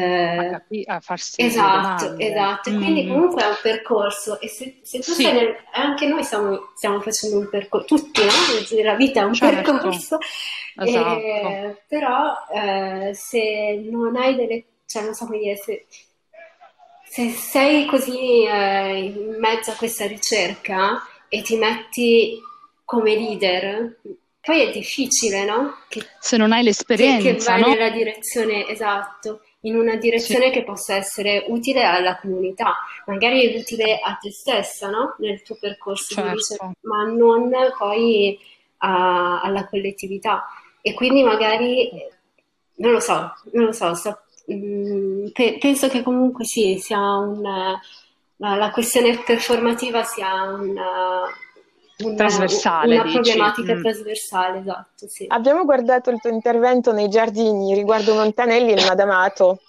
eh, 0.45 0.49
capi- 0.51 0.83
a 0.87 0.99
farsi 1.01 1.41
esatto, 1.43 2.17
esatto. 2.17 2.69
E 2.69 2.75
quindi 2.75 3.03
Mm. 3.03 3.07
comunque 3.09 3.43
è 3.43 3.47
un 3.47 3.57
percorso 3.61 4.39
e 4.39 4.47
se, 4.47 4.79
se 4.83 4.99
tu 4.99 5.11
Sì. 5.11 5.23
sei 5.23 5.33
nel... 5.33 5.55
Anche 5.73 6.05
noi 6.07 6.23
stiamo, 6.23 6.71
stiamo 6.75 7.01
facendo 7.01 7.37
un 7.39 7.49
percorso, 7.49 7.85
tutti, 7.95 8.21
no? 8.23 8.83
La 8.83 8.95
vita 8.95 9.21
è 9.21 9.23
un 9.23 9.33
Certo. 9.33 9.71
percorso, 9.71 10.17
Esatto. 10.77 11.19
eh, 11.19 11.81
però 11.87 12.33
eh, 12.53 13.11
se 13.13 13.81
non 13.89 14.15
hai 14.15 14.35
delle... 14.35 14.63
cioè 14.85 15.03
non 15.03 15.13
so 15.13 15.25
come 15.25 15.39
dire, 15.39 15.57
se, 15.57 15.85
se 17.03 17.29
sei 17.31 17.85
così 17.85 18.45
eh, 18.45 18.97
in 18.97 19.35
mezzo 19.39 19.71
a 19.71 19.75
questa 19.75 20.05
ricerca 20.07 21.05
e 21.27 21.41
ti 21.41 21.57
metti 21.57 22.39
come 22.85 23.15
leader, 23.15 23.99
poi 24.39 24.61
è 24.67 24.71
difficile, 24.71 25.43
no? 25.43 25.75
Che, 25.89 26.01
Se 26.19 26.37
non 26.37 26.51
hai 26.51 26.59
che, 26.59 26.63
che 26.63 26.67
l'esperienza, 26.67 27.51
vai 27.51 27.61
no? 27.61 27.67
nella 27.69 27.89
direzione, 27.89 28.67
esatto, 28.67 29.41
in 29.61 29.75
una 29.75 29.95
direzione 29.95 30.49
che 30.51 30.63
possa 30.63 30.95
essere 30.95 31.45
utile 31.47 31.83
alla 31.83 32.17
comunità, 32.19 32.75
magari 33.05 33.55
utile 33.57 33.99
a 33.99 34.15
te 34.15 34.31
stessa, 34.31 34.89
no? 34.89 35.15
Nel 35.19 35.41
tuo 35.43 35.57
percorso 35.59 36.15
di 36.15 36.21
Certo. 36.21 36.31
ricerca, 36.35 36.71
ma 36.81 37.03
non 37.05 37.51
poi 37.77 38.39
a- 38.77 39.41
alla 39.41 39.67
collettività. 39.67 40.45
E 40.81 40.93
quindi 40.93 41.23
magari, 41.23 41.89
non 42.77 42.91
lo 42.91 42.99
so, 42.99 43.33
non 43.53 43.65
lo 43.65 43.71
so, 43.71 43.93
sto- 43.93 44.21
mm, 44.51 45.27
pe- 45.33 45.57
penso 45.59 45.87
che 45.89 46.01
comunque 46.03 46.45
sì, 46.45 46.77
sia 46.79 46.99
un, 47.17 47.41
la, 47.41 48.55
la 48.55 48.71
questione 48.71 49.19
performativa 49.23 50.03
sia 50.03 50.43
una, 50.53 51.21
una- 52.05 52.15
Trasversale, 52.15 52.93
una 52.95 53.03
dici? 53.03 53.15
problemática 53.15 53.73
Mm. 53.75 53.81
trasversale, 53.81 54.59
esatto, 54.59 55.07
sì. 55.07 55.25
Abbiamo 55.27 55.63
guardato 55.65 56.09
il 56.09 56.19
tuo 56.19 56.29
intervento 56.29 56.91
nei 56.91 57.09
giardini 57.09 57.73
riguardo 57.73 58.13
Montanelli 58.13 58.71
e 58.71 58.75
il 58.79 58.85
Madamato 58.85 59.59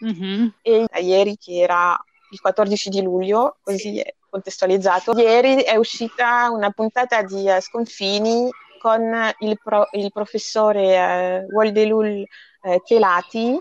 Mhm. 0.00 0.54
e 0.62 0.86
ieri 1.00 1.36
che 1.36 1.58
era 1.60 1.98
il 2.30 2.40
14 2.40 2.88
di 2.90 3.02
luglio, 3.02 3.56
così 3.62 3.98
è 4.00 4.14
contestualizzato, 4.30 5.18
ieri 5.18 5.62
è 5.62 5.76
uscita 5.76 6.50
una 6.50 6.70
puntata 6.70 7.22
di 7.22 7.48
eh, 7.48 7.60
Sconfini 7.60 8.48
con 8.80 9.00
il, 9.40 9.58
pro- 9.62 9.88
il 9.92 10.12
professore 10.12 10.94
eh, 10.94 11.46
Woldelul 11.50 12.24
eh, 12.62 12.82
Chelati 12.84 13.58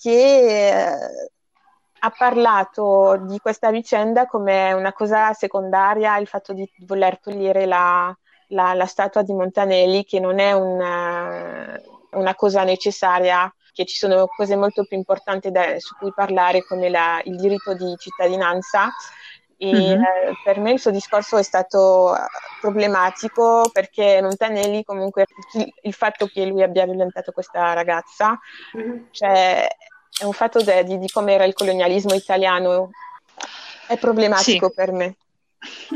che 0.00 0.90
ha 2.04 2.10
parlato 2.10 3.16
di 3.26 3.38
questa 3.38 3.70
vicenda 3.70 4.26
come 4.26 4.72
una 4.72 4.92
cosa 4.92 5.32
secondaria, 5.34 6.16
il 6.18 6.26
fatto 6.26 6.52
di 6.52 6.68
voler 6.86 7.20
togliere 7.20 7.64
la, 7.66 8.14
la- 8.48 8.74
la 8.74 8.86
statua 8.86 9.22
di 9.22 9.32
Montanelli, 9.32 10.04
che 10.04 10.18
non 10.18 10.38
è 10.40 10.52
una, 10.52 11.80
una 12.12 12.34
cosa 12.34 12.64
necessaria, 12.64 13.52
che 13.72 13.84
ci 13.86 13.96
sono 13.96 14.26
cose 14.26 14.56
molto 14.56 14.84
più 14.84 14.96
importanti 14.96 15.50
da- 15.52 15.78
su 15.78 15.94
cui 15.96 16.12
parlare, 16.12 16.64
come 16.64 16.88
la- 16.88 17.20
il 17.24 17.36
diritto 17.36 17.72
di 17.74 17.94
cittadinanza. 17.98 18.88
E 19.56 19.94
Mhm. 19.96 20.02
eh, 20.02 20.32
per 20.44 20.58
me 20.58 20.72
il 20.72 20.80
suo 20.80 20.90
discorso 20.90 21.36
è 21.36 21.42
stato 21.44 22.16
eh, 22.16 22.18
problematico 22.60 23.70
perché 23.72 24.20
Montanelli, 24.20 24.82
comunque, 24.82 25.24
il, 25.54 25.72
il 25.82 25.92
fatto 25.94 26.26
che 26.26 26.44
lui 26.46 26.62
abbia 26.64 26.84
violentato 26.84 27.30
questa 27.30 27.72
ragazza, 27.72 28.36
Mhm. 28.74 29.06
cioè, 29.12 29.68
è 30.18 30.24
un 30.24 30.32
fatto 30.32 30.62
de- 30.62 30.84
di, 30.84 30.98
di 30.98 31.08
come 31.08 31.32
era 31.32 31.44
il 31.44 31.54
colonialismo 31.54 32.14
italiano, 32.14 32.90
è 33.86 33.96
problematico 33.98 34.68
Sì. 34.68 34.74
per 34.74 34.92
me. 34.92 35.16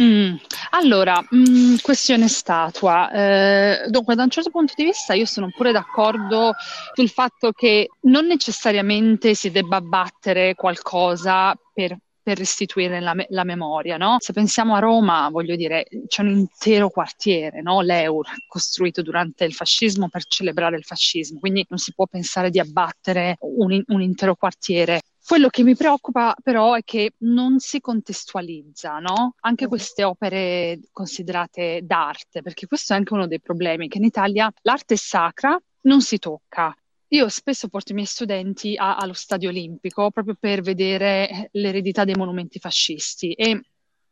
Mm. 0.00 0.36
Allora, 0.70 1.20
mm, 1.34 1.76
questione 1.82 2.28
statua. 2.28 3.10
Eh, 3.10 3.86
dunque, 3.88 4.14
da 4.14 4.22
un 4.22 4.30
certo 4.30 4.50
punto 4.50 4.74
di 4.76 4.84
vista 4.84 5.14
io 5.14 5.26
sono 5.26 5.50
pure 5.50 5.72
d'accordo 5.72 6.54
sul 6.94 7.10
fatto 7.10 7.50
che 7.52 7.88
non 8.02 8.26
necessariamente 8.26 9.34
si 9.34 9.50
debba 9.50 9.76
abbattere 9.76 10.54
qualcosa 10.54 11.52
per, 11.74 11.96
per 12.26 12.38
restituire 12.38 12.98
la, 12.98 13.14
me- 13.14 13.26
la 13.30 13.44
memoria, 13.44 13.96
no? 13.96 14.16
Se 14.18 14.32
pensiamo 14.32 14.74
a 14.74 14.80
Roma, 14.80 15.28
voglio 15.30 15.54
dire, 15.54 15.86
c'è 16.08 16.22
un 16.22 16.30
intero 16.30 16.88
quartiere, 16.90 17.62
no? 17.62 17.82
L'Eur, 17.82 18.26
costruito 18.48 19.00
durante 19.00 19.44
il 19.44 19.54
fascismo 19.54 20.08
per 20.08 20.24
celebrare 20.24 20.76
il 20.76 20.82
fascismo, 20.82 21.38
quindi 21.38 21.64
non 21.68 21.78
si 21.78 21.92
può 21.94 22.06
pensare 22.06 22.50
di 22.50 22.58
abbattere 22.58 23.36
un, 23.42 23.80
un 23.86 24.02
intero 24.02 24.34
quartiere. 24.34 25.02
Quello 25.24 25.48
che 25.48 25.62
mi 25.62 25.76
preoccupa 25.76 26.34
però 26.42 26.74
è 26.74 26.82
che 26.84 27.12
non 27.18 27.60
si 27.60 27.80
contestualizza, 27.80 28.98
no? 28.98 29.34
Anche 29.42 29.64
Mhm. 29.64 29.68
queste 29.70 30.02
opere 30.02 30.80
considerate 30.90 31.80
d'arte, 31.84 32.42
perché 32.42 32.66
questo 32.66 32.92
è 32.92 32.96
anche 32.96 33.12
uno 33.14 33.28
dei 33.28 33.40
problemi, 33.40 33.86
che 33.86 33.98
in 33.98 34.04
Italia 34.04 34.52
l'arte 34.62 34.94
è 34.94 34.96
sacra, 34.96 35.56
non 35.82 36.00
si 36.02 36.18
tocca. 36.18 36.74
Io 37.08 37.28
spesso 37.28 37.68
porto 37.68 37.92
i 37.92 37.94
miei 37.94 38.06
studenti 38.06 38.74
a- 38.76 38.96
allo 38.96 39.12
Stadio 39.12 39.48
Olimpico 39.48 40.10
proprio 40.10 40.36
per 40.38 40.60
vedere 40.60 41.48
l'eredità 41.52 42.04
dei 42.04 42.14
monumenti 42.16 42.58
fascisti 42.58 43.32
e 43.32 43.60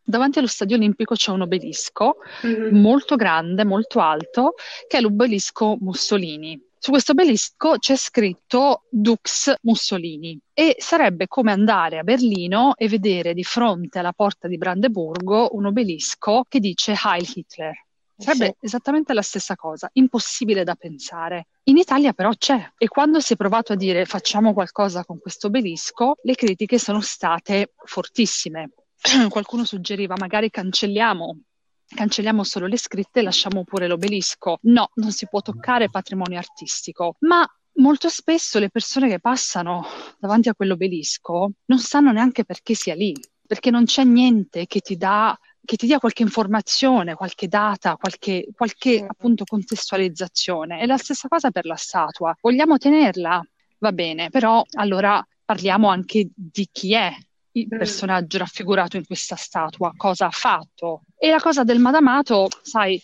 davanti 0.03 0.39
allo 0.39 0.47
Stadio 0.47 0.77
Olimpico 0.77 1.15
c'è 1.15 1.33
un 1.33 1.41
obelisco 1.43 2.19
Mhm. 2.43 2.79
molto 2.81 3.17
grande, 3.17 3.65
molto 3.65 3.99
alto, 4.01 4.55
che 4.87 4.99
è 4.99 5.01
l'obelisco 5.01 5.77
Mussolini. 5.81 6.61
Su 6.79 6.91
questo 6.91 7.13
obelisco 7.13 7.79
c'è 7.79 7.97
scritto 7.97 8.85
Dux 8.91 9.55
Mussolini 9.63 10.39
e 10.53 10.77
sarebbe 10.79 11.27
come 11.27 11.51
andare 11.51 11.99
a 11.99 12.03
Berlino 12.03 12.75
e 12.77 12.89
vedere 12.89 13.33
di 13.33 13.43
fronte 13.43 13.99
alla 13.99 14.13
porta 14.13 14.47
di 14.49 14.59
Brandeburgo 14.59 15.49
un 15.53 15.65
obelisco 15.67 16.45
che 16.47 16.61
dice 16.61 16.95
Heil 17.03 17.27
Hitler. 17.35 17.75
Sarebbe 18.17 18.57
sì. 18.59 18.67
esattamente 18.67 19.13
la 19.13 19.23
stessa 19.23 19.57
cosa, 19.57 19.89
impossibile 19.95 20.65
da 20.65 20.75
pensare. 20.75 21.49
In 21.65 21.79
Italia 21.79 22.13
però 22.13 22.31
c'è 22.31 22.73
e 22.77 22.89
quando 22.89 23.21
si 23.21 23.33
è 23.33 23.37
provato 23.37 23.73
a 23.73 23.77
dire 23.77 24.05
facciamo 24.05 24.53
qualcosa 24.53 25.05
con 25.05 25.19
questo 25.19 25.49
obelisco, 25.49 26.15
le 26.23 26.35
critiche 26.35 26.79
sono 26.79 27.01
state 27.01 27.75
fortissime. 27.85 28.71
Qualcuno 29.29 29.65
suggeriva 29.65 30.15
magari 30.19 30.49
cancelliamo 30.51 31.39
cancelliamo 31.87 32.43
solo 32.45 32.67
le 32.67 32.79
scritte 32.79 33.21
e 33.21 33.23
lasciamo 33.23 33.65
pure 33.65 33.87
l'obelisco. 33.87 34.59
No, 34.63 34.91
non 34.95 35.13
si 35.13 35.29
può 35.29 35.41
toccare 35.41 35.91
patrimonio 35.91 36.39
artistico, 36.39 37.17
ma 37.21 37.47
molto 37.75 38.09
spesso 38.09 38.59
le 38.59 38.71
persone 38.71 39.09
che 39.09 39.21
passano 39.21 39.85
davanti 40.19 40.49
a 40.49 40.55
quell'obelisco 40.55 41.51
non 41.67 41.79
sanno 41.79 42.13
neanche 42.13 42.45
perché 42.45 42.75
sia 42.75 42.95
lì, 42.95 43.15
perché 43.47 43.71
non 43.71 43.85
c'è 43.85 44.05
niente 44.05 44.67
che 44.67 44.81
ti 44.81 44.97
dà 44.97 45.37
che 45.65 45.77
ti 45.77 45.87
dia 45.87 45.99
qualche 45.99 46.23
informazione, 46.23 47.15
qualche 47.15 47.49
data, 47.49 47.97
qualche, 47.97 48.49
qualche 48.55 49.05
appunto 49.07 49.45
contestualizzazione. 49.45 50.79
È 50.81 50.87
la 50.87 50.99
stessa 50.99 51.29
cosa 51.29 51.51
per 51.51 51.65
la 51.67 51.77
statua. 51.77 52.37
Vogliamo 52.41 52.79
tenerla? 52.79 53.43
Va 53.79 53.93
bene, 53.93 54.31
però 54.31 54.63
allora 54.75 55.27
parliamo 55.45 55.89
anche 55.89 56.29
di 56.35 56.69
chi 56.71 56.95
è 56.95 57.13
il 57.57 57.69
personaggio 57.69 58.39
raffigurato 58.39 58.97
in 58.97 59.07
questa 59.07 59.37
statua, 59.37 59.93
cosa 59.97 60.27
ha 60.27 60.31
fatto. 60.31 61.03
E 61.17 61.31
la 61.31 61.41
cosa 61.41 61.65
del 61.65 61.79
Madamato, 61.79 62.49
sai, 62.63 63.01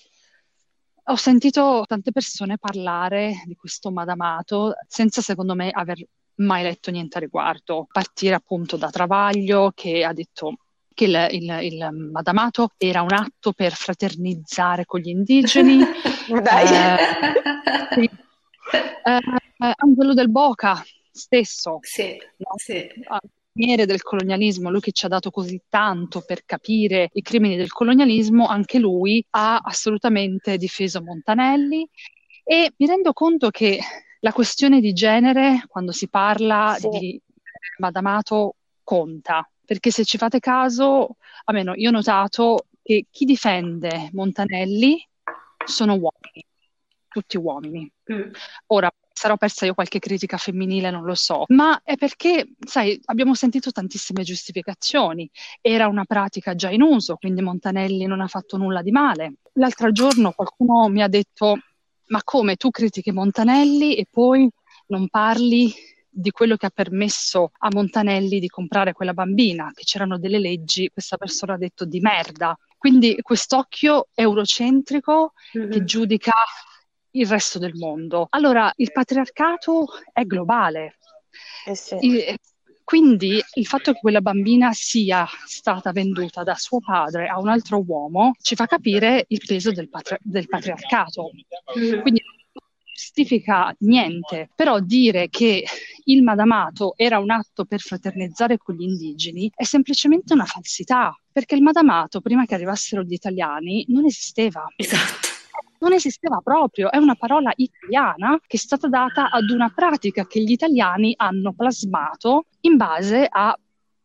ho 1.04 1.16
sentito 1.16 1.84
tante 1.86 2.12
persone 2.12 2.58
parlare 2.58 3.42
di 3.44 3.54
questo 3.54 3.90
Madamato 3.90 4.74
senza, 4.86 5.20
secondo 5.20 5.54
me, 5.54 5.70
aver 5.70 6.04
mai 6.36 6.62
letto 6.62 6.90
niente 6.90 7.18
a 7.18 7.20
riguardo. 7.20 7.86
Partire 7.90 8.34
appunto 8.34 8.76
da 8.76 8.90
Travaglio 8.90 9.72
che 9.74 10.04
ha 10.04 10.12
detto 10.12 10.56
che 10.92 11.04
il, 11.04 11.28
il, 11.30 11.58
il, 11.62 12.10
Madamato 12.12 12.72
era 12.76 13.02
un 13.02 13.12
atto 13.12 13.52
per 13.52 13.72
fraternizzare 13.72 14.84
con 14.84 15.00
gli 15.00 15.08
indigeni. 15.08 15.78
Dai. 16.42 16.66
Eh, 17.92 18.10
eh, 19.12 19.72
Angelo 19.76 20.14
del 20.14 20.30
Boca 20.30 20.82
stesso. 21.10 21.78
Sì, 21.82 22.16
no? 22.36 22.52
sì. 22.56 22.88
Pioniere 23.52 23.84
del 23.84 24.02
colonialismo, 24.02 24.70
lui 24.70 24.80
che 24.80 24.92
ci 24.92 25.06
ha 25.06 25.08
dato 25.08 25.30
così 25.30 25.60
tanto 25.68 26.22
per 26.24 26.44
capire 26.44 27.10
i 27.14 27.22
crimini 27.22 27.56
del 27.56 27.72
colonialismo, 27.72 28.46
anche 28.46 28.78
lui 28.78 29.24
ha 29.30 29.56
assolutamente 29.56 30.56
difeso 30.56 31.02
Montanelli 31.02 31.86
e 32.44 32.72
mi 32.76 32.86
rendo 32.86 33.12
conto 33.12 33.50
che 33.50 33.78
la 34.20 34.32
questione 34.32 34.80
di 34.80 34.92
genere, 34.92 35.64
quando 35.66 35.92
si 35.92 36.08
parla 36.08 36.76
sì. 36.78 36.88
di 36.88 37.20
Madamato, 37.78 38.54
conta 38.84 39.48
perché 39.70 39.92
se 39.92 40.04
ci 40.04 40.18
fate 40.18 40.40
caso, 40.40 41.14
almeno 41.44 41.74
io 41.76 41.90
ho 41.90 41.92
notato 41.92 42.66
che 42.82 43.06
chi 43.08 43.24
difende 43.24 44.10
Montanelli 44.14 45.00
sono 45.64 45.92
uomini, 45.92 46.44
tutti 47.06 47.36
uomini. 47.36 47.88
Mm. 48.12 48.32
Ora, 48.66 48.90
sarò 49.12 49.36
persa 49.36 49.66
io 49.66 49.74
qualche 49.74 50.00
critica 50.00 50.38
femminile, 50.38 50.90
non 50.90 51.04
lo 51.04 51.14
so, 51.14 51.44
ma 51.50 51.82
è 51.84 51.94
perché, 51.94 52.54
sai, 52.58 53.00
abbiamo 53.04 53.34
sentito 53.34 53.70
tantissime 53.70 54.24
giustificazioni. 54.24 55.30
Era 55.60 55.86
una 55.86 56.04
pratica 56.04 56.56
già 56.56 56.68
in 56.70 56.82
uso, 56.82 57.14
quindi 57.14 57.40
Montanelli 57.40 58.06
non 58.06 58.20
ha 58.20 58.26
fatto 58.26 58.56
nulla 58.56 58.82
di 58.82 58.90
male. 58.90 59.34
L'altro 59.52 59.92
giorno 59.92 60.32
qualcuno 60.32 60.88
mi 60.88 61.00
ha 61.00 61.08
detto, 61.08 61.56
ma 62.06 62.20
come 62.24 62.56
tu 62.56 62.70
critichi 62.70 63.12
Montanelli 63.12 63.94
e 63.94 64.06
poi 64.10 64.50
non 64.88 65.08
parli 65.08 65.72
di 66.20 66.30
quello 66.30 66.56
che 66.56 66.66
ha 66.66 66.70
permesso 66.70 67.52
a 67.58 67.68
Montanelli 67.72 68.38
di 68.38 68.48
comprare 68.48 68.92
quella 68.92 69.14
bambina, 69.14 69.70
che 69.74 69.82
c'erano 69.84 70.18
delle 70.18 70.38
leggi, 70.38 70.90
questa 70.92 71.16
persona 71.16 71.54
ha 71.54 71.58
detto 71.58 71.84
di 71.84 72.00
merda. 72.00 72.56
Quindi 72.76 73.18
quest'occhio 73.20 74.08
eurocentrico 74.14 75.32
mm-hmm. 75.56 75.70
che 75.70 75.84
giudica 75.84 76.32
il 77.12 77.26
resto 77.26 77.58
del 77.58 77.74
mondo. 77.74 78.26
Allora, 78.30 78.72
il 78.76 78.92
patriarcato 78.92 79.86
è 80.12 80.22
globale. 80.24 80.98
Eh 81.66 81.74
sì. 81.74 81.96
il, 82.00 82.36
quindi 82.84 83.40
il 83.54 83.66
fatto 83.66 83.92
che 83.92 84.00
quella 84.00 84.20
bambina 84.20 84.72
sia 84.72 85.24
stata 85.46 85.92
venduta 85.92 86.42
da 86.42 86.56
suo 86.56 86.80
padre 86.80 87.28
a 87.28 87.38
un 87.38 87.48
altro 87.48 87.84
uomo 87.86 88.32
ci 88.40 88.56
fa 88.56 88.66
capire 88.66 89.26
il 89.28 89.40
peso 89.46 89.70
del, 89.70 89.88
patri- 89.88 90.18
del 90.20 90.48
patriarcato. 90.48 91.30
Mm-hmm. 91.78 92.00
Quindi 92.00 92.22
giustifica 93.00 93.74
niente, 93.78 94.50
però 94.54 94.78
dire 94.78 95.28
che 95.30 95.64
il 96.04 96.22
Madamato 96.22 96.92
era 96.96 97.18
un 97.18 97.30
atto 97.30 97.64
per 97.64 97.80
fraternizzare 97.80 98.58
con 98.58 98.74
gli 98.74 98.82
indigeni 98.82 99.50
è 99.54 99.64
semplicemente 99.64 100.34
una 100.34 100.44
falsità, 100.44 101.18
perché 101.32 101.54
il 101.54 101.62
Madamato, 101.62 102.20
prima 102.20 102.44
che 102.44 102.54
arrivassero 102.54 103.02
gli 103.02 103.14
italiani, 103.14 103.86
non 103.88 104.04
esisteva. 104.04 104.66
Esatto. 104.76 105.28
Non 105.78 105.94
esisteva 105.94 106.40
proprio, 106.44 106.90
è 106.90 106.98
una 106.98 107.14
parola 107.14 107.50
italiana 107.56 108.38
che 108.46 108.58
è 108.58 108.60
stata 108.60 108.86
data 108.86 109.30
ad 109.30 109.48
una 109.48 109.72
pratica 109.74 110.26
che 110.26 110.42
gli 110.42 110.50
italiani 110.50 111.14
hanno 111.16 111.54
plasmato 111.54 112.44
in 112.60 112.76
base 112.76 113.26
a 113.26 113.58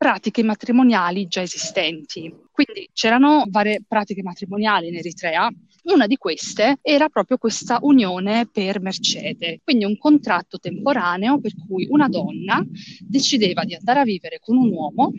pratiche 0.06 0.44
matrimoniali 0.44 1.26
già 1.26 1.42
esistenti. 1.42 2.32
Quindi 2.52 2.88
c'erano 2.94 3.46
varie 3.48 3.82
pratiche 3.88 4.22
matrimoniali 4.22 4.90
in 4.90 4.98
Eritrea. 4.98 5.52
Una 5.86 6.06
di 6.06 6.16
queste 6.16 6.78
era 6.84 7.10
proprio 7.10 7.38
questa 7.38 7.80
unione 7.82 8.46
per 8.46 8.80
mercede, 8.82 9.62
quindi 9.64 9.84
un 9.84 9.98
contratto 9.98 10.60
temporaneo 10.60 11.40
per 11.40 11.54
cui 11.56 11.88
una 11.90 12.08
donna 12.08 12.64
decideva 13.00 13.64
di 13.64 13.74
andare 13.74 14.02
a 14.02 14.04
vivere 14.04 14.38
con 14.40 14.58
un 14.58 14.70
uomo 14.70 15.12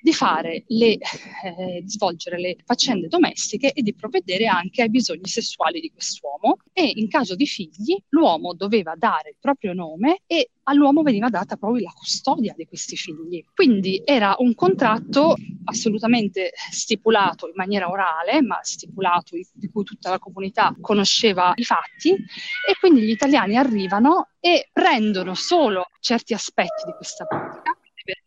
di 0.00 0.12
fare 0.12 0.64
le, 0.68 0.98
eh, 1.44 1.80
di 1.82 1.88
svolgere 1.88 2.38
le 2.38 2.56
faccende 2.64 3.08
domestiche 3.08 3.72
e 3.72 3.82
di 3.82 3.94
provvedere 3.94 4.46
anche 4.46 4.82
ai 4.82 4.90
bisogni 4.90 5.26
sessuali 5.26 5.80
di 5.80 5.90
quest'uomo 5.90 6.58
e 6.72 6.90
in 6.94 7.08
caso 7.08 7.34
di 7.34 7.46
figli 7.46 7.96
l'uomo 8.10 8.54
doveva 8.54 8.94
dare 8.96 9.30
il 9.30 9.36
proprio 9.40 9.72
nome 9.72 10.22
e 10.26 10.50
all'uomo 10.64 11.02
veniva 11.02 11.28
data 11.28 11.56
proprio 11.56 11.84
la 11.84 11.92
custodia 11.92 12.54
di 12.56 12.66
questi 12.66 12.96
figli. 12.96 13.44
Quindi 13.54 14.00
era 14.04 14.36
un 14.38 14.54
contratto 14.54 15.36
assolutamente 15.64 16.52
stipulato 16.70 17.46
in 17.46 17.54
maniera 17.56 17.90
orale, 17.90 18.40
ma 18.42 18.58
stipulato 18.62 19.36
di 19.52 19.68
cui 19.68 19.84
tutta 19.84 20.10
la 20.10 20.18
comunità 20.18 20.74
conosceva 20.80 21.52
i 21.56 21.64
fatti 21.64 22.12
e 22.12 22.76
quindi 22.78 23.02
gli 23.02 23.10
italiani 23.10 23.56
arrivano 23.56 24.28
e 24.38 24.68
prendono 24.72 25.34
solo 25.34 25.86
certi 26.00 26.32
aspetti 26.32 26.84
di 26.86 26.92
questa 26.96 27.24
pratica 27.24 27.79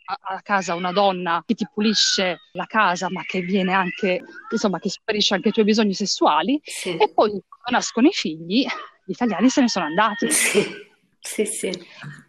a 0.05 0.41
casa 0.41 0.75
una 0.75 0.91
donna 0.91 1.43
che 1.45 1.53
ti 1.53 1.67
pulisce 1.73 2.41
la 2.53 2.65
casa, 2.65 3.09
ma 3.09 3.23
che 3.23 3.41
viene 3.41 3.73
anche, 3.73 4.21
insomma, 4.49 4.79
che 4.79 4.89
sparisce 4.89 5.33
anche 5.33 5.49
i 5.49 5.51
tuoi 5.51 5.65
bisogni 5.65 5.93
sessuali, 5.93 6.59
sì. 6.63 6.95
e 6.97 7.11
poi 7.13 7.29
quando 7.29 7.71
nascono 7.71 8.07
i 8.07 8.13
figli, 8.13 8.65
gli 9.05 9.11
italiani 9.11 9.49
se 9.49 9.61
ne 9.61 9.69
sono 9.69 9.85
andati. 9.85 10.31
Sì, 10.31 10.65
sì, 11.19 11.45
sì. 11.45 11.71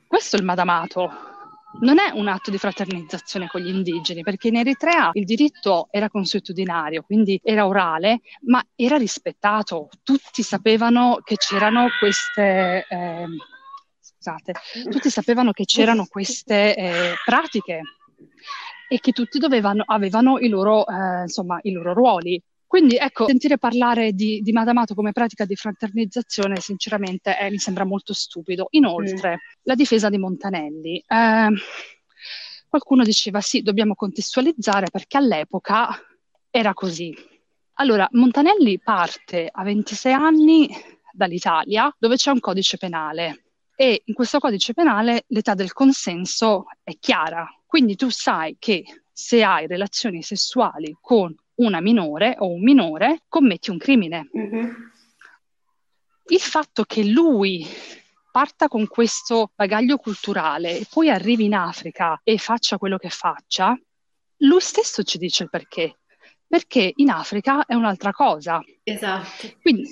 Questo 0.07 0.37
è 0.37 0.39
il 0.39 0.45
madamato. 0.45 1.33
Non 1.81 1.99
è 1.99 2.11
un 2.13 2.29
atto 2.29 2.53
di 2.53 2.59
fraternizzazione 2.59 3.49
con 3.49 3.61
gli 3.61 3.69
indigeni, 3.69 4.23
perché 4.23 4.47
in 4.47 4.57
Eritrea 4.57 5.11
il 5.15 5.25
diritto 5.25 5.89
era 5.91 6.09
consuetudinario, 6.09 7.03
quindi 7.03 7.41
era 7.43 7.67
orale, 7.67 8.21
ma 8.43 8.65
era 8.77 8.97
rispettato. 8.97 9.89
Tutti 10.05 10.45
sapevano 10.45 11.19
che 11.25 11.35
c'erano 11.37 11.89
queste, 11.99 12.87
eh, 12.89 13.27
scusate, 14.25 14.55
tutti 14.91 15.11
sapevano 15.11 15.53
che 15.53 15.65
c'erano 15.65 16.07
queste 16.09 16.75
eh, 16.75 17.15
pratiche 17.25 17.81
e 18.89 18.99
che 19.01 19.13
tutti 19.13 19.39
dovevano, 19.39 19.83
avevano 19.87 20.39
i 20.39 20.49
loro, 20.49 20.87
eh, 20.87 21.23
insomma, 21.23 21.59
i 21.63 21.73
loro 21.73 21.93
ruoli. 21.93 22.41
Quindi 22.67 22.97
ecco, 22.97 23.27
sentire 23.27 23.59
parlare 23.59 24.13
di, 24.13 24.41
di 24.41 24.51
Madamato 24.51 24.95
come 24.95 25.13
pratica 25.13 25.45
di 25.45 25.55
fraternizzazione 25.55 26.59
sinceramente 26.59 27.39
eh, 27.39 27.51
mi 27.51 27.59
sembra 27.59 27.85
molto 27.85 28.13
stupido. 28.15 28.67
Inoltre, 28.71 29.33
mm. 29.33 29.61
la 29.63 29.75
difesa 29.75 30.09
di 30.09 30.19
Montanelli. 30.19 31.05
Eh, 31.07 31.49
qualcuno 32.69 33.05
diceva 33.05 33.41
sì, 33.41 33.63
dobbiamo 33.63 33.95
contestualizzare 33.95 34.89
perché 34.91 35.19
all'epoca 35.19 35.89
era 36.51 36.75
così. 36.75 37.15
Allora, 37.75 38.09
Montanelli 38.13 38.81
parte 38.81 39.49
a 39.51 39.63
26 39.63 40.13
anni 40.13 40.69
dall'Italia 41.13 41.95
dove 41.97 42.17
c'è 42.17 42.33
un 42.33 42.41
codice 42.41 42.77
penale 42.77 43.44
e 43.77 44.03
in 44.05 44.15
questo 44.15 44.39
codice 44.39 44.73
penale 44.73 45.25
l'età 45.29 45.55
del 45.55 45.73
consenso 45.73 46.67
è 46.83 46.97
chiara, 46.99 47.47
quindi 47.67 47.97
tu 47.97 48.09
sai 48.09 48.57
che 48.59 48.85
se 49.13 49.43
hai 49.43 49.67
relazioni 49.67 50.23
sessuali 50.23 50.97
con 51.01 51.35
una 51.57 51.81
minore 51.81 52.35
o 52.39 52.51
un 52.51 52.63
minore 52.63 53.23
commetti 53.29 53.71
un 53.71 53.79
crimine. 53.79 54.29
Mm-hmm. 54.37 54.73
Il 56.27 56.41
fatto 56.41 56.85
che 56.85 57.05
lui 57.05 57.67
parta 58.31 58.67
con 58.67 58.89
questo 58.89 59.53
bagaglio 59.55 59.97
culturale 59.97 60.79
e 60.79 60.87
poi 60.91 61.11
arrivi 61.11 61.45
in 61.45 61.55
Africa 61.55 62.21
e 62.25 62.39
faccia 62.39 62.79
quello 62.79 62.97
che 62.97 63.11
faccia, 63.11 63.79
lui 64.39 64.61
stesso 64.61 65.05
ci 65.05 65.19
dice 65.19 65.45
il 65.45 65.51
perché. 65.51 65.99
Perché 66.47 66.93
in 66.97 67.11
Africa 67.11 67.65
è 67.65 67.75
un'altra 67.75 68.13
cosa. 68.13 68.61
Esatto. 68.83 69.53
Quindi 69.61 69.89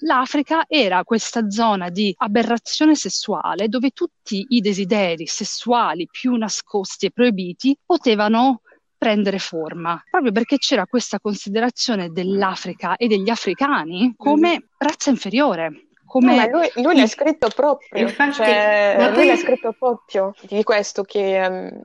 l'Africa 0.00 0.64
era 0.68 1.04
questa 1.04 1.50
zona 1.50 1.88
di 1.88 2.14
aberrazione 2.16 2.94
sessuale 2.94 3.68
dove 3.68 3.90
tutti 3.90 4.44
i 4.50 4.60
desideri 4.60 5.26
sessuali 5.26 6.08
più 6.10 6.34
nascosti 6.34 7.06
e 7.06 7.10
proibiti 7.10 7.76
potevano 7.84 8.60
prendere 8.96 9.38
forma, 9.38 10.02
proprio 10.10 10.32
perché 10.32 10.56
c'era 10.56 10.86
questa 10.86 11.20
considerazione 11.20 12.10
dell'Africa 12.10 12.96
e 12.96 13.06
degli 13.06 13.28
africani 13.28 14.14
come 14.16 14.48
mm-hmm. 14.48 14.58
razza 14.78 15.10
inferiore. 15.10 15.88
Come... 16.06 16.48
No, 16.48 16.58
lui, 16.58 16.70
lui 16.82 16.96
l'ha 16.96 17.06
scritto 17.06 17.48
proprio, 17.48 18.06
Infatti, 18.06 18.34
cioè, 18.34 18.96
lui 18.98 19.14
poi... 19.14 19.26
l'ha 19.26 19.36
scritto 19.36 19.72
proprio 19.76 20.32
di 20.42 20.62
questo 20.62 21.02
che 21.02 21.44
um, 21.46 21.82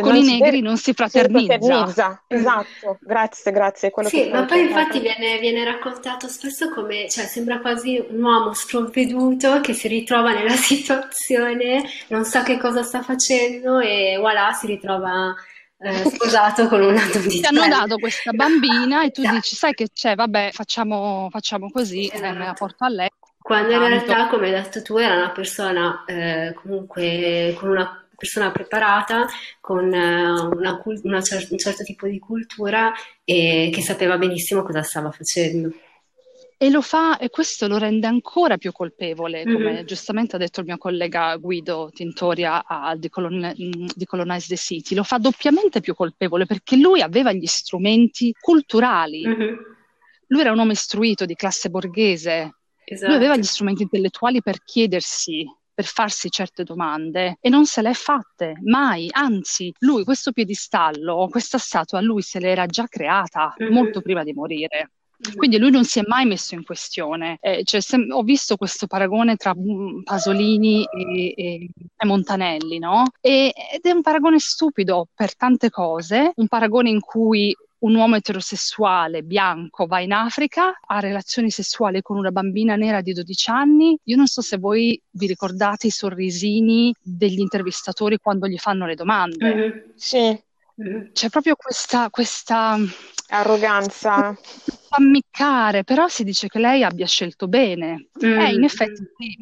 con 0.00 0.16
i 0.16 0.24
negri 0.24 0.60
non 0.62 0.76
si 0.78 0.94
fraternizza. 0.94 1.52
Si 1.52 1.58
fraternizza. 1.58 2.24
Esatto, 2.26 2.98
grazie, 3.00 3.52
grazie. 3.52 3.92
sì, 4.04 4.30
ma 4.30 4.44
poi 4.44 4.62
infatti 4.62 5.00
viene, 5.00 5.38
viene, 5.38 5.64
raccontato 5.64 6.28
spesso 6.28 6.70
come, 6.70 7.08
cioè 7.10 7.24
sembra 7.26 7.60
quasi 7.60 8.02
un 8.08 8.22
uomo 8.22 8.54
sprovveduto 8.54 9.60
che 9.60 9.74
si 9.74 9.88
ritrova 9.88 10.32
nella 10.32 10.56
situazione, 10.56 11.84
non 12.08 12.24
sa 12.24 12.42
che 12.42 12.58
cosa 12.58 12.82
sta 12.82 13.02
facendo 13.02 13.80
e 13.80 14.16
voilà, 14.18 14.52
si 14.52 14.66
ritrova 14.66 15.34
eh, 15.78 16.04
sposato 16.08 16.68
con 16.68 16.80
una 16.80 17.04
donnina. 17.12 17.48
Ti 17.48 17.56
hanno 17.56 17.68
dato 17.68 17.96
questa 17.98 18.32
bambina 18.32 19.04
e 19.04 19.10
tu 19.10 19.20
esatto. 19.20 19.36
dici, 19.36 19.54
sai 19.56 19.74
che 19.74 19.88
c'è, 19.92 20.14
vabbè, 20.14 20.50
facciamo, 20.52 21.28
facciamo 21.30 21.70
così, 21.70 22.06
esatto. 22.06 22.24
eh, 22.24 22.32
me 22.32 22.46
la 22.46 22.54
porto 22.54 22.84
a 22.84 22.88
lei. 22.88 23.10
Quando 23.38 23.72
in 23.72 23.78
realtà, 23.78 24.28
come 24.28 24.46
hai 24.46 24.52
detto 24.52 24.82
tu, 24.82 24.96
era 24.96 25.16
una 25.16 25.30
persona 25.32 26.04
eh, 26.06 26.54
comunque 26.54 27.54
con 27.58 27.70
una 27.70 28.01
persona 28.22 28.52
preparata, 28.52 29.26
con 29.60 29.92
eh, 29.92 30.30
una, 30.30 30.80
una 30.84 31.12
un 31.50 31.58
certo 31.58 31.82
tipo 31.82 32.06
di 32.06 32.20
cultura 32.20 32.92
e 33.24 33.68
che 33.74 33.82
sapeva 33.82 34.16
benissimo 34.16 34.62
cosa 34.62 34.82
stava 34.82 35.10
facendo. 35.10 35.72
E 36.56 36.70
lo 36.70 36.80
fa, 36.80 37.18
e 37.18 37.28
questo 37.28 37.66
lo 37.66 37.78
rende 37.78 38.06
ancora 38.06 38.56
più 38.56 38.70
colpevole, 38.70 39.42
come 39.42 39.72
mm-hmm. 39.72 39.84
giustamente 39.84 40.36
ha 40.36 40.38
detto 40.38 40.60
il 40.60 40.66
mio 40.66 40.78
collega 40.78 41.34
Guido 41.36 41.90
Tintoria 41.92 42.64
a 42.64 42.94
Decolon- 42.94 43.90
Decolonize 43.92 44.46
the 44.46 44.56
City, 44.56 44.94
lo 44.94 45.02
fa 45.02 45.18
doppiamente 45.18 45.80
più 45.80 45.96
colpevole 45.96 46.46
perché 46.46 46.76
lui 46.76 47.02
aveva 47.02 47.32
gli 47.32 47.46
strumenti 47.46 48.32
culturali. 48.38 49.26
Mm-hmm. 49.26 49.54
Lui 50.28 50.40
era 50.40 50.52
un 50.52 50.58
uomo 50.58 50.70
istruito 50.70 51.24
di 51.24 51.34
classe 51.34 51.68
borghese, 51.68 52.54
esatto. 52.84 53.08
lui 53.08 53.16
aveva 53.16 53.36
gli 53.36 53.42
strumenti 53.42 53.82
intellettuali 53.82 54.40
per 54.40 54.62
chiedersi 54.62 55.44
per 55.74 55.84
farsi 55.84 56.30
certe 56.30 56.64
domande 56.64 57.38
e 57.40 57.48
non 57.48 57.66
se 57.66 57.82
le 57.82 57.90
è 57.90 57.94
fatte 57.94 58.54
mai, 58.62 59.08
anzi 59.10 59.72
lui 59.78 60.04
questo 60.04 60.32
piedistallo, 60.32 61.28
questa 61.30 61.58
statua 61.58 62.00
lui 62.00 62.22
se 62.22 62.38
l'era 62.40 62.66
già 62.66 62.86
creata 62.86 63.54
mm-hmm. 63.60 63.72
molto 63.72 64.00
prima 64.00 64.22
di 64.22 64.32
morire. 64.32 64.90
Quindi 65.36 65.56
lui 65.58 65.70
non 65.70 65.84
si 65.84 66.00
è 66.00 66.02
mai 66.04 66.26
messo 66.26 66.54
in 66.54 66.64
questione. 66.64 67.38
Eh, 67.40 67.62
cioè, 67.62 67.80
se, 67.80 67.96
ho 68.10 68.22
visto 68.22 68.56
questo 68.56 68.88
paragone 68.88 69.36
tra 69.36 69.54
mm, 69.56 70.02
Pasolini 70.02 70.84
e, 70.84 71.34
e, 71.36 71.68
e 71.96 72.06
Montanelli, 72.06 72.80
no? 72.80 73.04
E, 73.20 73.52
ed 73.72 73.82
è 73.82 73.90
un 73.92 74.02
paragone 74.02 74.40
stupido 74.40 75.06
per 75.14 75.36
tante 75.36 75.70
cose, 75.70 76.32
un 76.34 76.48
paragone 76.48 76.90
in 76.90 76.98
cui 76.98 77.54
un 77.82 77.94
uomo 77.94 78.16
eterosessuale 78.16 79.22
bianco 79.22 79.86
va 79.86 80.00
in 80.00 80.12
Africa, 80.12 80.78
ha 80.84 81.00
relazioni 81.00 81.50
sessuali 81.50 82.02
con 82.02 82.16
una 82.16 82.30
bambina 82.30 82.76
nera 82.76 83.00
di 83.00 83.12
12 83.12 83.50
anni. 83.50 83.98
Io 84.04 84.16
non 84.16 84.26
so 84.26 84.40
se 84.40 84.58
voi 84.58 85.00
vi 85.10 85.26
ricordate 85.26 85.88
i 85.88 85.90
sorrisini 85.90 86.94
degli 87.00 87.40
intervistatori 87.40 88.18
quando 88.18 88.46
gli 88.46 88.58
fanno 88.58 88.86
le 88.86 88.94
domande. 88.94 89.54
Mm-hmm. 89.54 89.78
Sì. 89.94 90.42
C'è 91.12 91.28
proprio 91.28 91.54
questa, 91.54 92.08
questa 92.10 92.76
arroganza. 93.28 94.36
Ammiccare, 94.94 95.84
però 95.84 96.06
si 96.06 96.22
dice 96.22 96.48
che 96.48 96.58
lei 96.58 96.84
abbia 96.84 97.06
scelto 97.06 97.48
bene. 97.48 98.08
Mm. 98.24 98.38
Eh, 98.40 98.52
in 98.52 98.64
effetti 98.64 99.02
sì. 99.16 99.36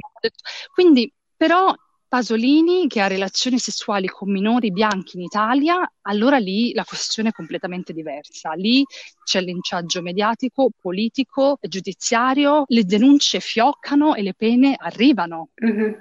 Quindi, 0.72 1.12
però 1.36 1.74
Pasolini 2.11 2.88
che 2.88 3.00
ha 3.00 3.06
relazioni 3.06 3.61
sessuali 3.61 4.08
con 4.08 4.32
minori 4.32 4.72
bianchi 4.72 5.16
in 5.16 5.22
Italia, 5.22 5.88
allora 6.00 6.38
lì 6.38 6.74
la 6.74 6.82
questione 6.82 7.28
è 7.28 7.32
completamente 7.32 7.92
diversa. 7.92 8.52
Lì 8.54 8.84
c'è 9.22 9.40
linciaggio 9.40 10.02
mediatico, 10.02 10.70
politico, 10.76 11.58
giudiziario, 11.61 12.64
le 12.66 12.84
denunce 12.84 13.38
fioccano 13.38 14.16
e 14.16 14.22
le 14.22 14.34
pene 14.34 14.74
arrivano. 14.76 15.50
Mm-hmm. 15.64 15.92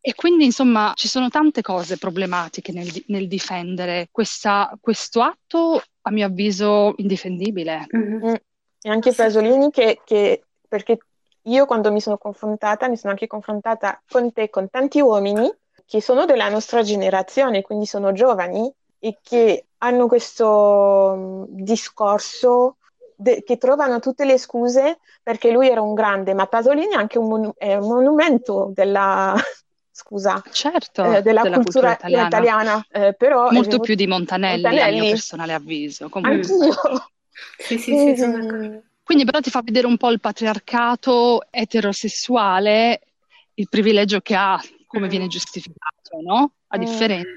E 0.00 0.14
quindi, 0.16 0.46
insomma, 0.46 0.94
ci 0.96 1.06
sono 1.06 1.28
tante 1.28 1.62
cose 1.62 1.96
problematiche 1.96 2.72
nel, 2.72 2.90
nel 3.06 3.28
difendere 3.28 4.08
questa, 4.10 4.76
questo 4.80 5.22
atto, 5.22 5.80
a 6.00 6.10
mio 6.10 6.26
avviso, 6.26 6.94
indifendibile. 6.96 7.86
Mm-hmm. 7.96 8.34
E 8.80 8.90
anche 8.90 9.12
Pasolini 9.12 9.70
che, 9.70 10.00
che 10.04 10.42
perché 10.68 10.98
io 11.46 11.66
quando 11.66 11.92
mi 11.92 12.00
sono 12.00 12.18
confrontata, 12.18 12.88
mi 12.88 12.96
sono 12.96 13.12
anche 13.12 13.26
confrontata 13.26 14.02
con 14.08 14.32
te, 14.32 14.50
con 14.50 14.68
tanti 14.70 15.00
uomini 15.00 15.50
che 15.86 16.00
sono 16.00 16.24
della 16.24 16.48
nostra 16.48 16.82
generazione, 16.82 17.62
quindi 17.62 17.86
sono 17.86 18.12
giovani 18.12 18.72
e 18.98 19.18
che 19.22 19.66
hanno 19.78 20.06
questo 20.08 21.14
mm, 21.16 21.44
discorso 21.48 22.76
de- 23.14 23.42
che 23.44 23.56
trovano 23.56 24.00
tutte 24.00 24.24
le 24.24 24.38
scuse 24.38 24.98
perché 25.22 25.50
lui 25.50 25.68
era 25.68 25.80
un 25.80 25.94
grande, 25.94 26.34
ma 26.34 26.46
Pasolini 26.46 26.92
è 26.92 26.96
anche 26.96 27.18
un, 27.18 27.28
mon- 27.28 27.52
è 27.56 27.76
un 27.76 27.86
monumento 27.86 28.70
della, 28.74 29.34
scusa, 29.90 30.42
certo, 30.50 31.04
eh, 31.04 31.22
della, 31.22 31.42
della, 31.42 31.56
cultura, 31.56 31.62
cultura 31.62 31.92
italiana, 31.92 32.26
italiana 32.26 32.86
eh, 32.90 33.14
però 33.14 33.50
molto 33.50 33.78
più 33.78 33.94
di 33.94 34.06
Montanelli, 34.06 34.62
Montanelli, 34.62 34.98
a 34.98 35.02
mio 35.02 35.10
personale 35.10 35.52
avviso. 35.52 36.08
Comunque. 36.08 36.40
Anch'io. 36.40 37.10
sì, 37.58 37.78
sì, 37.78 37.96
sì, 37.96 38.16
sono 38.16 38.82
quindi 39.06 39.24
però 39.24 39.38
ti 39.38 39.50
fa 39.50 39.62
vedere 39.62 39.86
un 39.86 39.96
po' 39.96 40.10
il 40.10 40.18
patriarcato 40.18 41.46
eterosessuale, 41.50 43.02
il 43.54 43.68
privilegio 43.68 44.18
che 44.20 44.34
ha, 44.34 44.60
come 44.84 45.06
mm. 45.06 45.08
viene 45.08 45.26
giustificato, 45.28 46.20
no? 46.22 46.54
A 46.66 46.76
mm. 46.76 46.80
differenza 46.80 47.30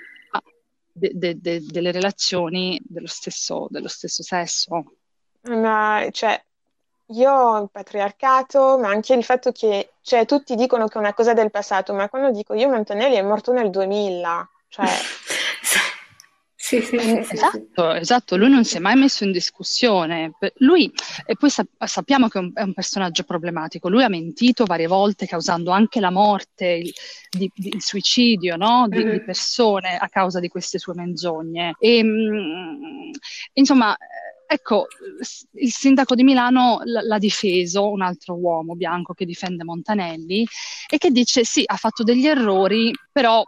de, 0.92 1.12
de, 1.14 1.40
de, 1.40 1.64
delle 1.64 1.92
relazioni 1.92 2.82
dello 2.84 3.06
stesso, 3.06 3.68
dello 3.70 3.88
stesso 3.88 4.24
sesso. 4.24 4.94
Ma, 5.42 6.08
cioè, 6.10 6.44
io 7.10 7.62
il 7.62 7.70
patriarcato, 7.72 8.80
ma 8.80 8.90
anche 8.90 9.14
il 9.14 9.24
fatto 9.24 9.52
che, 9.52 9.92
cioè, 10.02 10.26
tutti 10.26 10.56
dicono 10.56 10.88
che 10.88 10.96
è 10.96 11.02
una 11.02 11.14
cosa 11.14 11.34
del 11.34 11.52
passato, 11.52 11.94
ma 11.94 12.10
quando 12.10 12.32
dico 12.32 12.56
io 12.56 12.68
Antonelli 12.72 13.14
è 13.16 13.22
morto 13.22 13.54
nel 13.54 13.70
2000, 13.70 14.50
cioè... 14.70 14.88
Sì, 16.70 16.82
sì, 16.82 17.00
sì, 17.00 17.18
esatto, 17.18 17.94
esatto, 17.94 18.38
lui 18.38 18.48
non 18.48 18.64
si 18.64 18.78
è 18.78 18.80
mai 18.80 18.96
messo 18.96 19.24
in 19.24 19.32
discussione. 19.32 20.34
Lui, 20.58 20.92
e 21.26 21.36
poi 21.36 21.50
sap- 21.50 21.84
sappiamo 21.86 22.28
che 22.28 22.38
è 22.38 22.42
un, 22.44 22.52
è 22.54 22.62
un, 22.62 22.74
personaggio 22.74 23.24
problematico, 23.24 23.90
lui 23.90 24.04
ha 24.04 24.08
mentito 24.08 24.66
varie 24.66 24.86
volte 24.86 25.26
causando 25.26 25.72
anche 25.72 26.00
la 26.00 26.12
morte, 26.12 26.68
il, 26.68 26.94
di, 27.36 27.52
di, 27.56 27.70
il 27.70 27.82
suicidio 27.82 28.56
no? 28.56 28.86
di, 28.88 29.00
mm-hmm. 29.00 29.12
di, 29.14 29.24
persone 29.24 29.98
a 29.98 30.08
causa 30.10 30.40
di 30.40 30.48
queste 30.48 30.78
sue 30.78 30.94
menzogne. 30.94 31.74
E, 31.80 32.04
mh, 32.04 32.08
mm, 32.08 33.12
insomma, 33.54 33.98
ecco, 34.46 34.86
il 35.54 35.72
sindaco 35.72 36.14
di 36.14 36.24
Milano 36.24 36.82
l- 36.84 37.08
l'ha 37.08 37.18
difeso, 37.18 37.90
un 37.90 38.04
altro 38.04 38.36
uomo 38.36 38.76
bianco 38.76 39.16
che 39.16 39.26
difende 39.26 39.64
Montanelli, 39.64 40.46
e 40.88 41.00
che 41.00 41.10
dice 41.10 41.44
sì, 41.44 41.64
ha 41.66 41.78
fatto 41.78 42.04
degli 42.04 42.28
errori, 42.28 42.94
però 43.12 43.44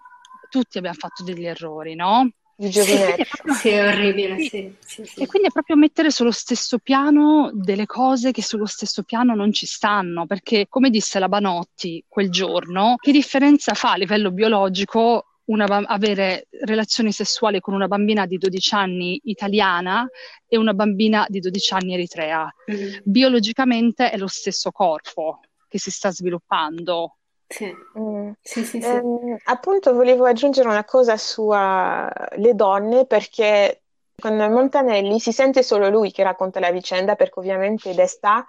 tutti 0.50 0.80
abbiamo 0.80 0.98
fatto 0.98 1.24
degli 1.24 1.46
errori, 1.46 1.94
no? 1.94 2.28
Di 2.62 2.70
giovinetto. 2.70 3.24
Sì, 3.24 3.54
sì, 3.54 3.70
è 3.70 3.88
orribile, 3.88 4.40
sì, 4.40 4.76
sì, 4.86 5.02
E 5.22 5.26
quindi 5.26 5.48
è 5.48 5.52
proprio 5.52 5.76
mettere 5.76 6.12
sullo 6.12 6.32
stesso 6.32 6.78
piano 6.78 7.50
delle 7.54 7.88
cose 7.88 8.32
che 8.32 8.44
sullo 8.44 8.68
stesso 8.68 9.02
piano 9.04 9.34
non 9.34 9.52
ci 9.52 9.66
stanno, 9.66 10.28
perché 10.28 10.68
come 10.70 10.92
disse 10.92 11.18
la 11.18 11.28
Banotti 11.28 12.04
quel 12.08 12.30
giorno, 12.30 12.96
che 13.00 13.12
differenza 13.12 13.74
fa 13.74 13.94
a 13.94 13.98
livello 13.98 14.32
biologico 14.32 15.26
una, 15.46 15.66
avere 15.66 16.48
relazioni 16.64 17.12
sessuali 17.12 17.60
con 17.60 17.74
una 17.74 17.88
bambina 17.88 18.28
di 18.28 18.38
12 18.38 18.76
anni 18.76 19.20
italiana 19.24 20.08
e 20.48 20.56
una 20.56 20.74
bambina 20.74 21.26
di 21.28 21.40
12 21.40 21.74
anni 21.74 21.94
eritrea? 21.94 22.48
Mm. 22.72 23.00
Biologicamente 23.04 24.12
è 24.12 24.18
lo 24.18 24.28
stesso 24.28 24.72
corpo 24.72 25.40
che 25.68 25.80
si 25.80 25.90
sta 25.90 26.12
sviluppando, 26.12 27.18
sì. 27.52 27.76
Mm. 28.00 28.32
Sì, 28.42 28.64
sì, 28.64 28.82
sì. 28.82 28.88
Ehm, 28.88 29.38
appunto 29.44 29.94
volevo 29.94 30.26
aggiungere 30.26 30.70
una 30.70 30.86
cosa 30.86 31.18
sulle 31.18 32.54
donne 32.54 33.06
perché 33.06 33.82
con 34.18 34.38
Montanelli 34.38 35.20
si 35.20 35.32
sente 35.32 35.62
solo 35.62 35.90
lui 35.90 36.12
che 36.12 36.24
racconta 36.24 36.60
la 36.60 36.72
vicenda 36.72 37.16
perché 37.16 37.40
ovviamente 37.40 37.94
Destà, 37.94 38.46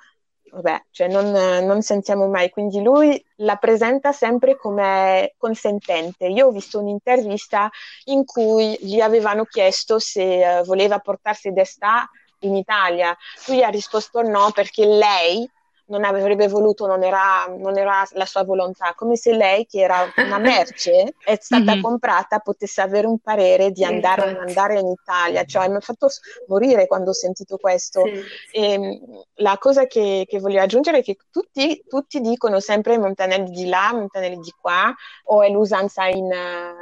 vabbè, 0.52 0.84
cioè 0.90 1.08
non, 1.08 1.30
non 1.30 1.82
sentiamo 1.82 2.28
mai, 2.28 2.50
quindi 2.50 2.80
lui 2.82 3.22
la 3.36 3.56
presenta 3.56 4.12
sempre 4.12 4.56
come 4.56 5.34
consentente. 5.36 6.26
Io 6.26 6.46
ho 6.46 6.50
visto 6.52 6.78
un'intervista 6.78 7.70
in 8.04 8.24
cui 8.24 8.76
gli 8.80 9.00
avevano 9.00 9.44
chiesto 9.44 9.98
se 9.98 10.44
uh, 10.44 10.64
voleva 10.64 10.98
portarsi 10.98 11.52
Destà 11.52 12.08
in 12.40 12.54
Italia. 12.54 13.16
Lui 13.46 13.64
ha 13.64 13.68
risposto 13.68 14.22
no 14.22 14.50
perché 14.52 14.86
lei 14.86 15.48
non 15.92 16.04
avrebbe 16.04 16.48
voluto, 16.48 16.86
non 16.86 17.02
era, 17.02 17.46
non 17.48 17.76
era, 17.76 18.02
la 18.12 18.24
sua 18.24 18.44
volontà, 18.44 18.94
come 18.94 19.16
se 19.16 19.34
lei, 19.36 19.66
che 19.66 19.80
era 19.80 20.10
una 20.16 20.38
merce, 20.40 21.14
è 21.22 21.36
stata 21.38 21.72
mm-hmm. 21.72 21.82
comprata, 21.82 22.38
potesse 22.38 22.80
avere 22.80 23.06
un 23.06 23.18
parere 23.18 23.70
di 23.72 23.84
andare, 23.84 24.38
andare 24.38 24.78
in 24.78 24.88
Italia. 24.88 25.44
Cioè, 25.44 25.68
mi 25.68 25.76
ha 25.76 25.80
fatto 25.80 26.08
morire 26.46 26.86
quando 26.86 27.10
ho 27.10 27.12
sentito 27.12 27.58
questo. 27.58 28.04
Sì. 28.04 28.22
E, 28.58 28.72
ehm, 28.72 29.00
la 29.36 29.58
cosa 29.58 29.86
che, 29.86 30.24
che, 30.26 30.38
voglio 30.38 30.62
aggiungere 30.62 30.98
è 30.98 31.02
che 31.02 31.18
tutti, 31.30 31.84
tutti 31.86 32.20
dicono 32.20 32.58
sempre 32.58 32.96
Montanelli 32.96 33.50
di 33.50 33.68
là, 33.68 33.92
Montanelli 33.92 34.38
di 34.38 34.54
qua, 34.58 34.94
o 35.24 35.42
è 35.42 35.50
l'usanza 35.50 36.06
in, 36.06 36.30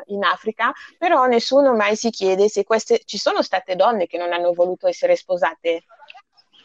in 0.07 0.23
Africa, 0.23 0.73
però 0.99 1.27
nessuno 1.27 1.75
mai 1.75 1.97
si 1.97 2.11
chiede 2.11 2.49
se 2.49 2.63
queste, 2.63 3.01
ci 3.05 3.19
sono 3.19 3.43
state 3.43 3.75
donne 3.75 4.07
che 4.07 4.19
non 4.19 4.33
hanno 4.33 4.53
voluto 4.53 4.87
essere 4.87 5.17
sposate 5.17 5.85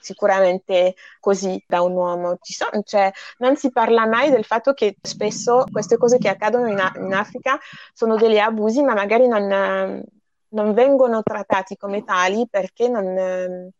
sicuramente 0.05 0.95
così 1.19 1.61
da 1.67 1.81
un 1.81 1.93
uomo. 1.93 2.37
Sono, 2.41 2.83
cioè, 2.83 3.11
non 3.39 3.57
si 3.57 3.71
parla 3.71 4.05
mai 4.05 4.29
del 4.29 4.45
fatto 4.45 4.73
che 4.73 4.97
spesso 5.01 5.65
queste 5.71 5.97
cose 5.97 6.19
che 6.19 6.29
accadono 6.29 6.67
in, 6.69 6.91
in 6.97 7.13
Africa 7.13 7.59
sono 7.93 8.15
degli 8.15 8.37
abusi, 8.37 8.83
ma 8.83 8.93
magari 8.93 9.27
non, 9.27 10.03
non 10.49 10.73
vengono 10.73 11.23
trattati 11.23 11.75
come 11.75 12.03
tali 12.03 12.47
perché 12.49 12.87
non 12.87 13.71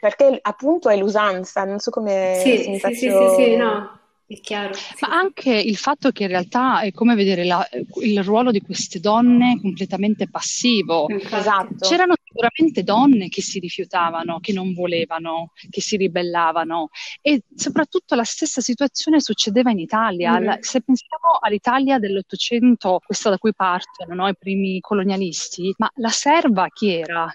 perché 0.00 0.38
appunto 0.42 0.90
è 0.90 0.96
l'usanza, 0.96 1.64
non 1.64 1.78
so 1.78 1.90
come 1.90 2.38
sì, 2.42 2.58
sì, 2.58 2.78
faccio... 2.78 2.94
sì, 2.94 3.10
sì, 3.10 3.34
sì, 3.34 3.56
no, 3.56 4.00
è 4.26 4.40
chiaro. 4.40 4.72
Sì. 4.74 4.94
Ma 5.00 5.14
anche 5.14 5.52
il 5.52 5.76
fatto 5.76 6.10
che 6.10 6.22
in 6.24 6.28
realtà 6.30 6.80
è 6.80 6.92
come 6.92 7.14
vedere 7.14 7.44
la, 7.44 7.66
il 8.02 8.22
ruolo 8.22 8.50
di 8.50 8.60
queste 8.60 8.98
donne 9.00 9.58
completamente 9.60 10.28
passivo. 10.28 11.08
Esatto. 11.08 11.86
C'erano 11.86 12.14
sicuramente 12.22 12.82
donne 12.82 13.28
che 13.28 13.42
si 13.42 13.58
rifiutavano, 13.58 14.40
che 14.40 14.52
non 14.52 14.72
volevano, 14.72 15.52
che 15.68 15.80
si 15.80 15.96
ribellavano 15.96 16.88
e 17.20 17.42
soprattutto 17.54 18.14
la 18.14 18.24
stessa 18.24 18.60
situazione 18.60 19.20
succedeva 19.20 19.70
in 19.70 19.78
Italia. 19.78 20.40
Mm. 20.40 20.60
Se 20.60 20.80
pensiamo 20.80 21.38
all'Italia 21.40 21.98
dell'Ottocento, 21.98 23.00
questa 23.04 23.30
da 23.30 23.38
cui 23.38 23.54
partono 23.54 24.14
no, 24.14 24.28
i 24.28 24.36
primi 24.36 24.80
colonialisti, 24.80 25.74
ma 25.78 25.90
la 25.96 26.08
serva 26.08 26.66
chi 26.68 26.94
era? 26.94 27.30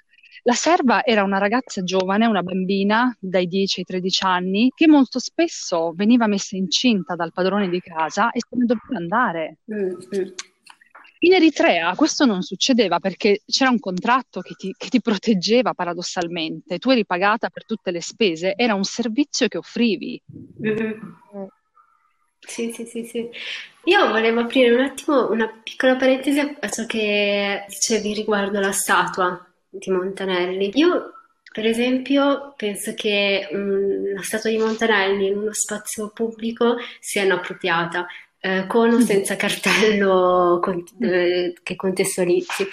La 0.49 0.55
serva 0.55 1.05
era 1.05 1.21
una 1.21 1.37
ragazza 1.37 1.83
giovane, 1.83 2.25
una 2.25 2.41
bambina 2.41 3.15
dai 3.19 3.45
10 3.45 3.81
ai 3.81 3.85
13 3.85 4.23
anni, 4.23 4.71
che 4.73 4.87
molto 4.87 5.19
spesso 5.19 5.93
veniva 5.95 6.25
messa 6.25 6.55
incinta 6.55 7.13
dal 7.13 7.31
padrone 7.31 7.69
di 7.69 7.79
casa 7.79 8.31
e 8.31 8.39
se 8.39 8.55
ne 8.57 8.65
doveva 8.65 8.97
andare. 8.97 9.57
Mm-hmm. 9.71 10.27
In 11.19 11.33
Eritrea 11.33 11.93
questo 11.93 12.25
non 12.25 12.41
succedeva 12.41 12.99
perché 12.99 13.41
c'era 13.45 13.69
un 13.69 13.77
contratto 13.77 14.41
che 14.41 14.55
ti, 14.55 14.73
che 14.75 14.87
ti, 14.87 15.01
proteggeva 15.01 15.75
paradossalmente, 15.75 16.79
tu 16.79 16.89
eri 16.89 17.05
pagata 17.05 17.49
per 17.49 17.65
tutte 17.65 17.91
le 17.91 18.01
spese, 18.01 18.55
era 18.55 18.73
un 18.73 18.85
servizio 18.85 19.47
che 19.47 19.59
offrivi. 19.59 20.19
Mm-hmm. 20.65 20.91
Sì, 22.39 22.71
sì, 22.71 22.85
sì, 22.85 23.03
sì. 23.03 23.29
Io 23.83 24.07
volevo 24.07 24.39
aprire 24.39 24.73
un 24.73 24.81
attimo 24.81 25.29
una 25.29 25.47
piccola 25.61 25.95
parentesi 25.95 26.39
a 26.39 26.69
ciò 26.69 26.87
che 26.87 27.65
dicevi 27.67 28.13
riguardo 28.15 28.59
la 28.59 28.71
statua 28.71 29.43
di 29.69 29.91
Montanelli. 29.91 30.71
Io, 30.75 31.13
per 31.51 31.65
esempio, 31.65 32.53
penso 32.57 32.93
che 32.93 33.47
um, 33.51 34.13
la 34.13 34.21
statua 34.21 34.49
di 34.49 34.57
Montanelli 34.57 35.27
in 35.27 35.37
uno 35.37 35.53
spazio 35.53 36.09
pubblico 36.09 36.77
sia 36.99 37.23
inappropriata, 37.23 38.05
eh, 38.39 38.65
con 38.67 38.91
o 38.91 38.97
mm. 38.97 39.01
senza 39.01 39.35
cartello 39.35 40.59
con, 40.61 40.83
eh, 41.01 41.53
che 41.61 41.75
contestualizzi, 41.75 42.67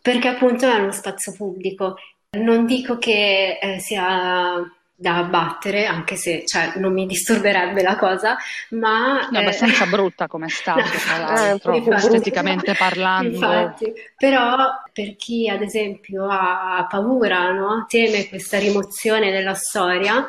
perché 0.00 0.28
appunto 0.28 0.66
è 0.66 0.78
uno 0.78 0.92
spazio 0.92 1.32
pubblico. 1.32 1.96
Non 2.38 2.66
dico 2.66 2.98
che 2.98 3.58
eh, 3.60 3.78
sia 3.80 4.60
da 5.00 5.18
abbattere, 5.18 5.86
anche 5.86 6.16
se 6.16 6.42
cioè, 6.44 6.72
non 6.74 6.92
mi 6.92 7.06
disturberebbe 7.06 7.82
la 7.82 7.96
cosa, 7.96 8.36
ma... 8.70 9.28
È 9.30 9.36
eh, 9.36 9.38
abbastanza 9.38 9.86
brutta 9.86 10.26
come 10.26 10.48
statua, 10.48 10.82
no, 10.82 10.90
tra 10.90 11.18
l'altro, 11.18 11.72
eh, 11.72 11.94
esteticamente 11.94 12.74
parlando. 12.74 13.28
Infatti, 13.28 13.92
però 14.16 14.56
per 14.92 15.14
chi 15.14 15.48
ad 15.48 15.62
esempio 15.62 16.26
ha 16.28 16.84
paura, 16.90 17.52
no? 17.52 17.86
teme 17.86 18.28
questa 18.28 18.58
rimozione 18.58 19.30
della 19.30 19.54
storia, 19.54 20.26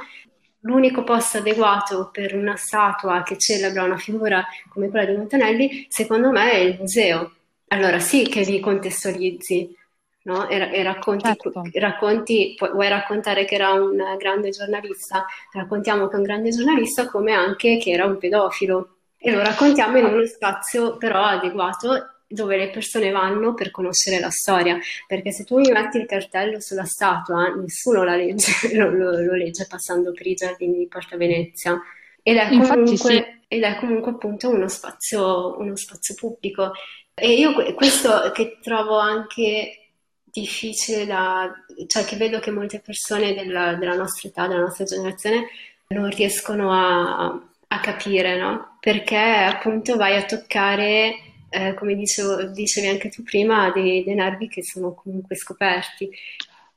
l'unico 0.60 1.04
posto 1.04 1.40
adeguato 1.40 2.12
per 2.12 2.36
una 2.36 2.56
statua 2.56 3.24
che 3.24 3.40
celebra 3.40 3.84
una 3.84 3.98
figura 3.98 4.46
come 4.70 4.90
quella 4.90 5.10
di 5.10 5.18
Montanelli, 5.18 5.88
secondo 5.90 6.30
me 6.30 6.52
è 6.52 6.58
il 6.58 6.78
museo. 6.78 7.32
Allora 7.70 7.98
sì 7.98 8.28
che 8.28 8.42
li 8.42 8.60
contestualizzi, 8.60 9.76
no? 10.24 10.48
e, 10.48 10.58
e 10.58 10.84
racconti, 10.84 11.26
certo. 11.26 11.62
racconti, 11.74 12.56
vuoi 12.74 12.90
raccontare 12.90 13.46
che 13.46 13.56
era 13.56 13.72
un 13.74 13.98
grande 14.18 14.50
giornalista, 14.50 15.26
raccontiamo 15.52 16.08
che 16.08 16.16
è 16.16 16.18
un 16.18 16.24
grande 16.24 16.50
giornalista 16.50 17.08
come 17.08 17.34
anche 17.34 17.78
che 17.78 17.92
era 17.92 18.06
un 18.06 18.18
pedofilo 18.18 18.96
e 19.18 19.32
lo 19.32 19.42
raccontiamo 19.42 19.98
in 19.98 20.06
uno 20.06 20.26
spazio 20.26 20.98
però 20.98 21.24
adeguato 21.24 22.20
dove 22.32 22.58
le 22.58 22.70
persone 22.70 23.10
vanno 23.10 23.56
per 23.56 23.72
conoscere 23.72 24.20
la 24.20 24.30
storia, 24.30 24.78
perché 25.08 25.32
se 25.32 25.44
tu 25.44 25.58
mi 25.58 25.72
metti 25.72 25.98
il 25.98 26.06
cartello 26.06 26.62
sulla 26.62 26.86
statua, 26.86 27.48
nessuno 27.56 28.04
la 28.04 28.16
legge, 28.16 28.52
lo, 28.78 28.92
lo, 28.92 29.20
lo 29.20 29.34
legge 29.34 29.66
passando 29.68 30.12
per 30.12 30.28
i 30.28 30.36
giardini 30.36 30.78
di 30.78 30.88
Porta 30.88 31.18
Venezia. 31.18 31.82
Ed 32.22 32.38
è, 32.38 32.50
comunque, 32.50 32.96
sì. 32.96 33.26
ed 33.48 33.64
è 33.64 33.76
comunque 33.78 34.12
appunto 34.12 34.50
uno 34.50 34.68
spazio, 34.68 35.58
uno 35.58 35.76
spazio 35.76 36.14
pubblico. 36.14 36.72
E 37.16 37.34
io 37.34 37.74
questo 37.74 38.30
che 38.32 38.60
trovo 38.62 39.00
anche 39.00 39.89
difficile 40.40 41.06
da, 41.06 41.52
cioè 41.88 42.04
che 42.04 42.16
vedo 42.16 42.40
che 42.40 42.52
molte 42.52 42.80
persone 42.80 43.34
della, 43.34 43.76
della 43.76 43.96
nostra 43.96 44.30
età, 44.30 44.48
della 44.48 44.62
nostra 44.62 44.86
generazione, 44.86 45.48
non 45.90 46.10
riescono 46.10 46.72
a, 46.72 47.26
a 47.68 47.80
capire, 47.80 48.38
no? 48.38 48.78
Perché 48.80 49.18
appunto 49.18 49.96
vai 49.96 50.16
a 50.16 50.26
toccare, 50.26 51.16
eh, 51.50 51.74
come 51.76 51.96
dicevo, 51.96 52.44
dicevi 52.44 52.88
anche 52.88 53.10
tu 53.10 53.24
prima, 53.24 53.72
dei, 53.72 54.04
dei 54.04 54.16
nervi 54.16 54.48
che 54.48 54.64
sono 54.64 54.94
comunque 54.94 55.36
scoperti. 55.36 56.10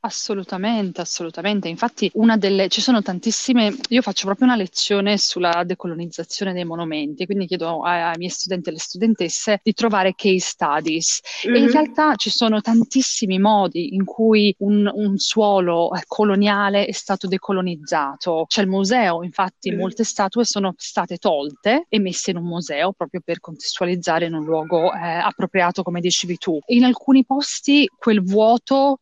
Assolutamente, 0.04 1.00
assolutamente. 1.00 1.68
Infatti, 1.68 2.10
una 2.14 2.36
delle, 2.36 2.66
ci 2.66 2.80
sono 2.80 3.02
tantissime, 3.02 3.72
io 3.90 4.02
faccio 4.02 4.24
proprio 4.24 4.48
una 4.48 4.56
lezione 4.56 5.16
sulla 5.16 5.62
decolonizzazione 5.64 6.52
dei 6.52 6.64
monumenti, 6.64 7.24
quindi 7.24 7.46
chiedo 7.46 7.82
ai, 7.82 8.00
ai 8.00 8.18
miei 8.18 8.30
studenti 8.30 8.68
e 8.68 8.72
alle 8.72 8.80
studentesse 8.80 9.60
di 9.62 9.72
trovare 9.72 10.14
case 10.16 10.40
studies. 10.40 11.20
Mm-hmm. 11.46 11.54
E 11.54 11.58
in 11.60 11.70
realtà 11.70 12.16
ci 12.16 12.30
sono 12.30 12.60
tantissimi 12.60 13.38
modi 13.38 13.94
in 13.94 14.04
cui 14.04 14.52
un, 14.58 14.90
un, 14.92 15.18
suolo 15.18 15.94
eh, 15.94 16.02
coloniale 16.08 16.84
è 16.86 16.92
stato 16.92 17.28
decolonizzato. 17.28 18.46
C'è 18.48 18.62
il 18.62 18.68
museo, 18.68 19.22
infatti, 19.22 19.70
mm-hmm. 19.70 19.78
molte 19.78 20.02
statue 20.02 20.44
sono 20.44 20.74
state 20.78 21.18
tolte 21.18 21.86
e 21.88 22.00
messe 22.00 22.32
in 22.32 22.38
un 22.38 22.44
museo 22.46 22.92
proprio 22.92 23.20
per 23.24 23.38
contestualizzare 23.38 24.26
in 24.26 24.34
un 24.34 24.44
luogo 24.44 24.92
eh, 24.92 24.98
appropriato, 24.98 25.84
come 25.84 26.00
dicevi 26.00 26.38
tu. 26.38 26.58
In 26.66 26.82
alcuni 26.82 27.24
posti 27.24 27.88
quel 27.96 28.20
vuoto 28.20 28.98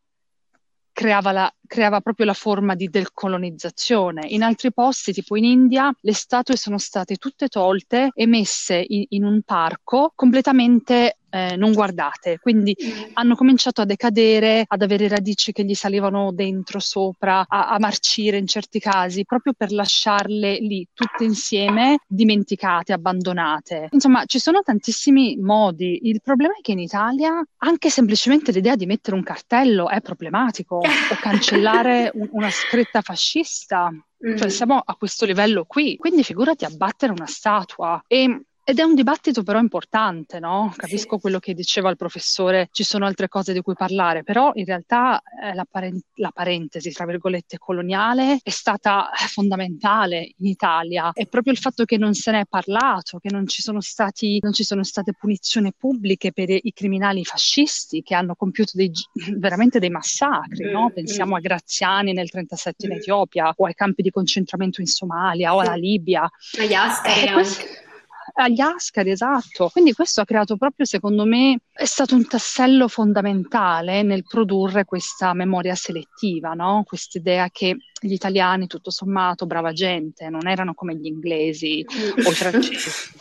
creava, 0.93 1.33
la, 1.33 1.55
creava 1.67 2.01
proprio 2.01 2.27
la 2.27 2.35
forma 2.35 2.75
di 2.75 2.89
decolonizzazione. 2.89 4.27
In 4.29 4.43
altri 4.43 4.73
posti, 4.73 5.13
tipo 5.13 5.37
in 5.37 5.45
India, 5.45 5.93
le 6.01 6.15
statue 6.15 6.57
sono 6.57 6.79
state 6.79 7.17
tutte 7.17 7.49
tolte 7.49 8.11
e 8.15 8.27
messe 8.27 8.85
in, 8.87 9.05
in 9.11 9.25
un 9.25 9.43
parco 9.43 10.13
completamente 10.15 11.17
eh, 11.31 11.57
non 11.57 11.73
guardate, 11.73 12.39
quindi 12.39 12.77
mm. 12.77 13.13
hanno 13.15 13.35
cominciato 13.37 13.81
a 13.81 13.85
decadere, 13.85 14.65
ad 14.67 14.83
avere 14.83 15.09
radici 15.09 15.53
che 15.53 15.65
gli 15.65 15.75
salivano 15.75 16.33
dentro, 16.33 16.81
sopra, 16.81 17.45
a, 17.47 17.69
a, 17.69 17.79
marcire 17.79 18.37
in 18.37 18.47
certi 18.47 18.81
casi, 18.81 19.25
proprio 19.25 19.53
per 19.57 19.73
lasciarle 19.73 20.59
lì 20.59 20.87
tutte 20.93 21.25
insieme, 21.25 21.99
dimenticate, 22.07 22.93
abbandonate. 22.93 23.89
Insomma, 23.91 24.25
ci 24.27 24.39
sono 24.39 24.61
tantissimi 24.63 25.37
modi. 25.41 26.01
Il 26.03 26.21
problema 26.21 26.55
è 26.59 26.61
che 26.61 26.73
in 26.73 26.81
Italia 26.81 27.43
anche 27.59 27.91
semplicemente 27.91 28.53
l'idea 28.53 28.77
di 28.77 28.87
mettere 28.87 29.17
un 29.17 29.23
cartello 29.23 29.89
è 29.89 30.01
problematico 30.01 30.77
o 30.83 31.17
cancellare 31.21 32.11
un, 32.15 32.29
una 32.33 32.51
scritta 32.51 33.01
fascista. 33.03 33.91
Cioè, 34.21 34.47
mm. 34.47 34.51
siamo 34.51 34.83
a 34.85 34.95
questo 34.97 35.25
livello 35.25 35.65
qui. 35.65 35.97
Quindi 35.97 36.25
figurati 36.25 36.65
abbattere 36.65 37.13
una 37.13 37.27
statua. 37.27 38.03
E 38.07 38.43
ed 38.63 38.79
è 38.79 38.83
un 38.83 38.95
dibattito 38.95 39.43
però 39.43 39.59
importante, 39.59 40.39
no? 40.39 40.73
Capisco 40.77 41.15
sì. 41.17 41.21
quello 41.21 41.39
che 41.39 41.55
diceva 41.55 41.91
il 41.91 41.97
professore, 41.97 42.69
ci 42.73 42.85
sono 42.85 43.07
altre 43.07 43.29
cose 43.29 43.53
di 43.53 43.61
cui 43.63 43.75
parlare, 43.75 44.23
però 44.23 44.53
in 44.55 44.65
realtà 44.65 45.21
eh, 45.43 45.55
la, 45.55 45.67
paren- 45.69 46.01
la, 46.15 46.31
parentesi, 46.31 46.93
tra 46.93 47.07
virgolette, 47.07 47.59
coloniale 47.59 48.39
è 48.43 48.51
stata 48.51 49.11
fondamentale 49.29 50.35
in 50.39 50.47
Italia. 50.47 51.11
È 51.13 51.27
proprio 51.27 51.53
il 51.53 51.59
fatto 51.59 51.85
che 51.85 51.97
non 51.97 52.15
se 52.15 52.31
ne 52.31 52.41
è 52.41 52.47
parlato, 52.49 53.19
che 53.19 53.31
non 53.31 53.47
ci 53.47 53.63
sono, 53.63 53.81
stati, 53.81 54.39
non 54.41 54.53
ci 54.53 54.65
sono 54.65 54.85
state 54.85 55.15
punizioni 55.19 55.73
pubbliche 55.77 56.33
per 56.33 56.51
i 56.51 56.73
criminali 56.73 57.25
fascisti 57.25 58.03
che 58.03 58.15
hanno 58.15 58.35
compiuto 58.35 58.73
dei, 58.75 58.93
veramente 59.37 59.79
dei 59.79 59.91
massacri, 59.91 60.71
no? 60.71 60.85
Mm, 60.91 60.95
Pensiamo 60.95 61.33
mm. 61.33 61.37
a 61.37 61.41
Graziani 61.41 62.13
nel 62.13 62.29
1937 62.33 62.87
in 62.87 62.93
mm. 62.93 62.97
Etiopia 62.97 63.53
o 63.57 63.67
ai 63.67 63.75
campi 63.75 64.03
di 64.03 64.11
concentramento 64.11 64.81
in 64.81 64.87
Somalia 64.87 65.55
o 65.55 65.61
alla 65.61 65.75
Libia. 65.75 66.31
Agli 66.59 66.75
Ascari 66.75 67.27
eh, 67.27 67.89
agli 68.33 68.61
Ascari, 68.61 69.11
esatto. 69.11 69.69
Quindi 69.69 69.93
questo 69.93 70.21
ha 70.21 70.25
creato 70.25 70.57
proprio, 70.57 70.87
secondo 70.87 71.25
me, 71.25 71.59
è 71.73 71.85
stato 71.85 72.15
un 72.15 72.27
tassello 72.27 72.89
fondamentale 72.89 74.03
nel 74.03 74.25
produrre 74.25 74.85
questa 74.85 75.33
memoria 75.35 75.75
selettiva, 75.75 76.53
no? 76.55 76.83
Questa 76.87 77.19
idea 77.19 77.49
che 77.51 77.77
gli 78.01 78.13
italiani, 78.13 78.67
tutto 78.67 78.91
sommato, 78.91 79.47
brava 79.47 79.73
gente, 79.73 80.29
non 80.29 80.49
erano 80.49 80.75
come 80.75 80.97
gli 80.97 81.07
inglesi 81.07 81.85
o 82.25 82.31
i 82.31 82.35
francesi. 82.35 83.13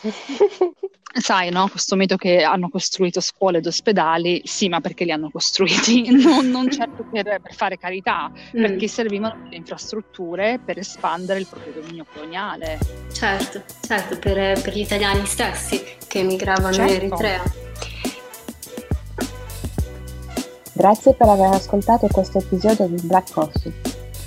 Sai, 1.12 1.50
no? 1.50 1.68
Questo 1.68 1.96
mito 1.96 2.16
che 2.16 2.44
hanno 2.44 2.68
costruito 2.68 3.20
scuole 3.20 3.58
ed 3.58 3.66
ospedali, 3.66 4.42
sì, 4.44 4.68
ma 4.68 4.80
perché 4.80 5.04
li 5.04 5.10
hanno 5.10 5.28
costruiti? 5.30 6.08
Non, 6.20 6.50
non 6.50 6.70
certo 6.70 7.04
per, 7.10 7.40
per, 7.40 7.54
fare 7.54 7.76
carità, 7.76 8.30
mm. 8.30 8.60
perché 8.60 8.86
servivano 8.86 9.48
le 9.48 9.56
infrastrutture 9.56 10.60
per 10.64 10.78
espandere 10.78 11.40
il 11.40 11.46
proprio 11.46 11.72
dominio 11.72 12.06
coloniale. 12.12 12.78
Certo, 13.12 13.62
certo, 13.80 14.18
per, 14.18 14.60
per 14.60 14.72
gli 14.72 14.80
italiani 14.80 15.26
stessi 15.26 15.82
che 16.06 16.20
emigravano 16.20 16.72
certo. 16.72 16.92
in 16.92 16.98
Eritrea. 16.98 17.42
Grazie 20.72 21.14
per 21.14 21.28
aver 21.28 21.54
ascoltato 21.54 22.06
questo 22.06 22.38
episodio 22.38 22.86
di 22.86 23.06
Black 23.06 23.32
Coffee. 23.32 23.89